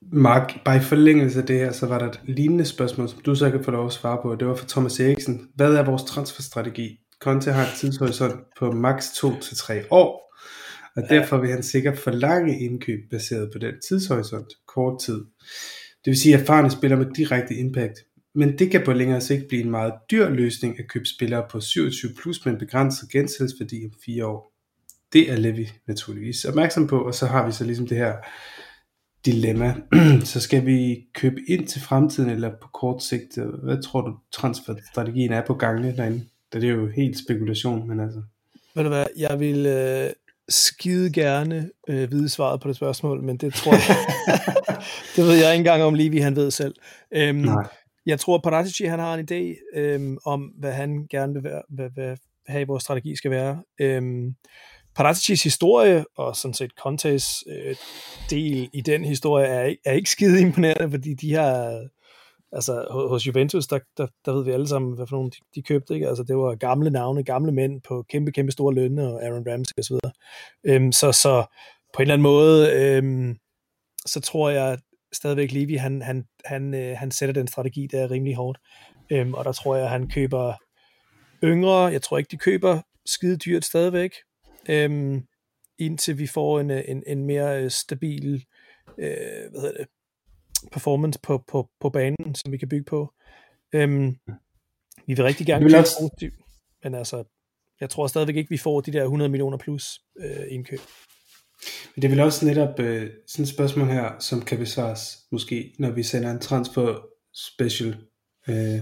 Mark, 0.00 0.64
bare 0.64 0.76
i 0.76 0.80
forlængelse 0.80 1.40
af 1.40 1.46
det 1.46 1.58
her, 1.58 1.72
så 1.72 1.86
var 1.86 1.98
der 1.98 2.08
et 2.08 2.20
lignende 2.24 2.64
spørgsmål, 2.64 3.08
som 3.08 3.20
du 3.20 3.34
så 3.34 3.50
kan 3.50 3.64
få 3.64 3.70
lov 3.70 3.86
at 3.86 3.92
svare 3.92 4.22
på, 4.22 4.34
det 4.34 4.48
var 4.48 4.54
fra 4.54 4.66
Thomas 4.68 5.00
Eriksen. 5.00 5.50
Hvad 5.54 5.74
er 5.74 5.84
vores 5.84 6.02
transferstrategi? 6.02 7.01
Conte 7.22 7.52
har 7.52 7.64
en 7.66 7.76
tidshorisont 7.76 8.40
på 8.58 8.72
maks 8.72 9.06
2-3 9.06 9.74
år, 9.90 10.34
og 10.96 11.02
derfor 11.08 11.36
vil 11.36 11.50
han 11.50 11.62
sikkert 11.62 11.98
forlange 11.98 12.60
indkøb 12.60 12.98
baseret 13.10 13.50
på 13.52 13.58
den 13.58 13.74
tidshorisont, 13.88 14.48
kort 14.66 15.00
tid. 15.00 15.24
Det 16.04 16.10
vil 16.10 16.16
sige 16.16 16.34
erfarne 16.34 16.70
spillere 16.70 17.00
med 17.00 17.14
direkte 17.16 17.54
impact. 17.54 17.98
Men 18.34 18.58
det 18.58 18.70
kan 18.70 18.84
på 18.84 18.92
længere 18.92 19.20
sigt 19.20 19.48
blive 19.48 19.62
en 19.62 19.70
meget 19.70 19.92
dyr 20.10 20.28
løsning 20.28 20.78
at 20.78 20.88
købe 20.88 21.04
spillere 21.16 21.44
på 21.50 21.60
27 21.60 22.12
plus 22.22 22.44
med 22.44 22.52
en 22.52 22.58
begrænset 22.58 23.10
gensættelsesværdi 23.10 23.84
om 23.84 23.92
4 24.04 24.26
år. 24.26 24.52
Det 25.12 25.30
er 25.30 25.36
Levi 25.36 25.70
naturligvis 25.88 26.44
opmærksom 26.44 26.86
på, 26.86 26.98
og 26.98 27.14
så 27.14 27.26
har 27.26 27.46
vi 27.46 27.52
så 27.52 27.64
ligesom 27.64 27.86
det 27.86 27.96
her 27.96 28.14
dilemma. 29.26 29.74
så 30.32 30.40
skal 30.40 30.66
vi 30.66 31.06
købe 31.14 31.40
ind 31.48 31.66
til 31.66 31.80
fremtiden 31.80 32.30
eller 32.30 32.50
på 32.62 32.68
kort 32.74 33.02
sigt? 33.02 33.38
Hvad 33.62 33.82
tror 33.82 34.00
du 34.00 34.16
transferstrategien 34.32 35.32
er 35.32 35.46
på 35.46 35.54
gangen 35.54 35.96
derinde? 35.96 36.26
Det 36.52 36.64
er 36.64 36.68
jo 36.68 36.86
helt 36.86 37.18
spekulation, 37.18 37.88
men 37.88 38.00
altså. 38.00 38.22
Ved 38.74 38.82
du 38.82 38.88
hvad, 38.88 39.06
jeg 39.16 39.40
vil 39.40 39.66
øh, 39.66 40.10
skide 40.48 41.12
gerne 41.12 41.70
øh, 41.88 42.10
vide 42.10 42.28
svaret 42.28 42.60
på 42.60 42.68
det 42.68 42.76
spørgsmål, 42.76 43.22
men 43.22 43.36
det 43.36 43.54
tror 43.54 43.72
jeg, 43.72 43.96
det 45.16 45.24
ved 45.24 45.34
jeg 45.34 45.52
ikke 45.52 45.60
engang 45.60 45.82
om 45.82 45.94
Levi, 45.94 46.18
han 46.18 46.36
ved 46.36 46.50
selv. 46.50 46.74
Øhm, 47.12 47.38
Nej. 47.38 47.66
Jeg 48.06 48.20
tror, 48.20 48.34
at 48.34 48.42
Paratici, 48.42 48.84
han 48.84 48.98
har 48.98 49.14
en 49.14 49.28
idé 49.30 49.76
øhm, 49.78 50.18
om, 50.24 50.40
hvad 50.40 50.72
han 50.72 51.06
gerne 51.10 51.34
vil, 51.34 51.44
være, 51.44 51.62
hvad, 51.68 51.90
hvad, 51.94 52.16
have 52.46 52.66
vores 52.66 52.82
strategi 52.82 53.16
skal 53.16 53.30
være. 53.30 53.62
Øhm, 53.80 54.34
Paraticis 54.94 55.42
historie, 55.42 56.04
og 56.16 56.36
sådan 56.36 56.54
set 56.54 56.70
Contes 56.80 57.44
øh, 57.48 57.76
del 58.30 58.70
i 58.72 58.80
den 58.80 59.04
historie, 59.04 59.46
er, 59.46 59.74
er 59.84 59.92
ikke 59.92 60.10
skide 60.10 60.40
imponerende, 60.40 60.90
fordi 60.90 61.14
de 61.14 61.34
har 61.34 61.86
altså 62.52 62.86
hos 62.90 63.26
Juventus, 63.26 63.66
der, 63.66 63.78
der, 63.96 64.06
der 64.24 64.32
ved 64.32 64.44
vi 64.44 64.50
alle 64.50 64.68
sammen, 64.68 64.94
hvad 64.94 65.06
for 65.06 65.16
nogle 65.16 65.30
de, 65.30 65.36
de 65.54 65.62
købte, 65.62 65.94
ikke? 65.94 66.08
Altså 66.08 66.22
det 66.22 66.36
var 66.36 66.54
gamle 66.54 66.90
navne, 66.90 67.24
gamle 67.24 67.52
mænd 67.52 67.80
på 67.80 68.04
kæmpe, 68.08 68.32
kæmpe 68.32 68.52
store 68.52 68.74
lønne, 68.74 69.14
og 69.14 69.22
Aaron 69.22 69.46
Ramsey 69.48 69.74
og 69.78 69.84
så 69.84 69.94
videre. 69.94 70.12
Øhm, 70.64 70.92
så, 70.92 71.12
så 71.12 71.44
på 71.94 71.98
en 71.98 72.02
eller 72.02 72.14
anden 72.14 72.22
måde, 72.22 72.72
øhm, 72.72 73.36
så 74.06 74.20
tror 74.20 74.50
jeg 74.50 74.78
stadigvæk 75.12 75.52
Levi, 75.52 75.74
han, 75.74 76.02
han, 76.02 76.24
han, 76.44 76.74
øh, 76.74 76.96
han 76.98 77.10
sætter 77.10 77.32
den 77.32 77.48
strategi, 77.48 77.86
der 77.86 78.10
rimelig 78.10 78.36
hårdt. 78.36 78.58
Øhm, 79.12 79.34
og 79.34 79.44
der 79.44 79.52
tror 79.52 79.76
jeg, 79.76 79.90
han 79.90 80.10
køber 80.10 80.54
yngre, 81.44 81.78
jeg 81.78 82.02
tror 82.02 82.18
ikke, 82.18 82.28
de 82.30 82.36
køber 82.36 82.80
skide 83.06 83.36
dyrt 83.36 83.64
stadigvæk, 83.64 84.10
øhm, 84.68 85.22
indtil 85.78 86.18
vi 86.18 86.26
får 86.26 86.60
en, 86.60 86.70
øh, 86.70 86.82
en, 86.88 87.02
en 87.06 87.24
mere 87.24 87.62
øh, 87.62 87.70
stabil 87.70 88.44
øh, 88.98 89.50
hvad 89.50 89.60
hedder 89.60 89.78
det, 89.78 89.86
performance 90.72 91.18
på, 91.22 91.44
på, 91.48 91.68
på 91.80 91.90
banen, 91.90 92.34
som 92.34 92.52
vi 92.52 92.56
kan 92.56 92.68
bygge 92.68 92.84
på. 92.84 93.12
Øhm, 93.74 94.16
vi 95.06 95.14
vil 95.14 95.24
rigtig 95.24 95.46
gerne 95.46 95.78
også... 95.78 95.96
positiv, 96.00 96.30
men 96.84 96.94
altså, 96.94 97.24
jeg 97.80 97.90
tror 97.90 98.06
stadigvæk 98.06 98.36
ikke, 98.36 98.50
vi 98.50 98.58
får 98.58 98.80
de 98.80 98.92
der 98.92 99.02
100 99.02 99.28
millioner 99.28 99.58
plus 99.58 100.00
øh, 100.18 100.46
indkøb. 100.48 100.80
Men 101.94 102.02
det 102.02 102.08
er 102.08 102.10
vel 102.10 102.20
også 102.20 102.46
netop 102.46 102.80
øh, 102.80 103.10
sådan 103.26 103.42
et 103.42 103.48
spørgsmål 103.48 103.88
her, 103.88 104.18
som 104.18 104.42
kan 104.42 104.58
besvares 104.58 105.18
måske, 105.32 105.74
når 105.78 105.90
vi 105.90 106.02
sender 106.02 106.30
en 106.30 106.40
transfer 106.40 106.98
special 107.34 107.96
øh, 108.48 108.80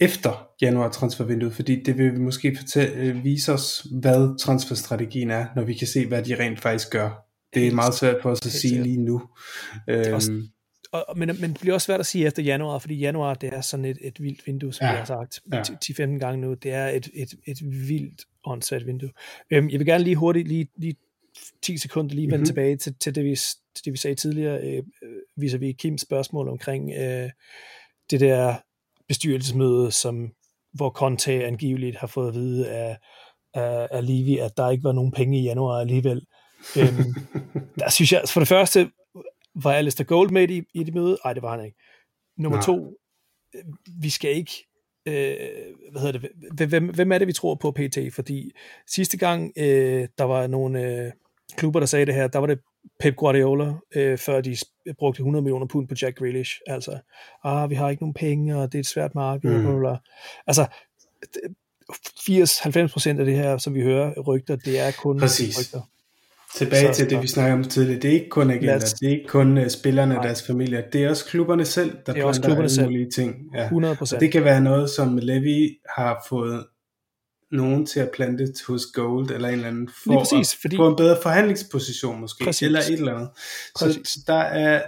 efter 0.00 0.48
januar 0.60 0.88
transfervinduet, 0.90 1.52
fordi 1.52 1.82
det 1.82 1.98
vil 1.98 2.20
måske 2.20 2.56
fortælle, 2.56 2.96
øh, 2.96 3.24
vise 3.24 3.52
os, 3.52 3.86
hvad 4.00 4.38
transferstrategien 4.38 5.30
er, 5.30 5.46
når 5.56 5.64
vi 5.64 5.74
kan 5.74 5.86
se, 5.86 6.06
hvad 6.06 6.22
de 6.22 6.38
rent 6.38 6.60
faktisk 6.60 6.90
gør 6.90 7.27
det 7.54 7.66
er 7.66 7.74
meget 7.74 7.94
svært 7.94 8.16
for 8.22 8.30
os 8.30 8.46
at 8.46 8.52
sige 8.52 8.82
lige 8.82 8.96
nu. 8.96 9.22
Øhm. 9.88 10.48
Og, 10.92 11.18
men, 11.18 11.28
men 11.40 11.50
det 11.50 11.60
bliver 11.60 11.74
også 11.74 11.84
svært 11.84 12.00
at 12.00 12.06
sige 12.06 12.26
efter 12.26 12.42
januar, 12.42 12.78
fordi 12.78 12.94
januar 12.94 13.34
det 13.34 13.54
er 13.54 13.60
sådan 13.60 13.84
et, 13.84 13.98
et 14.00 14.22
vildt 14.22 14.46
vindue, 14.46 14.72
som 14.72 14.84
ja. 14.84 14.90
jeg 14.90 14.98
har 14.98 15.04
sagt 15.04 15.40
ja. 15.52 15.62
10-15 15.62 16.18
gange 16.18 16.40
nu. 16.40 16.54
Det 16.54 16.72
er 16.72 16.88
et, 16.88 17.08
et, 17.14 17.34
et 17.46 17.88
vildt 17.88 18.24
åndssvagt 18.44 18.86
vindue. 18.86 19.10
Øhm, 19.50 19.70
jeg 19.70 19.78
vil 19.78 19.86
gerne 19.86 20.04
lige 20.04 20.16
hurtigt, 20.16 20.48
lige, 20.48 20.68
lige 20.76 20.96
10 21.62 21.78
sekunder 21.78 22.14
lige 22.14 22.26
vende 22.26 22.36
mm-hmm. 22.36 22.46
tilbage 22.46 22.76
til, 22.76 22.94
til, 22.94 23.14
det, 23.14 23.24
vi, 23.24 23.36
til 23.74 23.84
det, 23.84 23.92
vi 23.92 23.98
sagde 23.98 24.14
tidligere, 24.14 24.60
øh, 24.60 24.82
viser 25.36 25.58
vi 25.58 25.72
Kims 25.72 26.00
spørgsmål 26.00 26.48
omkring 26.48 26.92
øh, 26.92 27.30
det 28.10 28.20
der 28.20 28.56
bestyrelsesmøde, 29.08 29.92
som, 29.92 30.32
hvor 30.72 30.90
Conte 30.90 31.46
angiveligt 31.46 31.96
har 31.96 32.06
fået 32.06 32.28
at 32.28 32.34
vide 32.34 32.70
af, 32.70 32.98
af, 33.54 33.88
af 33.90 34.06
Livi, 34.06 34.38
at 34.38 34.56
der 34.56 34.70
ikke 34.70 34.84
var 34.84 34.92
nogen 34.92 35.12
penge 35.12 35.40
i 35.40 35.42
januar 35.42 35.80
alligevel 35.80 36.22
øhm, 36.76 37.14
der 37.80 37.90
synes 37.90 38.12
jeg, 38.12 38.22
for 38.28 38.40
det 38.40 38.48
første, 38.48 38.90
var 39.54 39.72
Alistair 39.72 40.06
Gold 40.06 40.30
med 40.30 40.50
i, 40.50 40.62
i 40.74 40.84
det 40.84 40.94
møde? 40.94 41.18
Nej, 41.24 41.32
det 41.32 41.42
var 41.42 41.56
han 41.56 41.64
ikke. 41.64 41.78
Nummer 42.36 42.56
Nej. 42.58 42.64
to, 42.64 42.98
øh, 43.54 43.64
vi 44.02 44.10
skal 44.10 44.36
ikke 44.36 44.68
øh, 45.08 45.36
hvad 45.90 46.02
hedder 46.02 46.28
det, 46.58 46.68
hvem, 46.68 46.94
hvem 46.94 47.12
er 47.12 47.18
det, 47.18 47.26
vi 47.26 47.32
tror 47.32 47.54
på 47.54 47.70
PT? 47.70 47.98
Fordi 48.12 48.50
sidste 48.86 49.16
gang, 49.16 49.52
øh, 49.56 50.08
der 50.18 50.24
var 50.24 50.46
nogle 50.46 50.82
øh, 50.82 51.12
klubber, 51.56 51.80
der 51.80 51.86
sagde 51.86 52.06
det 52.06 52.14
her, 52.14 52.28
der 52.28 52.38
var 52.38 52.46
det 52.46 52.58
Pep 53.00 53.16
Guardiola, 53.16 53.74
øh, 53.94 54.18
før 54.18 54.40
de 54.40 54.56
brugte 54.98 55.20
100 55.20 55.42
millioner 55.42 55.66
pund 55.66 55.88
på 55.88 55.94
Jack 56.02 56.18
Grealish. 56.18 56.60
Altså, 56.66 56.98
ah, 57.44 57.70
vi 57.70 57.74
har 57.74 57.90
ikke 57.90 58.02
nogen 58.02 58.14
penge, 58.14 58.56
og 58.56 58.72
det 58.72 58.78
er 58.78 58.80
et 58.80 58.86
svært 58.86 59.14
marked. 59.14 59.50
Mm. 59.50 59.62
Bla, 59.62 59.78
bla. 59.78 59.96
Altså, 60.46 60.66
80-90% 61.92 63.18
af 63.18 63.24
det 63.24 63.36
her, 63.36 63.58
som 63.58 63.74
vi 63.74 63.82
hører 63.82 64.20
rygter, 64.20 64.56
det 64.56 64.78
er 64.78 64.92
kun 64.92 65.18
Præcis. 65.18 65.58
rygter. 65.58 65.80
Tilbage 66.54 66.94
så, 66.94 66.98
til 66.98 67.10
det, 67.10 67.22
vi 67.22 67.26
snakker 67.26 67.54
om 67.54 67.64
tidligere. 67.64 68.00
Det 68.00 68.10
er 68.10 68.14
ikke 68.14 68.28
kun 68.30 68.50
agenter, 68.50 68.96
det 69.00 69.06
er 69.06 69.10
ikke 69.10 69.28
kun 69.28 69.58
uh, 69.58 69.68
spillerne 69.68 70.18
og 70.18 70.24
deres 70.24 70.46
familier. 70.46 70.82
Det 70.92 71.04
er 71.04 71.10
også 71.10 71.24
klubberne 71.24 71.64
selv, 71.64 71.96
der 72.06 72.12
det 72.12 72.22
er 72.22 72.24
også 72.24 72.42
klubberne 72.42 72.68
selv. 72.68 72.86
mulige 72.86 73.10
ting. 73.10 73.36
Ja. 73.54 73.68
100%. 73.68 74.14
Og 74.14 74.20
det 74.20 74.32
kan 74.32 74.44
være 74.44 74.60
noget, 74.60 74.90
som 74.90 75.18
Levi 75.18 75.78
har 75.96 76.26
fået 76.28 76.66
nogen 77.50 77.86
til 77.86 78.00
at 78.00 78.10
plante 78.14 78.52
hos 78.66 78.86
Gold 78.94 79.30
eller 79.30 79.48
en 79.48 79.54
eller 79.54 79.68
anden 79.68 79.90
for 80.04 80.18
præcis, 80.18 80.54
at 80.54 80.58
fordi... 80.60 80.76
få 80.76 80.88
en 80.88 80.96
bedre 80.96 81.16
forhandlingsposition 81.22 82.20
måske, 82.20 82.44
præcis. 82.44 82.62
eller 82.62 82.80
et 82.80 82.92
eller 82.92 83.14
andet. 83.14 83.30
Så, 83.76 84.00
så 84.04 84.20
der 84.26 84.34
er 84.34 84.82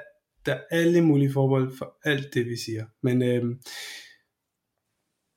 der 0.46 0.52
er 0.54 0.60
alle 0.70 1.00
mulige 1.00 1.32
forhold 1.32 1.72
for 1.78 1.96
alt 2.04 2.34
det, 2.34 2.46
vi 2.46 2.56
siger. 2.64 2.84
Men 3.02 3.22
øhm, 3.22 3.60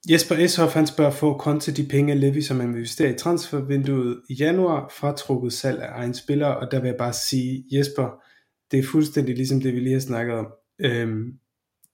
Jesper 0.10 0.36
Eshoff 0.36 0.74
han 0.74 0.88
spørger, 0.88 1.12
får 1.12 1.38
Conte 1.38 1.72
de 1.72 1.84
penge 1.84 2.16
Levi, 2.16 2.42
som 2.42 2.60
han 2.60 2.70
investerer 2.70 3.14
i 3.14 3.18
transfervinduet 3.18 4.22
i 4.30 4.34
januar, 4.34 4.94
fratrukket 5.00 5.54
salg 5.54 5.82
af 5.82 5.90
egen 6.00 6.14
spiller, 6.14 6.48
og 6.48 6.72
der 6.72 6.80
vil 6.80 6.88
jeg 6.88 6.98
bare 6.98 7.14
sige, 7.14 7.64
Jesper, 7.72 8.24
det 8.72 8.80
er 8.80 8.84
fuldstændig 8.84 9.36
ligesom 9.36 9.62
det, 9.62 9.74
vi 9.74 9.80
lige 9.80 9.94
har 9.94 10.00
snakket 10.00 10.36
om. 10.36 10.48
Øhm, 10.80 11.34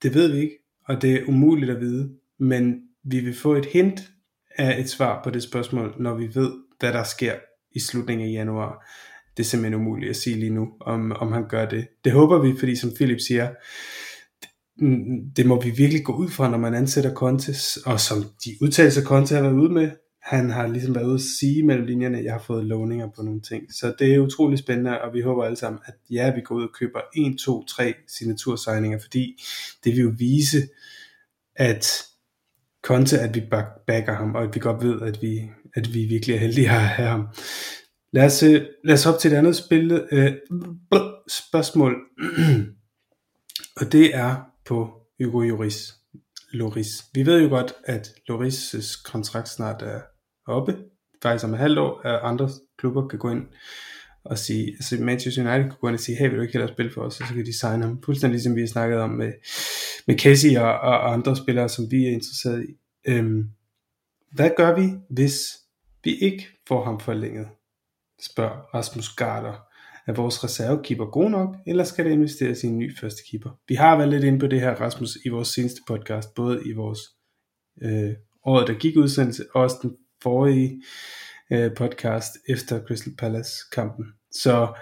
det 0.03 0.13
ved 0.13 0.31
vi 0.31 0.39
ikke, 0.39 0.57
og 0.85 1.01
det 1.01 1.13
er 1.13 1.25
umuligt 1.27 1.71
at 1.71 1.79
vide, 1.79 2.09
men 2.39 2.75
vi 3.03 3.19
vil 3.19 3.35
få 3.35 3.53
et 3.55 3.65
hint 3.65 4.01
af 4.57 4.79
et 4.79 4.89
svar 4.89 5.23
på 5.23 5.29
det 5.29 5.43
spørgsmål, 5.43 5.95
når 5.99 6.15
vi 6.15 6.35
ved, 6.35 6.51
hvad 6.79 6.93
der 6.93 7.03
sker 7.03 7.33
i 7.75 7.79
slutningen 7.79 8.27
af 8.27 8.31
januar. 8.31 8.85
Det 9.37 9.43
er 9.43 9.47
simpelthen 9.47 9.81
umuligt 9.81 10.09
at 10.09 10.15
sige 10.15 10.35
lige 10.35 10.53
nu, 10.53 10.67
om, 10.81 11.11
om 11.11 11.31
han 11.31 11.47
gør 11.47 11.65
det. 11.65 11.87
Det 12.03 12.11
håber 12.11 12.39
vi, 12.39 12.55
fordi 12.59 12.75
som 12.75 12.91
Philip 12.95 13.19
siger, 13.19 13.49
Mm, 14.81 15.31
det 15.35 15.45
må 15.45 15.61
vi 15.61 15.69
virkelig 15.69 16.03
gå 16.03 16.13
ud 16.13 16.29
fra, 16.29 16.49
når 16.49 16.57
man 16.57 16.73
ansætter 16.73 17.13
Contes, 17.13 17.77
og 17.77 17.99
som 17.99 18.23
de 18.45 18.49
udtalelser 18.61 19.03
Conte 19.03 19.35
har 19.35 19.41
været 19.41 19.53
ude 19.53 19.73
med, 19.73 19.91
han 20.21 20.49
har 20.49 20.67
ligesom 20.67 20.95
været 20.95 21.05
ude 21.05 21.15
at 21.15 21.21
sige 21.39 21.63
mellem 21.63 21.85
linjerne, 21.85 22.17
at 22.17 22.23
jeg 22.23 22.33
har 22.33 22.43
fået 22.47 22.65
lovninger 22.65 23.09
på 23.15 23.21
nogle 23.21 23.41
ting. 23.41 23.73
Så 23.73 23.93
det 23.99 24.13
er 24.15 24.19
utrolig 24.19 24.59
spændende, 24.59 25.01
og 25.01 25.13
vi 25.13 25.21
håber 25.21 25.43
alle 25.43 25.57
sammen, 25.57 25.81
at 25.85 25.93
ja, 26.09 26.35
vi 26.35 26.41
går 26.41 26.55
ud 26.55 26.63
og 26.63 26.69
køber 26.79 26.99
1, 27.15 27.37
2, 27.39 27.65
3 27.65 27.93
signatursigninger, 28.07 28.99
fordi 28.99 29.43
det 29.83 29.91
vil 29.91 30.01
jo 30.01 30.13
vise, 30.17 30.57
at 31.55 32.05
Conte, 32.83 33.19
at 33.19 33.35
vi 33.35 33.41
backer 33.87 34.13
ham, 34.13 34.35
og 34.35 34.43
at 34.43 34.55
vi 34.55 34.59
godt 34.59 34.83
ved, 34.83 35.01
at 35.01 35.21
vi, 35.21 35.49
at 35.75 35.93
vi 35.93 36.05
virkelig 36.05 36.35
er 36.35 36.39
heldige 36.39 36.69
at 36.69 36.73
have 36.73 37.09
ham. 37.09 37.27
Lad 38.13 38.25
os, 38.25 38.43
øh, 38.43 38.65
lad 38.83 38.93
os 38.93 39.03
hoppe 39.03 39.19
til 39.19 39.31
et 39.31 39.35
andet 39.35 39.55
spil, 39.55 40.07
øh, 40.11 40.33
spørgsmål, 41.27 41.95
og 43.79 43.91
det 43.91 44.15
er 44.15 44.48
på 44.69 44.89
Hugo 45.19 45.41
Juris. 45.41 45.93
Loris. 46.51 47.05
Vi 47.13 47.25
ved 47.25 47.41
jo 47.41 47.49
godt, 47.49 47.73
at 47.85 48.07
Loris' 48.31 49.03
kontrakt 49.11 49.49
snart 49.49 49.81
er 49.81 50.01
oppe, 50.47 50.77
faktisk 51.23 51.45
om 51.45 51.53
et 51.53 51.59
halvt 51.59 51.79
år, 51.79 52.01
at 52.07 52.19
andre 52.23 52.49
klubber 52.77 53.07
kan 53.07 53.19
gå 53.19 53.29
ind 53.29 53.47
og 54.23 54.37
sige, 54.37 54.67
altså 54.67 54.97
Manchester 54.99 55.41
United 55.41 55.69
kan 55.69 55.79
gå 55.81 55.87
ind 55.87 55.95
og 55.95 55.99
sige, 55.99 56.17
hey, 56.17 56.29
vil 56.29 56.37
du 56.37 56.41
ikke 56.41 56.53
hellere 56.53 56.73
spille 56.73 56.91
for 56.93 57.01
os, 57.01 57.21
og 57.21 57.27
så 57.27 57.33
kan 57.33 57.45
de 57.45 57.59
signe 57.59 57.83
ham, 57.83 58.01
fuldstændig 58.03 58.33
ligesom 58.33 58.55
vi 58.55 58.61
har 58.61 58.67
snakket 58.67 58.99
om 58.99 59.09
med, 59.09 59.33
med 60.07 60.19
Casey 60.19 60.57
og, 60.57 60.79
og 60.79 61.13
andre 61.13 61.35
spillere, 61.35 61.69
som 61.69 61.85
vi 61.91 62.05
er 62.05 62.11
interesseret 62.11 62.65
i. 62.69 62.71
Øhm, 63.07 63.49
hvad 64.31 64.49
gør 64.57 64.75
vi, 64.75 64.93
hvis 65.09 65.57
vi 66.03 66.15
ikke 66.15 66.47
får 66.67 66.83
ham 66.83 66.99
forlænget? 66.99 67.47
Spørger 68.21 68.75
Rasmus 68.75 69.09
Garder. 69.09 69.68
Er 70.09 70.13
vores 70.13 70.43
reservekeeper 70.43 71.05
god 71.05 71.29
nok, 71.29 71.55
eller 71.67 71.83
skal 71.83 72.05
det 72.05 72.11
investeres 72.11 72.63
i 72.63 72.67
en 72.67 72.77
ny 72.77 72.97
første 72.97 73.21
keeper? 73.31 73.49
Vi 73.67 73.75
har 73.75 73.97
været 73.97 74.09
lidt 74.09 74.23
inde 74.23 74.39
på 74.39 74.47
det 74.47 74.61
her, 74.61 74.75
Rasmus, 74.75 75.17
i 75.25 75.29
vores 75.29 75.47
seneste 75.47 75.81
podcast, 75.87 76.33
både 76.33 76.61
i 76.65 76.73
vores 76.73 76.99
øh, 77.81 78.11
året, 78.45 78.67
der 78.67 78.73
gik 78.73 78.97
udsendelse, 78.97 79.45
og 79.53 79.61
også 79.61 79.75
den 79.81 79.97
forrige 80.23 80.83
øh, 81.51 81.75
podcast 81.75 82.37
efter 82.47 82.83
Crystal 82.83 83.15
Palace-kampen. 83.15 84.05
Så 84.31 84.73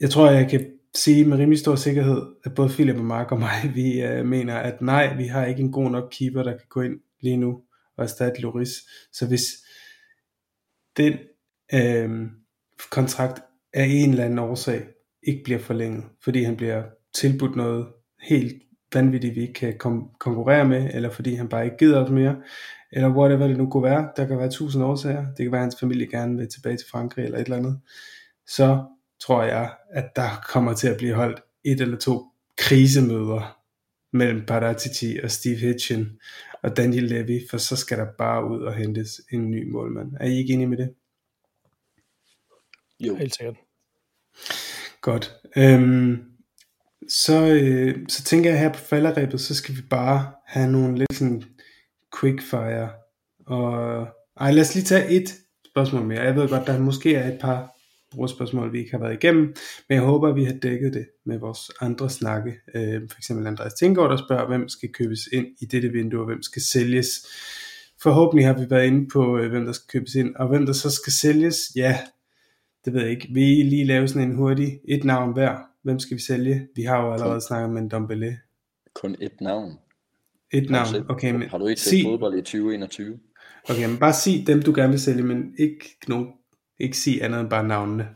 jeg 0.00 0.10
tror, 0.10 0.30
jeg 0.30 0.50
kan 0.50 0.70
sige 0.94 1.24
med 1.24 1.38
rimelig 1.38 1.58
stor 1.58 1.74
sikkerhed, 1.74 2.22
at 2.44 2.54
både 2.54 2.68
Philip 2.68 2.96
og 2.96 3.04
Mark 3.04 3.32
og 3.32 3.38
mig, 3.38 3.70
vi 3.74 4.02
øh, 4.02 4.26
mener, 4.26 4.56
at 4.56 4.82
nej, 4.82 5.16
vi 5.16 5.26
har 5.26 5.46
ikke 5.46 5.62
en 5.62 5.72
god 5.72 5.90
nok 5.90 6.12
keeper, 6.18 6.42
der 6.42 6.52
kan 6.52 6.66
gå 6.68 6.80
ind 6.80 7.00
lige 7.20 7.36
nu 7.36 7.62
og 7.96 8.04
erstatte 8.04 8.40
Loris. 8.40 8.72
Så 9.12 9.26
hvis 9.26 9.44
den 10.96 11.18
øh, 11.74 12.10
kontrakt 12.90 13.42
af 13.74 13.86
en 13.90 14.10
eller 14.10 14.24
anden 14.24 14.38
årsag 14.38 14.86
ikke 15.22 15.44
bliver 15.44 15.58
forlænget, 15.58 16.04
fordi 16.24 16.42
han 16.42 16.56
bliver 16.56 16.82
tilbudt 17.14 17.56
noget 17.56 17.86
helt 18.22 18.62
vanvittigt, 18.94 19.34
vi 19.36 19.40
ikke 19.40 19.52
kan 19.52 19.78
kom- 19.78 20.10
konkurrere 20.20 20.68
med, 20.68 20.90
eller 20.94 21.10
fordi 21.10 21.34
han 21.34 21.48
bare 21.48 21.64
ikke 21.64 21.76
gider 21.76 22.04
os 22.04 22.10
mere, 22.10 22.36
eller 22.92 23.10
whatever 23.16 23.46
det 23.46 23.58
nu 23.58 23.70
kunne 23.70 23.82
være. 23.82 24.08
Der 24.16 24.26
kan 24.26 24.38
være 24.38 24.50
tusind 24.50 24.84
årsager. 24.84 25.26
Det 25.26 25.44
kan 25.44 25.52
være, 25.52 25.60
at 25.60 25.64
hans 25.64 25.80
familie 25.80 26.06
gerne 26.10 26.36
vil 26.36 26.48
tilbage 26.48 26.76
til 26.76 26.86
Frankrig 26.90 27.24
eller 27.24 27.38
et 27.38 27.44
eller 27.44 27.56
andet. 27.56 27.80
Så 28.46 28.84
tror 29.20 29.42
jeg, 29.42 29.72
at 29.90 30.16
der 30.16 30.28
kommer 30.52 30.74
til 30.74 30.88
at 30.88 30.96
blive 30.96 31.14
holdt 31.14 31.40
et 31.64 31.80
eller 31.80 31.98
to 31.98 32.24
krisemøder 32.58 33.58
mellem 34.12 34.46
Paratici 34.46 35.18
og 35.24 35.30
Steve 35.30 35.56
Hitchen 35.56 36.08
og 36.62 36.76
Daniel 36.76 37.04
Levy, 37.04 37.40
for 37.50 37.58
så 37.58 37.76
skal 37.76 37.98
der 37.98 38.06
bare 38.18 38.50
ud 38.50 38.62
og 38.62 38.74
hentes 38.74 39.20
en 39.32 39.50
ny 39.50 39.70
målmand. 39.70 40.12
Er 40.20 40.26
I 40.26 40.36
ikke 40.36 40.52
enige 40.52 40.68
med 40.68 40.78
det? 40.78 40.94
Jo. 43.06 43.16
Helt 43.16 43.34
sikkert. 43.34 43.56
Godt. 45.00 45.32
Øhm, 45.56 46.18
så, 47.08 47.46
øh, 47.46 47.96
så 48.08 48.22
tænker 48.22 48.50
jeg 48.50 48.60
her 48.60 48.72
på 48.72 48.78
falderæbet, 48.78 49.40
så 49.40 49.54
skal 49.54 49.76
vi 49.76 49.82
bare 49.90 50.32
have 50.46 50.72
nogle 50.72 50.98
lidt 50.98 51.14
sådan 51.14 51.42
quickfire. 52.20 52.90
Og, 53.46 54.06
ej, 54.40 54.52
lad 54.52 54.62
os 54.62 54.74
lige 54.74 54.84
tage 54.84 55.08
et 55.08 55.34
spørgsmål 55.70 56.02
mere. 56.02 56.22
Jeg 56.22 56.36
ved 56.36 56.48
godt, 56.48 56.66
der 56.66 56.78
måske 56.78 57.14
er 57.14 57.32
et 57.32 57.38
par 57.40 57.72
brugerspørgsmål, 58.10 58.72
vi 58.72 58.78
ikke 58.78 58.90
har 58.90 58.98
været 58.98 59.14
igennem, 59.14 59.42
men 59.88 59.96
jeg 59.96 60.02
håber, 60.02 60.28
at 60.28 60.36
vi 60.36 60.44
har 60.44 60.52
dækket 60.52 60.94
det 60.94 61.06
med 61.26 61.38
vores 61.38 61.70
andre 61.80 62.10
snakke. 62.10 62.54
Øh, 62.74 63.00
for 63.10 63.18
eksempel 63.18 63.46
Andreas 63.46 63.74
Tinggaard, 63.74 64.10
der 64.10 64.16
spørger, 64.16 64.46
hvem 64.46 64.68
skal 64.68 64.92
købes 64.92 65.20
ind 65.32 65.46
i 65.60 65.64
dette 65.64 65.88
vindue, 65.88 66.20
og 66.20 66.26
hvem 66.26 66.42
skal 66.42 66.62
sælges. 66.62 67.08
Forhåbentlig 68.02 68.46
har 68.46 68.58
vi 68.58 68.70
været 68.70 68.86
inde 68.86 69.08
på, 69.12 69.38
øh, 69.38 69.50
hvem 69.50 69.64
der 69.64 69.72
skal 69.72 69.88
købes 69.88 70.14
ind, 70.14 70.36
og 70.36 70.48
hvem 70.48 70.66
der 70.66 70.72
så 70.72 70.90
skal 70.90 71.12
sælges. 71.12 71.56
Ja, 71.76 71.98
det 72.84 72.92
ved 72.92 73.00
jeg 73.00 73.10
ikke. 73.10 73.28
Vi 73.30 73.40
lige 73.40 73.84
lave 73.84 74.08
sådan 74.08 74.30
en 74.30 74.36
hurtig, 74.36 74.80
et 74.84 75.04
navn 75.04 75.32
hver. 75.32 75.58
Hvem 75.82 75.98
skal 75.98 76.16
vi 76.16 76.22
sælge? 76.22 76.68
Vi 76.76 76.82
har 76.82 77.02
jo 77.02 77.12
allerede 77.12 77.34
kun, 77.34 77.40
snakket 77.40 77.70
med 77.70 77.82
en 77.82 77.88
Dombele. 77.88 78.38
Kun 78.94 79.16
et 79.20 79.40
navn? 79.40 79.78
Et 80.50 80.70
navn, 80.70 80.86
set, 80.86 81.06
okay. 81.08 81.32
Men 81.32 81.48
har 81.48 81.58
du 81.58 81.66
ikke 81.66 81.80
set 81.80 81.90
sig, 81.90 82.02
fodbold 82.04 82.34
i 82.38 82.42
2021? 82.42 83.18
Okay, 83.70 83.86
men 83.88 83.98
bare 83.98 84.12
sig 84.12 84.46
dem, 84.46 84.62
du 84.62 84.72
gerne 84.74 84.90
vil 84.90 85.00
sælge, 85.00 85.22
men 85.22 85.54
ikke, 85.58 85.96
nogen, 86.08 86.32
ikke 86.78 86.96
sig 86.96 87.22
andet 87.22 87.40
end 87.40 87.50
bare 87.50 87.68
navnene. 87.68 88.08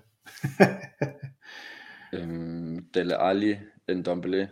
øhm, 2.14 2.84
Dele 2.94 3.16
Alli, 3.16 3.56
Ndombele, 3.88 4.48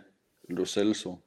Lo 0.49 0.65
Celso. 0.65 1.19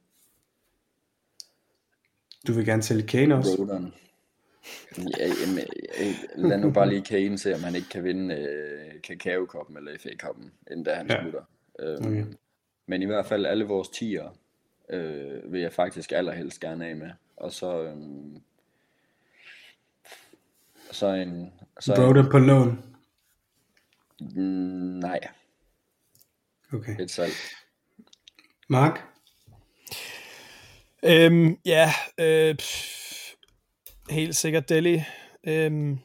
Du 2.47 2.53
vil 2.53 2.65
gerne 2.65 2.83
sælge 2.83 3.07
Kane 3.07 3.35
også? 3.35 3.55
Rodan. 3.59 3.93
Ja, 4.97 5.27
jamen, 5.41 5.65
øh, 5.99 6.49
lad 6.49 6.57
nu 6.57 6.71
bare 6.71 6.89
lige 6.89 7.01
Kane 7.01 7.37
se, 7.37 7.55
om 7.55 7.63
han 7.63 7.75
ikke 7.75 7.89
kan 7.89 8.03
vinde 8.03 8.35
øh, 8.35 9.01
Kakao-koppen 9.01 9.77
eller 9.77 9.97
FA-koppen, 9.99 10.51
inden 10.71 10.83
da 10.83 10.93
han 10.93 11.07
ja. 11.09 11.21
slutter. 11.21 11.43
Øhm, 11.79 12.05
okay. 12.05 12.25
Men 12.85 13.01
i 13.01 13.05
hvert 13.05 13.25
fald 13.25 13.45
alle 13.45 13.65
vores 13.65 13.89
tiger 13.89 14.29
øh, 14.89 15.53
vil 15.53 15.61
jeg 15.61 15.73
faktisk 15.73 16.11
allerhelst 16.11 16.59
gerne 16.59 16.87
af 16.87 16.95
med. 16.95 17.11
Og 17.37 17.51
så, 17.51 17.83
øhm, 17.83 18.41
så 20.91 21.07
en... 21.07 21.53
Så 21.79 21.95
Broder 21.95 22.23
en, 22.23 22.29
på 22.31 22.39
lån? 22.39 22.83
Mm, 24.21 24.99
nej. 24.99 25.19
Okay. 26.73 26.99
Et 26.99 27.11
salg. 27.11 27.33
Mark? 28.67 28.99
Øhm, 31.03 31.57
ja, 31.65 31.89
øh, 32.19 32.55
pff 32.55 32.98
helt 34.09 34.35
sikkert 34.35 34.69
Delhi. 34.69 35.01
Øhm, 35.43 35.99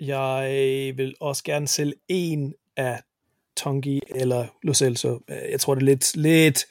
jeg 0.00 0.92
vil 0.96 1.14
også 1.20 1.44
gerne 1.44 1.68
sælge 1.68 1.94
en 2.08 2.54
af 2.76 3.02
Tongi 3.56 4.00
eller 4.14 4.46
Lo 4.62 4.74
Celso. 4.74 5.20
Øh, 5.28 5.50
jeg 5.50 5.60
tror, 5.60 5.74
det 5.74 5.82
er 5.82 5.86
lidt, 5.86 6.16
lidt, 6.16 6.66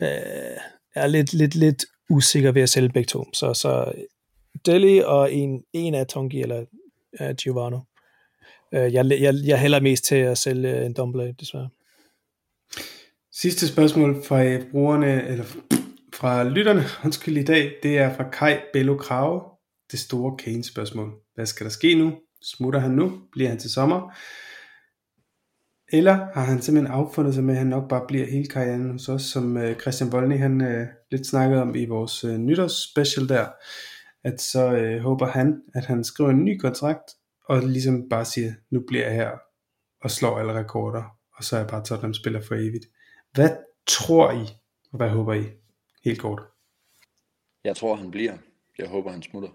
øh, 0.00 0.58
er 0.94 1.06
lidt, 1.06 1.32
lidt, 1.32 1.54
lidt 1.54 1.84
usikker 2.10 2.52
ved 2.52 2.62
at 2.62 2.70
sælge 2.70 2.88
begge 2.88 3.06
to. 3.06 3.24
Så, 3.32 3.54
så 3.54 3.92
Delhi 4.66 4.98
og 4.98 5.32
en, 5.32 5.64
en 5.72 5.94
af 5.94 6.06
Tongi 6.06 6.42
eller 6.42 6.64
uh, 7.20 7.30
Giovanni. 7.30 7.76
Øh, 8.72 8.92
jeg, 8.94 9.06
jeg, 9.20 9.34
jeg 9.44 9.60
hælder 9.60 9.80
mest 9.80 10.04
til 10.04 10.16
at 10.16 10.38
sælge 10.38 10.78
øh, 10.78 10.86
en 10.86 10.92
Dumble, 10.92 11.34
desværre. 11.40 11.68
Sidste 13.32 13.68
spørgsmål 13.68 14.24
fra 14.24 14.58
brugerne, 14.70 15.28
eller 15.28 15.44
fra 16.14 16.44
lytterne, 16.44 16.82
undskyld 17.04 17.36
i 17.36 17.44
dag, 17.44 17.78
det 17.82 17.98
er 17.98 18.14
fra 18.16 18.30
Kai 18.30 18.56
Bello 18.72 18.96
Krave, 18.96 19.42
det 19.90 19.98
store 19.98 20.36
Kane 20.36 20.64
spørgsmål. 20.64 21.12
Hvad 21.34 21.46
skal 21.46 21.64
der 21.64 21.70
ske 21.70 21.94
nu? 21.94 22.12
Smutter 22.42 22.80
han 22.80 22.90
nu? 22.90 23.20
Bliver 23.32 23.48
han 23.48 23.58
til 23.58 23.70
sommer? 23.70 24.16
Eller 25.92 26.12
har 26.34 26.44
han 26.44 26.62
simpelthen 26.62 26.94
affundet 26.94 27.34
sig 27.34 27.44
med, 27.44 27.54
at 27.54 27.58
han 27.58 27.66
nok 27.66 27.88
bare 27.88 28.04
bliver 28.08 28.26
hele 28.26 28.46
karrieren 28.46 28.90
hos 28.90 29.08
os, 29.08 29.22
som 29.22 29.56
øh, 29.56 29.80
Christian 29.80 30.12
Voldny 30.12 30.38
han 30.38 30.60
øh, 30.60 30.86
lidt 31.10 31.26
snakkede 31.26 31.62
om 31.62 31.74
i 31.74 31.86
vores 31.86 32.24
øh, 32.24 32.38
nytårsspecial 32.38 33.28
der, 33.28 33.46
at 34.24 34.40
så 34.40 34.72
øh, 34.72 35.02
håber 35.02 35.26
han, 35.26 35.62
at 35.74 35.84
han 35.84 36.04
skriver 36.04 36.30
en 36.30 36.44
ny 36.44 36.58
kontrakt, 36.58 37.10
og 37.48 37.62
ligesom 37.62 38.08
bare 38.10 38.24
siger, 38.24 38.52
nu 38.70 38.82
bliver 38.88 39.04
jeg 39.04 39.14
her 39.14 39.30
og 40.02 40.10
slår 40.10 40.38
alle 40.38 40.52
rekorder, 40.52 41.02
og 41.36 41.44
så 41.44 41.56
er 41.56 41.60
jeg 41.60 41.68
bare 41.68 41.84
Tottenham 41.84 42.14
spiller 42.14 42.40
for 42.40 42.54
evigt. 42.54 42.86
Hvad 43.32 43.50
tror 43.86 44.32
I, 44.32 44.46
og 44.92 44.96
hvad 44.96 45.08
håber 45.08 45.34
I? 45.34 45.61
Helt 46.04 46.20
kort. 46.20 46.42
Jeg 47.64 47.76
tror, 47.76 47.96
han 47.96 48.10
bliver. 48.10 48.38
Jeg 48.78 48.88
håber, 48.88 49.10
han 49.10 49.22
smutter. 49.22 49.48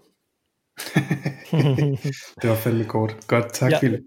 det 2.42 2.50
var 2.50 2.56
fandme 2.56 2.84
kort. 2.84 3.26
Godt, 3.26 3.52
tak 3.52 3.72
ja. 3.72 3.78
Philip. 3.78 4.00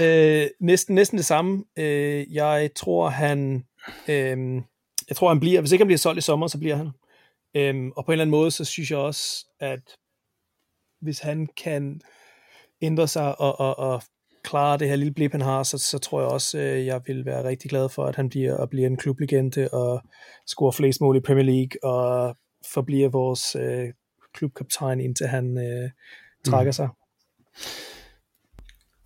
Øh, 0.00 0.46
næsten, 0.60 0.94
næsten 0.94 1.18
det 1.18 1.26
samme. 1.26 1.64
Øh, 1.78 2.34
jeg 2.34 2.70
tror, 2.76 3.08
han 3.08 3.64
øh, 4.08 4.62
jeg 5.08 5.16
tror, 5.16 5.28
han 5.28 5.40
bliver, 5.40 5.60
hvis 5.60 5.72
ikke 5.72 5.82
han 5.82 5.86
bliver 5.88 5.98
solgt 5.98 6.18
i 6.18 6.20
sommer, 6.20 6.46
så 6.46 6.58
bliver 6.58 6.76
han. 6.76 6.90
Øh, 7.56 7.92
og 7.96 8.04
på 8.04 8.10
en 8.10 8.12
eller 8.12 8.22
anden 8.22 8.30
måde, 8.30 8.50
så 8.50 8.64
synes 8.64 8.90
jeg 8.90 8.98
også, 8.98 9.46
at 9.60 9.96
hvis 11.00 11.18
han 11.18 11.46
kan 11.46 12.00
ændre 12.82 13.08
sig 13.08 13.40
og, 13.40 13.60
og, 13.60 13.78
og 13.78 14.02
klarer 14.50 14.76
det 14.76 14.88
her 14.88 14.96
lille 14.96 15.14
blip, 15.14 15.32
han 15.32 15.40
har, 15.40 15.62
så, 15.62 15.78
så 15.78 15.98
tror 15.98 16.20
jeg 16.20 16.28
også, 16.28 16.58
øh, 16.58 16.86
jeg 16.86 17.00
vil 17.06 17.24
være 17.24 17.44
rigtig 17.44 17.70
glad 17.70 17.88
for, 17.88 18.04
at 18.04 18.16
han 18.16 18.28
bliver, 18.28 18.54
og 18.54 18.70
bliver 18.70 18.86
en 18.86 18.96
klublegende 18.96 19.68
og 19.72 20.02
scorer 20.46 20.72
flest 20.72 21.00
mål 21.00 21.16
i 21.16 21.20
Premier 21.20 21.44
League 21.44 21.84
og 21.84 22.36
forbliver 22.72 23.08
vores 23.08 23.56
øh, 23.56 23.88
klubkaptajn, 24.34 25.00
indtil 25.00 25.26
han 25.26 25.58
øh, 25.58 25.90
trækker 26.44 26.70
mm. 26.70 26.72
sig. 26.72 26.88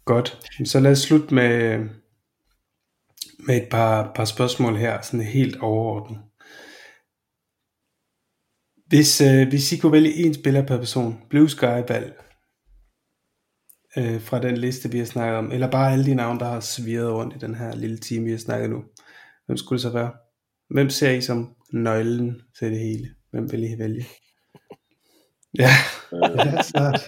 Godt. 0.05 0.38
Så 0.64 0.80
lad 0.80 0.92
os 0.92 0.99
slutte 0.99 1.34
med, 1.34 1.78
med 3.38 3.57
et 3.57 3.68
par, 3.70 4.12
par 4.14 4.24
spørgsmål 4.24 4.76
her, 4.76 5.01
sådan 5.01 5.26
helt 5.26 5.57
overordnet. 5.61 6.18
Hvis, 8.86 9.20
øh, 9.20 9.49
hvis 9.49 9.72
I 9.72 9.76
kunne 9.76 9.92
vælge 9.92 10.14
en 10.14 10.34
spiller 10.34 10.66
per 10.66 10.76
person, 10.76 11.20
Blue 11.30 11.49
Sky 11.49 11.82
valg, 11.88 12.24
øh, 13.99 14.20
fra 14.20 14.40
den 14.40 14.57
liste, 14.57 14.90
vi 14.90 14.99
har 14.99 15.05
snakket 15.05 15.36
om, 15.38 15.53
eller 15.53 15.70
bare 15.70 15.92
alle 15.92 16.05
de 16.05 16.14
navne, 16.14 16.40
der 16.40 16.47
har 16.47 16.61
svirret 16.61 17.12
rundt 17.12 17.36
i 17.36 17.38
den 17.38 17.55
her 17.55 17.74
lille 17.74 17.99
time, 17.99 18.24
vi 18.24 18.30
har 18.30 18.38
snakket 18.38 18.70
nu. 18.70 18.84
Hvem 19.47 19.57
skulle 19.57 19.76
det 19.76 19.82
så 19.82 19.90
være? 19.90 20.12
Hvem 20.70 20.90
ser 20.90 21.11
I 21.11 21.20
som 21.20 21.55
nøglen 21.72 22.42
til 22.59 22.70
det 22.70 22.78
hele? 22.78 23.09
Hvem 23.30 23.53
vil 23.53 23.64
I 23.64 23.78
vælge? 23.78 24.07
Ja, 25.59 25.70
så. 26.62 27.01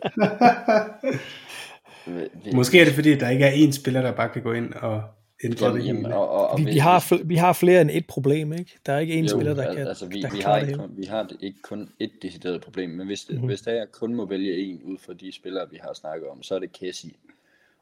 Måske 2.56 2.80
er 2.80 2.84
det 2.84 2.94
fordi, 2.94 3.12
at 3.12 3.20
der 3.20 3.28
ikke 3.28 3.44
er 3.44 3.66
én 3.66 3.72
spiller, 3.72 4.02
der 4.02 4.16
bare 4.16 4.28
kan 4.28 4.42
gå 4.42 4.52
ind 4.52 4.72
og 4.72 5.02
ændre 5.44 5.66
jamen, 5.66 5.80
det 5.80 5.94
hele. 5.94 6.14
Og, 6.14 6.28
og, 6.28 6.48
og 6.48 6.58
vi, 6.58 6.64
vi, 6.64 6.78
har, 6.78 7.24
vi 7.24 7.36
har 7.36 7.52
flere 7.52 7.80
end 7.80 7.90
et 7.92 8.06
problem, 8.06 8.52
ikke? 8.52 8.78
Der 8.86 8.92
er 8.92 8.98
ikke 8.98 9.14
én 9.14 9.22
jo, 9.22 9.28
spiller, 9.28 9.54
der 9.54 9.74
kan 9.74 9.86
altså, 9.86 10.06
vi, 10.06 10.22
der 10.22 10.30
vi, 10.30 10.40
har 10.40 10.58
ikke 10.58 10.74
kun, 10.74 10.90
vi 10.96 11.04
har 11.04 11.30
ikke 11.40 11.62
kun 11.62 11.88
et 11.98 12.10
decideret 12.22 12.60
problem, 12.60 12.90
men 12.90 13.06
hvis, 13.06 13.24
det, 13.24 13.34
mm-hmm. 13.34 13.46
hvis 13.46 13.60
der 13.60 13.72
er 13.72 13.86
kun 13.86 14.14
må 14.14 14.26
vælge 14.26 14.58
en 14.58 14.82
ud 14.82 14.98
fra 14.98 15.12
de 15.12 15.32
spillere, 15.32 15.70
vi 15.70 15.78
har 15.82 15.92
snakket 15.92 16.28
om, 16.28 16.42
så 16.42 16.54
er 16.54 16.58
det 16.58 16.72
Kessie. 16.72 17.10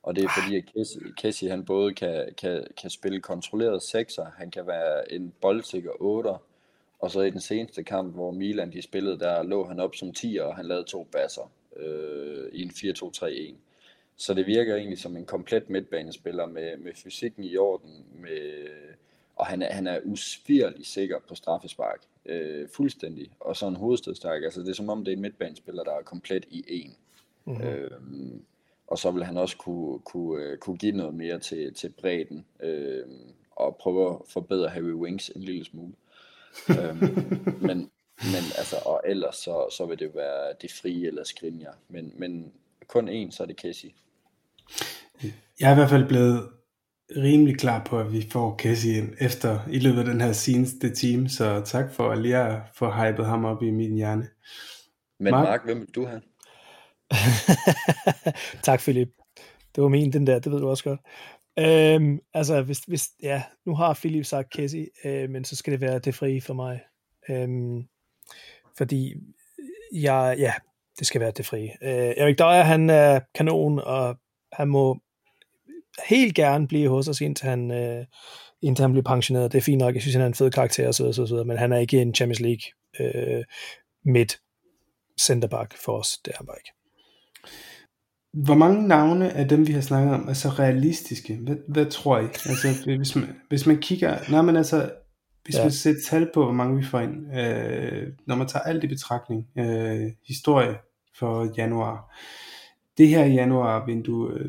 Og 0.02 0.16
det 0.16 0.24
er 0.24 0.28
fordi, 0.42 0.56
at 0.56 0.64
Kessie, 0.74 1.00
Kessie 1.16 1.50
han 1.50 1.64
både 1.64 1.94
kan, 1.94 2.28
kan, 2.38 2.64
kan 2.80 2.90
spille 2.90 3.20
kontrolleret 3.20 3.82
sekser, 3.82 4.26
han 4.38 4.50
kan 4.50 4.66
være 4.66 5.12
en 5.12 5.32
boldsikker 5.40 5.90
8, 6.00 6.30
og 6.98 7.10
så 7.10 7.20
i 7.20 7.30
den 7.30 7.40
seneste 7.40 7.82
kamp, 7.82 8.14
hvor 8.14 8.30
Milan 8.30 8.72
de 8.72 8.82
spillede, 8.82 9.18
der 9.18 9.42
lå 9.42 9.68
han 9.68 9.80
op 9.80 9.94
som 9.94 10.12
10, 10.12 10.38
og 10.38 10.56
han 10.56 10.66
lavede 10.66 10.84
to 10.84 11.08
basser 11.12 11.50
øh, 11.76 12.44
i 12.52 12.62
en 12.62 12.70
4-2-3-1. 12.70 13.54
Så 14.16 14.34
det 14.34 14.46
virker 14.46 14.76
egentlig 14.76 14.98
som 14.98 15.16
en 15.16 15.26
komplet 15.26 15.70
midtbanespiller 15.70 16.46
med, 16.46 16.76
med 16.76 16.92
fysikken 16.94 17.44
i 17.44 17.56
orden, 17.56 18.04
med, 18.14 18.68
og 19.36 19.46
han 19.46 19.62
er, 19.62 19.72
han 19.72 19.86
er 19.86 20.00
usvirlig 20.04 20.86
sikker 20.86 21.18
på 21.28 21.34
straffespark. 21.34 22.00
Øh, 22.26 22.68
fuldstændig. 22.68 23.30
Og 23.40 23.56
så 23.56 23.66
en 23.66 23.76
hovedstødstærk. 23.76 24.42
Altså 24.42 24.60
det 24.60 24.68
er 24.68 24.74
som 24.74 24.88
om 24.88 25.04
det 25.04 25.12
er 25.12 25.16
en 25.16 25.22
midtbanespiller, 25.22 25.84
der 25.84 25.92
er 25.92 26.02
komplet 26.02 26.44
i 26.50 26.64
en. 26.68 26.94
Mm-hmm. 27.44 27.66
Øh, 27.66 27.90
og 28.86 28.98
så 28.98 29.10
vil 29.10 29.24
han 29.24 29.36
også 29.36 29.56
kunne, 29.56 29.98
kunne, 29.98 30.44
øh, 30.44 30.58
kunne 30.58 30.76
give 30.76 30.96
noget 30.96 31.14
mere 31.14 31.38
til, 31.38 31.74
til 31.74 31.88
bredden, 32.00 32.46
øh, 32.60 33.06
og 33.50 33.76
prøve 33.76 34.10
at 34.10 34.16
forbedre 34.28 34.68
Harry 34.68 34.92
Wings 34.92 35.28
en 35.28 35.42
lille 35.42 35.64
smule. 35.64 35.92
øh, 36.70 37.02
men, 37.68 37.90
men 38.18 38.44
altså, 38.58 38.76
og 38.84 39.02
ellers 39.06 39.36
så, 39.36 39.74
så 39.76 39.86
vil 39.86 39.98
det 39.98 40.14
være 40.14 40.54
det 40.62 40.72
frie 40.72 41.06
eller 41.06 41.24
Skriniar. 41.24 41.78
Men, 41.88 42.12
men 42.16 42.52
kun 42.86 43.08
én, 43.08 43.30
så 43.30 43.42
er 43.42 43.46
det 43.46 43.56
Casey. 43.56 43.88
Jeg 45.60 45.68
er 45.68 45.72
i 45.72 45.74
hvert 45.74 45.90
fald 45.90 46.08
blevet 46.08 46.50
rimelig 47.16 47.58
klar 47.58 47.84
på, 47.84 47.98
at 47.98 48.12
vi 48.12 48.28
får 48.32 48.56
Casey 48.56 48.88
ind 48.88 49.14
efter 49.20 49.60
i 49.70 49.78
løbet 49.78 49.98
af 49.98 50.04
den 50.04 50.20
her 50.20 50.32
seneste 50.32 50.94
time, 50.94 51.28
så 51.28 51.62
tak 51.64 51.92
for 51.92 52.10
at 52.10 52.18
lige 52.18 52.36
at 52.36 52.60
få 52.74 52.90
hypet 52.90 53.26
ham 53.26 53.44
op 53.44 53.62
i 53.62 53.70
min 53.70 53.94
hjerne. 53.94 54.28
Men 55.20 55.30
Mark, 55.30 55.48
Mark 55.48 55.64
hvem 55.64 55.80
vil 55.80 55.94
du 55.94 56.06
have? 56.06 56.22
tak 58.62 58.80
Philip. 58.80 59.08
Det 59.74 59.82
var 59.82 59.88
min 59.88 60.12
den 60.12 60.26
der, 60.26 60.38
det 60.38 60.52
ved 60.52 60.60
du 60.60 60.68
også 60.68 60.84
godt. 60.84 61.00
Øhm, 61.58 62.20
altså, 62.34 62.62
hvis, 62.62 62.78
hvis, 62.78 63.08
ja, 63.22 63.42
nu 63.66 63.74
har 63.74 63.94
Philip 63.94 64.24
sagt 64.24 64.52
Casey, 64.52 64.86
øh, 65.04 65.30
men 65.30 65.44
så 65.44 65.56
skal 65.56 65.72
det 65.72 65.80
være 65.80 65.98
det 65.98 66.14
frie 66.14 66.40
for 66.40 66.54
mig. 66.54 66.80
Øhm, 67.30 67.82
fordi 68.78 69.14
jeg, 69.92 70.36
ja, 70.38 70.52
det 70.98 71.06
skal 71.06 71.20
være 71.20 71.30
det 71.30 71.46
frie. 71.46 71.70
Øh, 71.82 72.14
Erik 72.16 72.38
Døjer, 72.38 72.62
han 72.62 72.90
er 72.90 73.20
kanon, 73.34 73.78
og 73.78 74.16
han 74.56 74.68
må 74.68 74.98
helt 76.08 76.34
gerne 76.34 76.68
blive 76.68 76.88
hos 76.88 77.08
os, 77.08 77.20
indtil 77.20 77.48
han, 77.48 77.70
øh, 77.70 78.04
indtil 78.62 78.82
han 78.82 78.92
bliver 78.92 79.04
pensioneret. 79.04 79.52
Det 79.52 79.58
er 79.58 79.62
fint 79.62 79.78
nok, 79.78 79.94
jeg 79.94 80.02
synes, 80.02 80.14
han 80.14 80.22
er 80.22 80.26
en 80.26 80.34
fed 80.34 80.50
karakter, 80.50 80.88
og 80.88 80.94
så, 80.94 81.12
så, 81.12 81.26
så, 81.26 81.44
men 81.44 81.58
han 81.58 81.72
er 81.72 81.78
ikke 81.78 82.02
en 82.02 82.14
Champions 82.14 82.40
League 82.40 82.62
øh, 83.00 83.44
midt 84.04 84.40
centerback 85.20 85.74
for 85.84 85.98
os. 85.98 86.18
Det 86.24 86.32
er 86.32 86.36
han 86.36 86.46
bare 86.46 86.56
ikke. 86.58 86.70
Hvor 88.44 88.54
mange 88.54 88.88
navne 88.88 89.32
af 89.32 89.48
dem, 89.48 89.66
vi 89.66 89.72
har 89.72 89.80
snakket 89.80 90.14
om, 90.14 90.28
er 90.28 90.32
så 90.32 90.48
realistiske? 90.48 91.36
Hvad, 91.36 91.56
hvad 91.68 91.86
tror 91.86 92.18
I? 92.18 92.24
Altså, 92.24 92.68
hvis 92.96 93.16
man, 93.16 93.36
hvis 93.48 93.66
man 93.66 93.78
kigger... 93.78 94.18
Nej, 94.30 94.42
men 94.42 94.56
altså, 94.56 94.90
hvis 95.44 95.56
ja. 95.56 95.62
man 95.62 95.72
sætter 95.72 96.00
tal 96.08 96.30
på, 96.34 96.44
hvor 96.44 96.52
mange 96.52 96.76
vi 96.76 96.84
får 96.84 97.00
ind, 97.00 97.38
øh, 97.38 98.08
når 98.26 98.36
man 98.36 98.46
tager 98.46 98.62
alt 98.62 98.84
i 98.84 98.86
betragtning, 98.86 99.46
øh, 99.58 100.12
historie 100.26 100.76
for 101.18 101.52
januar, 101.56 102.14
det 102.98 103.08
her 103.08 103.26
januar-vindue, 103.26 104.32
øh, 104.32 104.48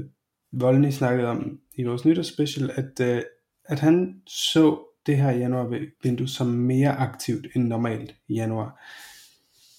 Volny 0.52 0.92
snakkede 0.92 1.28
om 1.28 1.60
i 1.76 1.84
vores 1.84 2.06
nytårsspecial, 2.06 2.72
at, 2.76 3.00
øh, 3.02 3.22
at 3.66 3.80
han 3.80 4.22
så 4.28 4.80
det 5.06 5.18
her 5.18 5.32
januar-vindue 5.32 6.28
som 6.28 6.48
mere 6.48 6.92
aktivt 6.92 7.48
end 7.56 7.68
normalt 7.68 8.16
i 8.28 8.34
januar. 8.34 8.82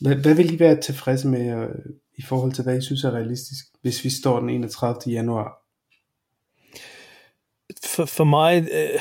Hvad, 0.00 0.14
hvad 0.14 0.34
vil 0.34 0.54
I 0.54 0.58
være 0.58 0.80
tilfredse 0.80 1.28
med 1.28 1.62
øh, 1.62 1.68
i 2.18 2.22
forhold 2.22 2.52
til, 2.52 2.64
hvad 2.64 2.78
I 2.78 2.82
synes 2.82 3.04
er 3.04 3.10
realistisk, 3.10 3.64
hvis 3.82 4.04
vi 4.04 4.10
står 4.10 4.40
den 4.40 4.50
31. 4.50 5.12
januar? 5.12 5.62
For, 7.84 8.04
for 8.04 8.24
mig, 8.24 8.68
øh, 8.72 9.00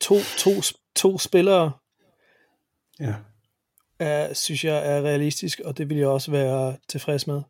to, 0.00 0.14
to, 0.38 0.50
to 0.94 1.18
spillere, 1.18 1.72
ja. 3.00 3.14
er, 3.98 4.34
synes 4.34 4.64
jeg 4.64 4.96
er 4.96 5.02
realistisk, 5.02 5.60
og 5.64 5.78
det 5.78 5.88
vil 5.88 5.96
jeg 5.96 6.08
også 6.08 6.30
være 6.30 6.76
tilfreds 6.88 7.26
med. 7.26 7.42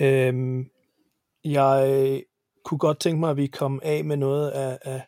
Øhm, 0.00 0.66
jeg 1.44 2.22
kunne 2.64 2.78
godt 2.78 3.00
tænke 3.00 3.20
mig, 3.20 3.30
at 3.30 3.36
vi 3.36 3.46
kom 3.46 3.80
af 3.82 4.04
med 4.04 4.16
noget 4.16 4.50
af, 4.50 4.78
af 4.82 5.02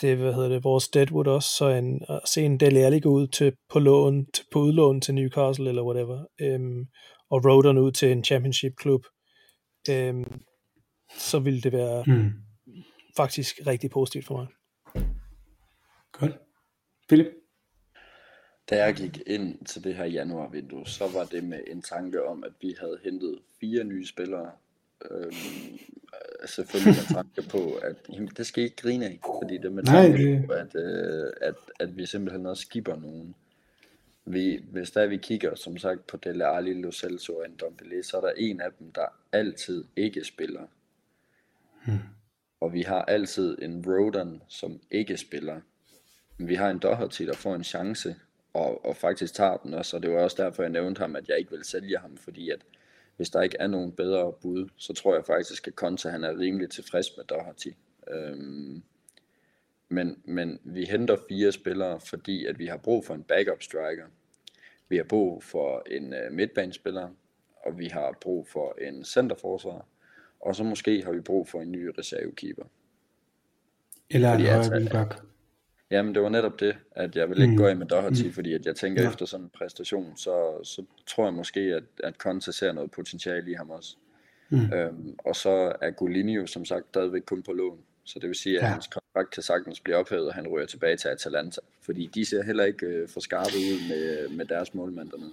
det, 0.00 0.16
hvad 0.16 0.34
hedder 0.34 0.48
det, 0.48 0.64
vores 0.64 0.88
Deadwood 0.88 1.26
også, 1.26 1.48
så 1.48 1.68
en, 1.68 2.02
at 2.08 2.20
se 2.24 2.42
en 2.42 2.60
Dele 2.60 2.80
Alli 2.80 3.00
gå 3.00 3.08
ud 3.08 3.26
til, 3.26 3.52
på, 3.68 3.78
lån, 3.78 4.26
til, 4.34 4.44
på 4.52 4.58
udlån 4.58 5.00
til 5.00 5.14
Newcastle 5.14 5.68
eller 5.68 5.82
whatever, 5.82 6.24
øhm, 6.40 6.86
og 7.30 7.44
Rodon 7.44 7.78
ud 7.78 7.92
til 7.92 8.12
en 8.12 8.24
championship 8.24 8.72
klub, 8.76 9.06
øhm, 9.90 10.40
så 11.18 11.38
ville 11.38 11.60
det 11.60 11.72
være 11.72 12.04
mm. 12.06 12.32
faktisk 13.16 13.60
rigtig 13.66 13.90
positivt 13.90 14.26
for 14.26 14.36
mig. 14.36 14.46
Godt. 16.12 16.38
Philip? 17.08 17.26
Da 18.70 18.84
jeg 18.84 18.94
gik 18.94 19.22
ind 19.26 19.64
til 19.64 19.84
det 19.84 19.94
her 19.94 20.04
januarvindue, 20.04 20.86
så 20.86 21.08
var 21.08 21.24
det 21.24 21.44
med 21.44 21.60
en 21.66 21.82
tanke 21.82 22.26
om, 22.26 22.44
at 22.44 22.52
vi 22.60 22.74
havde 22.80 22.98
hentet 23.04 23.38
fire 23.60 23.84
nye 23.84 24.06
spillere. 24.06 24.50
Øhm, 25.10 25.32
selvfølgelig 26.46 26.94
med 26.94 27.14
tanke 27.14 27.50
på, 27.50 27.74
at 27.74 27.96
jamen, 28.12 28.30
det 28.36 28.46
skal 28.46 28.62
I 28.62 28.64
ikke 28.64 28.76
grine 28.76 29.06
af, 29.06 29.20
fordi 29.42 29.58
det 29.58 29.72
med 29.72 29.84
tanke 29.84 30.08
Nej, 30.08 30.16
det... 30.16 30.46
på, 30.46 30.52
at, 30.52 30.74
øh, 30.74 31.32
at, 31.40 31.54
at 31.80 31.96
vi 31.96 32.06
simpelthen 32.06 32.46
også 32.46 32.62
skipper 32.62 32.96
nogen. 32.96 33.34
Vi, 34.24 34.64
hvis 34.70 34.90
der 34.90 35.06
vi 35.06 35.16
kigger, 35.16 35.54
som 35.54 35.78
sagt, 35.78 36.06
på 36.06 36.16
Dele 36.16 36.46
Alli, 36.46 36.74
Lo 36.74 36.92
Celso 36.92 37.36
og 37.36 37.50
Ndombele, 37.50 38.02
så 38.02 38.16
er 38.16 38.20
der 38.20 38.32
en 38.36 38.60
af 38.60 38.68
dem, 38.78 38.92
der 38.92 39.06
altid 39.32 39.84
ikke 39.96 40.24
spiller. 40.24 40.66
Hmm. 41.86 41.98
Og 42.60 42.72
vi 42.72 42.82
har 42.82 43.02
altid 43.02 43.58
en 43.62 43.84
Rodan, 43.86 44.42
som 44.48 44.80
ikke 44.90 45.16
spiller. 45.16 45.60
Men 46.38 46.48
vi 46.48 46.54
har 46.54 46.70
en 46.70 46.78
Doherty, 46.78 47.22
der 47.22 47.34
får 47.34 47.54
en 47.54 47.64
chance, 47.64 48.16
og, 48.56 48.86
og 48.86 48.96
faktisk 48.96 49.34
tager 49.34 49.56
den 49.56 49.74
også, 49.74 49.96
og 49.96 50.02
det 50.02 50.10
var 50.10 50.18
også 50.22 50.42
derfor, 50.42 50.62
jeg 50.62 50.70
nævnte 50.70 50.98
ham, 50.98 51.16
at 51.16 51.28
jeg 51.28 51.38
ikke 51.38 51.50
vil 51.50 51.64
sælge 51.64 51.98
ham, 51.98 52.16
fordi 52.16 52.50
at 52.50 52.60
hvis 53.16 53.30
der 53.30 53.42
ikke 53.42 53.56
er 53.60 53.66
nogen 53.66 53.92
bedre 53.92 54.32
bud, 54.32 54.68
så 54.76 54.92
tror 54.92 55.14
jeg 55.14 55.24
faktisk, 55.24 55.68
at 55.68 55.74
Konta 55.74 56.08
han 56.08 56.24
er 56.24 56.38
rimelig 56.38 56.70
tilfreds 56.70 57.16
med 57.16 57.24
Doherty. 57.24 57.68
Øhm, 58.10 58.82
men, 59.88 60.18
men 60.24 60.60
vi 60.64 60.84
henter 60.84 61.16
fire 61.28 61.52
spillere, 61.52 62.00
fordi 62.00 62.46
at 62.46 62.58
vi 62.58 62.66
har 62.66 62.76
brug 62.76 63.04
for 63.04 63.14
en 63.14 63.22
backup 63.22 63.62
striker. 63.62 64.06
Vi 64.88 64.96
har 64.96 65.04
brug 65.04 65.42
for 65.42 65.82
en 65.90 66.12
uh, 66.12 66.32
midtbanespiller, 66.32 67.08
og 67.56 67.78
vi 67.78 67.86
har 67.86 68.18
brug 68.20 68.48
for 68.48 68.74
en 68.80 69.04
centerforsvar, 69.04 69.86
og 70.40 70.56
så 70.56 70.64
måske 70.64 71.02
har 71.04 71.12
vi 71.12 71.20
brug 71.20 71.48
for 71.48 71.60
en 71.60 71.72
ny 71.72 71.90
reservekeeper. 71.98 72.64
Eller 74.10 74.32
en 74.32 74.46
højre 74.46 75.08
Jamen, 75.90 76.14
det 76.14 76.22
var 76.22 76.28
netop 76.28 76.60
det, 76.60 76.76
at 76.90 77.16
jeg 77.16 77.28
vil 77.28 77.40
ikke 77.40 77.52
mm. 77.52 77.56
gå 77.56 77.66
af 77.66 77.76
med 77.76 77.86
Doherty, 77.86 78.24
mm. 78.24 78.32
fordi 78.32 78.52
at 78.52 78.66
jeg 78.66 78.76
tænker, 78.76 79.02
ja. 79.02 79.08
efter 79.08 79.26
sådan 79.26 79.44
en 79.46 79.50
præstation, 79.58 80.16
så, 80.16 80.60
så 80.64 80.82
tror 81.06 81.24
jeg 81.24 81.34
måske, 81.34 81.60
at, 81.60 81.82
at 82.04 82.14
Conte 82.14 82.52
ser 82.52 82.72
noget 82.72 82.90
potentiale 82.90 83.50
i 83.50 83.54
ham 83.54 83.70
også. 83.70 83.96
Mm. 84.50 84.72
Øhm, 84.72 85.14
og 85.18 85.36
så 85.36 85.72
er 85.80 85.90
Golinio 85.90 86.46
som 86.46 86.64
sagt 86.64 86.84
stadigvæk 86.88 87.22
kun 87.22 87.42
på 87.42 87.52
lån, 87.52 87.78
så 88.04 88.18
det 88.18 88.28
vil 88.28 88.36
sige, 88.36 88.56
at 88.56 88.62
ja. 88.62 88.68
hans 88.68 88.86
kontrakt 88.86 89.34
kan 89.34 89.42
sagtens 89.42 89.80
blive 89.80 89.96
ophævet, 89.96 90.28
og 90.28 90.34
han 90.34 90.48
ryger 90.48 90.66
tilbage 90.66 90.96
til 90.96 91.08
Atalanta, 91.08 91.60
fordi 91.82 92.10
de 92.14 92.24
ser 92.24 92.42
heller 92.42 92.64
ikke 92.64 92.86
øh, 92.86 93.08
for 93.08 93.20
skarpe 93.20 93.56
ud 93.56 93.88
med, 93.88 94.28
med 94.36 94.44
deres 94.44 94.74
målmand 94.74 95.10
dernede. 95.10 95.32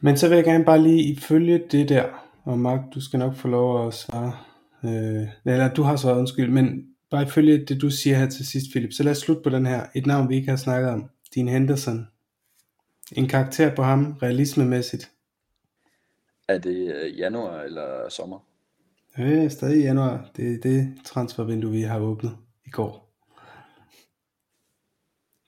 Men 0.00 0.16
så 0.16 0.28
vil 0.28 0.36
jeg 0.36 0.44
gerne 0.44 0.64
bare 0.64 0.82
lige 0.82 1.20
følge 1.20 1.64
det 1.70 1.88
der, 1.88 2.32
og 2.44 2.58
Mark, 2.58 2.80
du 2.94 3.00
skal 3.00 3.18
nok 3.18 3.36
få 3.36 3.48
lov 3.48 3.88
at 3.88 3.94
svare 3.94 4.32
Øh, 4.84 5.28
eller 5.44 5.74
du 5.74 5.82
har 5.82 5.96
svaret, 5.96 6.18
undskyld, 6.18 6.50
men 6.50 6.86
bare 7.10 7.22
ifølge 7.22 7.64
det, 7.64 7.80
du 7.80 7.90
siger 7.90 8.16
her 8.16 8.30
til 8.30 8.46
sidst, 8.46 8.70
Philip, 8.70 8.92
så 8.92 9.02
lad 9.02 9.12
os 9.12 9.18
slutte 9.18 9.42
på 9.42 9.50
den 9.50 9.66
her. 9.66 9.86
Et 9.94 10.06
navn, 10.06 10.28
vi 10.28 10.36
ikke 10.36 10.48
har 10.48 10.56
snakket 10.56 10.90
om. 10.90 11.10
Dean 11.34 11.48
Henderson. 11.48 12.08
En 13.12 13.28
karakter 13.28 13.74
på 13.74 13.82
ham, 13.82 14.18
realismemæssigt. 14.22 15.10
Er 16.48 16.58
det 16.58 16.94
øh, 16.94 17.18
januar 17.18 17.62
eller 17.62 18.08
sommer? 18.08 18.38
Øh, 19.18 19.50
stadig 19.50 19.78
i 19.78 19.82
januar. 19.82 20.30
Det 20.36 20.54
er 20.54 20.60
det 20.60 20.94
transfervindue, 21.04 21.72
vi 21.72 21.82
har 21.82 21.98
åbnet 21.98 22.36
i 22.66 22.70
går. 22.70 23.08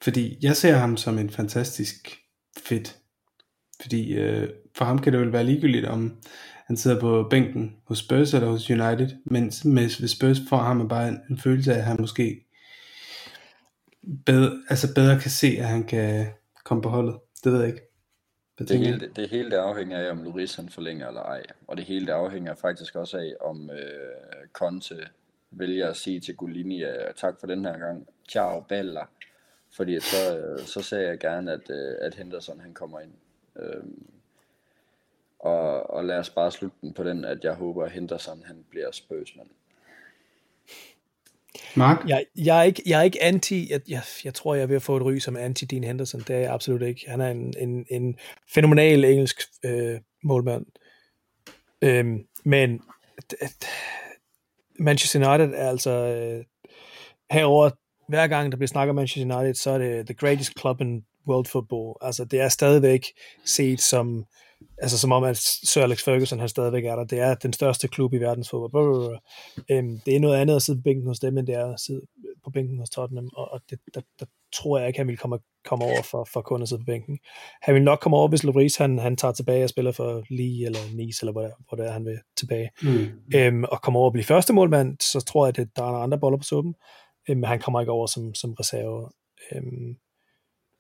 Fordi 0.03 0.39
jeg 0.43 0.57
ser 0.57 0.75
ham 0.75 0.97
som 0.97 1.19
en 1.19 1.31
fantastisk 1.31 2.19
fedt. 2.59 2.97
Fordi 3.81 4.15
øh, 4.15 4.49
for 4.75 4.85
ham 4.85 4.99
kan 4.99 5.13
det 5.13 5.21
vel 5.21 5.33
være 5.33 5.45
ligegyldigt, 5.45 5.87
om 5.87 6.17
han 6.71 6.77
sidder 6.77 7.01
på 7.01 7.27
bænken 7.31 7.77
hos 7.85 7.99
Spurs 7.99 8.35
eller 8.35 8.49
hos 8.49 8.71
United. 8.71 9.09
Men 9.25 9.53
med, 9.65 10.09
Spurs 10.09 10.39
får 10.49 10.57
han 10.57 10.89
bare 10.89 11.09
en, 11.09 11.21
en 11.31 11.39
følelse 11.39 11.73
af, 11.75 11.79
at 11.79 11.85
han 11.85 11.97
måske 12.01 12.47
bedre, 14.27 14.63
altså 14.69 14.95
bedre 14.95 15.21
kan 15.21 15.31
se, 15.31 15.47
at 15.47 15.65
han 15.65 15.85
kan 15.85 16.27
komme 16.65 16.83
på 16.83 16.89
holdet. 16.89 17.17
Det 17.45 17.53
ved 17.53 17.61
jeg 17.61 17.69
ikke. 17.69 17.83
Hvad 18.57 18.67
Det 18.67 18.79
hele, 18.79 18.99
du? 18.99 19.07
det 19.17 19.29
hele 19.29 19.51
det 19.51 19.57
afhænger 19.57 19.99
af, 19.99 20.11
om 20.11 20.23
Lloris 20.23 20.55
han 20.55 20.69
forlænger 20.69 21.09
eller 21.09 21.23
ej. 21.23 21.43
Og 21.69 21.77
det 21.77 21.85
hele 21.85 22.07
det 22.07 22.13
afhænger 22.13 22.55
faktisk 22.55 22.97
også 22.97 23.19
af, 23.19 23.33
om 23.41 23.71
øh, 23.71 24.49
Conte 24.53 24.97
vælger 25.51 25.89
at 25.89 25.97
sige 25.97 26.21
til 26.21 26.37
Golini, 26.37 26.85
øh, 26.85 27.15
tak 27.17 27.35
for 27.41 27.47
den 27.47 27.65
her 27.65 27.79
gang, 27.79 28.07
ciao 28.29 28.61
bella. 28.61 29.03
Fordi 29.77 30.01
så, 30.01 30.39
øh, 30.39 30.59
så 30.59 30.83
sagde 30.83 31.09
jeg 31.09 31.19
gerne, 31.19 31.53
at, 31.53 31.71
øh, 31.71 31.95
at 32.01 32.15
Henderson 32.15 32.61
han 32.61 32.75
kommer 32.75 33.01
ind. 33.01 33.13
Øhm, 33.57 34.20
og, 35.41 35.91
og 35.91 36.05
lad 36.05 36.19
os 36.19 36.31
bare 36.31 36.51
slutte 36.51 36.77
den 36.81 36.93
på 36.93 37.05
den, 37.05 37.25
at 37.25 37.39
jeg 37.45 37.55
håber, 37.55 37.85
at 37.85 37.93
Henderson 37.93 38.43
han 38.47 38.65
bliver 38.71 38.91
spøsmand. 38.93 39.49
Mark? 41.77 42.09
Jeg, 42.09 42.25
jeg, 42.37 42.59
er 42.59 42.63
ikke, 42.63 42.83
jeg 42.87 42.99
er 42.99 43.03
ikke 43.03 43.23
anti, 43.23 43.71
jeg, 43.71 43.81
jeg, 43.89 44.03
jeg 44.25 44.35
tror, 44.35 44.55
jeg 44.55 44.63
er 44.63 44.67
ved 44.67 44.77
at 44.77 44.83
få 44.83 44.97
et 44.97 45.03
ry 45.03 45.19
som 45.19 45.37
anti 45.37 45.65
Dean 45.65 45.85
Henderson. 45.85 46.21
Det 46.21 46.31
er 46.31 46.41
jeg 46.41 46.53
absolut 46.53 46.83
ikke. 46.83 47.11
Han 47.11 47.21
er 47.21 47.31
en, 47.31 47.55
en, 47.59 47.87
en 47.91 48.19
fænomenal 48.55 49.05
engelsk 49.05 49.41
øh, 49.65 50.01
målmand. 50.23 50.67
Øhm, 51.83 52.27
men 52.45 52.83
Manchester 54.79 55.31
United 55.31 55.55
er 55.59 55.69
altså 55.69 55.91
øh, 55.91 56.45
herover 57.31 57.71
hver 58.09 58.27
gang 58.27 58.53
der 58.53 58.57
bliver 58.57 58.69
snakket 58.69 58.91
om 58.91 58.97
Manchester 58.97 59.37
United, 59.37 59.55
så 59.55 59.71
er 59.71 59.79
det 59.79 60.07
the 60.07 60.15
greatest 60.15 60.61
club 60.61 60.81
in 60.81 61.05
world 61.29 61.47
football. 61.47 61.95
Altså 62.01 62.25
det 62.25 62.41
er 62.41 62.49
stadigvæk 62.49 63.07
set 63.45 63.81
som 63.81 64.25
altså 64.79 64.99
som 64.99 65.13
om, 65.13 65.25
at 65.25 65.37
Sir 65.37 65.83
Alex 65.83 66.05
Ferguson 66.05 66.39
han 66.39 66.49
stadigvæk 66.49 66.85
er 66.85 66.97
der. 66.97 67.05
Det 67.05 67.19
er 67.19 67.35
den 67.35 67.53
største 67.53 67.89
klub 67.89 68.13
i 68.15 68.17
verdensfodbold. 68.17 68.71
Blablabla. 68.71 69.19
Øhm, 69.77 70.01
det 70.07 70.17
er 70.17 70.21
noget 70.21 70.37
andet 70.37 70.57
at 70.57 70.63
sidde 70.63 70.79
på 70.79 70.83
bænken 70.83 71.07
hos 71.07 71.19
dem, 71.19 71.39
end 71.39 71.47
det 71.47 71.55
er 71.55 71.73
at 71.73 71.81
sidde 71.81 72.01
på 72.45 72.51
bænken 72.51 72.79
hos 72.79 72.91
Tottenham, 72.91 73.29
og, 73.37 73.51
og 73.53 73.61
det, 73.71 73.79
der, 73.95 74.01
der, 74.21 74.27
tror 74.53 74.79
jeg 74.79 74.87
ikke, 74.89 74.99
han 74.99 75.09
vil 75.09 75.17
komme, 75.17 75.39
komme 75.65 75.85
over 75.85 76.03
for, 76.03 76.29
for 76.33 76.41
kun 76.41 76.63
at 76.63 76.69
sidde 76.69 76.83
på 76.83 76.87
bænken. 76.87 77.19
Han 77.63 77.75
vil 77.75 77.83
nok 77.83 77.99
komme 78.01 78.17
over, 78.17 78.29
hvis 78.29 78.43
Lloris 78.43 78.77
han, 78.77 78.99
han 78.99 79.17
tager 79.17 79.33
tilbage 79.33 79.65
og 79.65 79.71
spiller 79.71 79.93
for 79.93 80.23
Lee 80.31 80.67
eller 80.67 80.79
Nice, 80.97 81.23
eller 81.23 81.33
hvor, 81.33 81.41
det 81.43 81.51
er- 81.51 81.55
hvor 81.69 81.77
det 81.77 81.87
er, 81.87 81.93
han 81.93 82.05
vil 82.05 82.19
tilbage. 82.37 82.71
Mm. 82.83 83.07
Øhm, 83.35 83.65
og 83.65 83.83
kommer 83.83 84.01
over 84.01 84.09
og 84.09 84.13
blive 84.13 84.25
første 84.25 84.53
målmand, 84.53 84.97
så 85.01 85.21
tror 85.21 85.47
jeg, 85.47 85.59
at 85.59 85.69
der 85.77 85.83
er 85.83 86.03
andre 86.03 86.19
boller 86.19 86.39
på 86.39 86.43
suppen. 86.45 86.75
Øhm, 87.29 87.43
han 87.43 87.61
kommer 87.61 87.81
ikke 87.81 87.93
over 87.93 88.07
som, 88.07 88.35
som 88.35 88.53
reserve. 88.53 89.11
Øhm, 89.53 89.95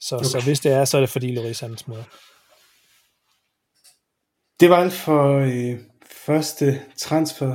så, 0.00 0.16
okay. 0.16 0.24
så 0.24 0.40
hvis 0.44 0.60
det 0.60 0.72
er, 0.72 0.84
så 0.84 0.96
er 0.96 1.00
det 1.00 1.10
fordi 1.10 1.32
Lloris 1.32 1.60
han 1.60 1.76
smutter. 1.76 2.04
Det 4.60 4.70
var 4.70 4.76
alt 4.76 4.92
for 4.92 5.38
øh, 5.38 5.78
første 6.24 6.80
transfer 6.96 7.54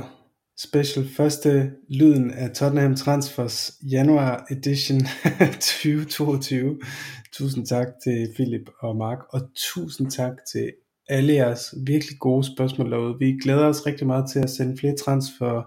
special, 0.58 1.08
første 1.16 1.72
lyden 1.88 2.30
af 2.30 2.50
Tottenham 2.50 2.96
Transfers 2.96 3.72
januar 3.92 4.46
edition 4.50 5.00
2022. 5.80 6.78
Tusind 7.32 7.66
tak 7.66 7.86
til 8.04 8.28
Philip 8.34 8.70
og 8.80 8.96
Mark, 8.96 9.18
og 9.30 9.40
tusind 9.56 10.10
tak 10.10 10.32
til 10.52 10.72
alle 11.08 11.32
jeres 11.32 11.74
virkelig 11.86 12.18
gode 12.18 12.44
spørgsmål 12.54 12.90
derude. 12.90 13.16
Vi 13.18 13.38
glæder 13.42 13.66
os 13.66 13.86
rigtig 13.86 14.06
meget 14.06 14.30
til 14.32 14.38
at 14.38 14.50
sende 14.50 14.76
flere 14.76 14.96
transfer 14.96 15.62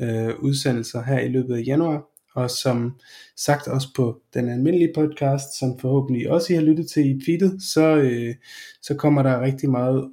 øh, 0.00 0.34
udsendelser 0.38 1.02
her 1.02 1.18
i 1.18 1.28
løbet 1.28 1.54
af 1.54 1.62
januar, 1.66 2.02
og 2.34 2.50
som 2.50 3.00
sagt 3.36 3.68
også 3.68 3.88
på 3.96 4.20
den 4.34 4.48
almindelige 4.48 4.92
podcast, 4.94 5.58
som 5.58 5.78
forhåbentlig 5.78 6.30
også 6.30 6.52
I 6.52 6.56
har 6.56 6.62
lyttet 6.62 6.90
til 6.90 7.06
i 7.06 7.20
feedet, 7.26 7.62
så, 7.62 7.96
øh, 7.96 8.34
så 8.82 8.94
kommer 8.94 9.22
der 9.22 9.40
rigtig 9.40 9.70
meget 9.70 10.10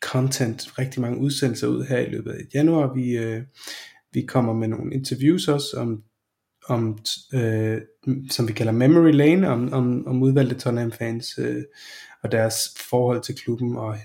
content, 0.00 0.78
rigtig 0.78 1.00
mange 1.00 1.18
udsendelser 1.18 1.66
ud 1.66 1.84
her 1.84 1.98
i 1.98 2.10
løbet 2.10 2.30
af 2.30 2.40
januar. 2.54 2.94
Vi, 2.94 3.18
øh, 3.18 3.42
vi 4.12 4.22
kommer 4.22 4.52
med 4.52 4.68
nogle 4.68 4.94
interviews 4.94 5.48
også 5.48 5.76
om, 5.76 6.02
om 6.68 6.98
øh, 7.34 7.80
som 8.30 8.48
vi 8.48 8.52
kalder 8.52 8.72
Memory 8.72 9.12
Lane, 9.12 9.48
om, 9.48 9.72
om, 9.72 10.06
om 10.06 10.22
udvalgte 10.22 10.54
Tottenham 10.54 10.92
fans 10.92 11.38
øh, 11.38 11.62
og 12.22 12.32
deres 12.32 12.56
forhold 12.90 13.22
til 13.22 13.34
klubben, 13.34 13.76
og 13.76 13.96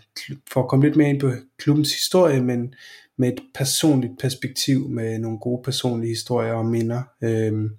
for 0.51 0.63
at 0.63 0.69
komme 0.69 0.85
lidt 0.85 0.95
mere 0.95 1.09
ind 1.09 1.19
på 1.19 1.31
klubbens 1.57 1.93
historie, 1.93 2.41
men 2.41 2.73
med 3.17 3.33
et 3.33 3.39
personligt 3.55 4.13
perspektiv, 4.19 4.89
med 4.89 5.19
nogle 5.19 5.39
gode 5.39 5.63
personlige 5.63 6.11
historier 6.11 6.53
og 6.53 6.65
minder, 6.65 7.03
øh, 7.23 7.69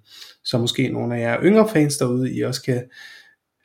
så 0.43 0.57
måske 0.57 0.87
nogle 0.87 1.15
af 1.15 1.19
jer 1.19 1.43
yngre 1.43 1.69
fans 1.69 1.97
derude, 1.97 2.35
I 2.35 2.41
også 2.41 2.63
kan 2.63 2.83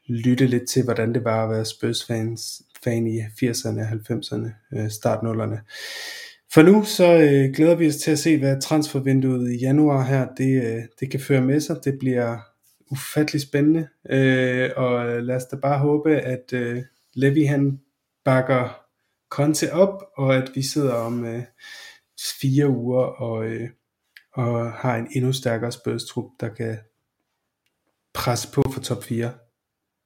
lytte 0.08 0.46
lidt 0.46 0.68
til, 0.68 0.84
hvordan 0.84 1.14
det 1.14 1.24
var 1.24 1.44
at 1.44 1.50
være 1.50 1.64
Spurs-fans 1.64 2.62
fan 2.84 3.06
i 3.06 3.18
80'erne, 3.20 3.80
90'erne, 3.80 4.78
øh, 4.78 4.90
start 4.90 5.18
0'erne. 5.18 5.58
For 6.52 6.62
nu 6.62 6.84
så 6.84 7.12
øh, 7.12 7.54
glæder 7.54 7.74
vi 7.74 7.88
os 7.88 7.96
til 7.96 8.10
at 8.10 8.18
se, 8.18 8.38
hvad 8.38 8.60
transfervinduet 8.60 9.52
i 9.52 9.58
januar 9.58 10.04
her, 10.04 10.28
det, 10.34 10.62
øh, 10.64 10.82
det 11.00 11.10
kan 11.10 11.20
føre 11.20 11.40
med 11.40 11.60
sig. 11.60 11.76
Det 11.84 11.98
bliver 11.98 12.38
ufattelig 12.90 13.42
spændende, 13.42 13.88
øh, 14.10 14.70
og 14.76 15.22
lad 15.22 15.36
os 15.36 15.44
da 15.44 15.56
bare 15.56 15.78
håbe, 15.78 16.16
at 16.16 16.52
øh, 16.52 16.82
Levi 17.14 17.44
han 17.44 17.80
bakker 18.24 18.80
Conte 19.30 19.72
op, 19.72 20.02
og 20.16 20.36
at 20.36 20.50
vi 20.54 20.62
sidder 20.62 20.92
om 20.94 21.24
øh, 21.24 21.42
fire 22.40 22.68
uger 22.68 23.04
og, 23.04 23.44
øh, 23.44 23.68
og 24.32 24.72
har 24.72 24.96
en 24.96 25.08
endnu 25.12 25.32
stærkere 25.32 25.72
Spurs-trup, 25.72 26.30
der 26.40 26.48
kan 26.48 26.78
presse 28.14 28.48
på 28.52 28.62
for 28.72 28.80
top 28.80 29.04
4. 29.04 29.32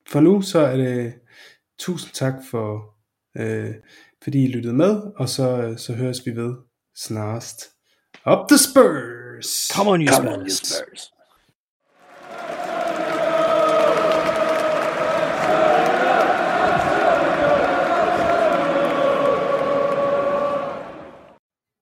For 0.08 0.20
nu 0.20 0.42
så 0.42 0.58
er 0.58 0.76
det 0.76 1.14
tusind 1.78 2.12
tak 2.12 2.34
for 2.50 2.94
øh, 3.36 3.74
fordi 4.22 4.44
I 4.44 4.48
lyttede 4.48 4.74
med, 4.74 5.02
og 5.16 5.28
så, 5.28 5.74
så 5.76 5.92
høres 5.94 6.26
vi 6.26 6.30
ved 6.36 6.54
snarest. 6.96 7.70
Up 8.26 8.48
the 8.48 8.58
Spurs! 8.58 9.68
Come 9.72 9.90
on, 9.90 10.00
you 10.02 10.14
Come 10.14 10.30
on, 10.30 10.40
you 10.40 10.48
Spurs. 10.48 10.68
Spurs. 10.68 11.13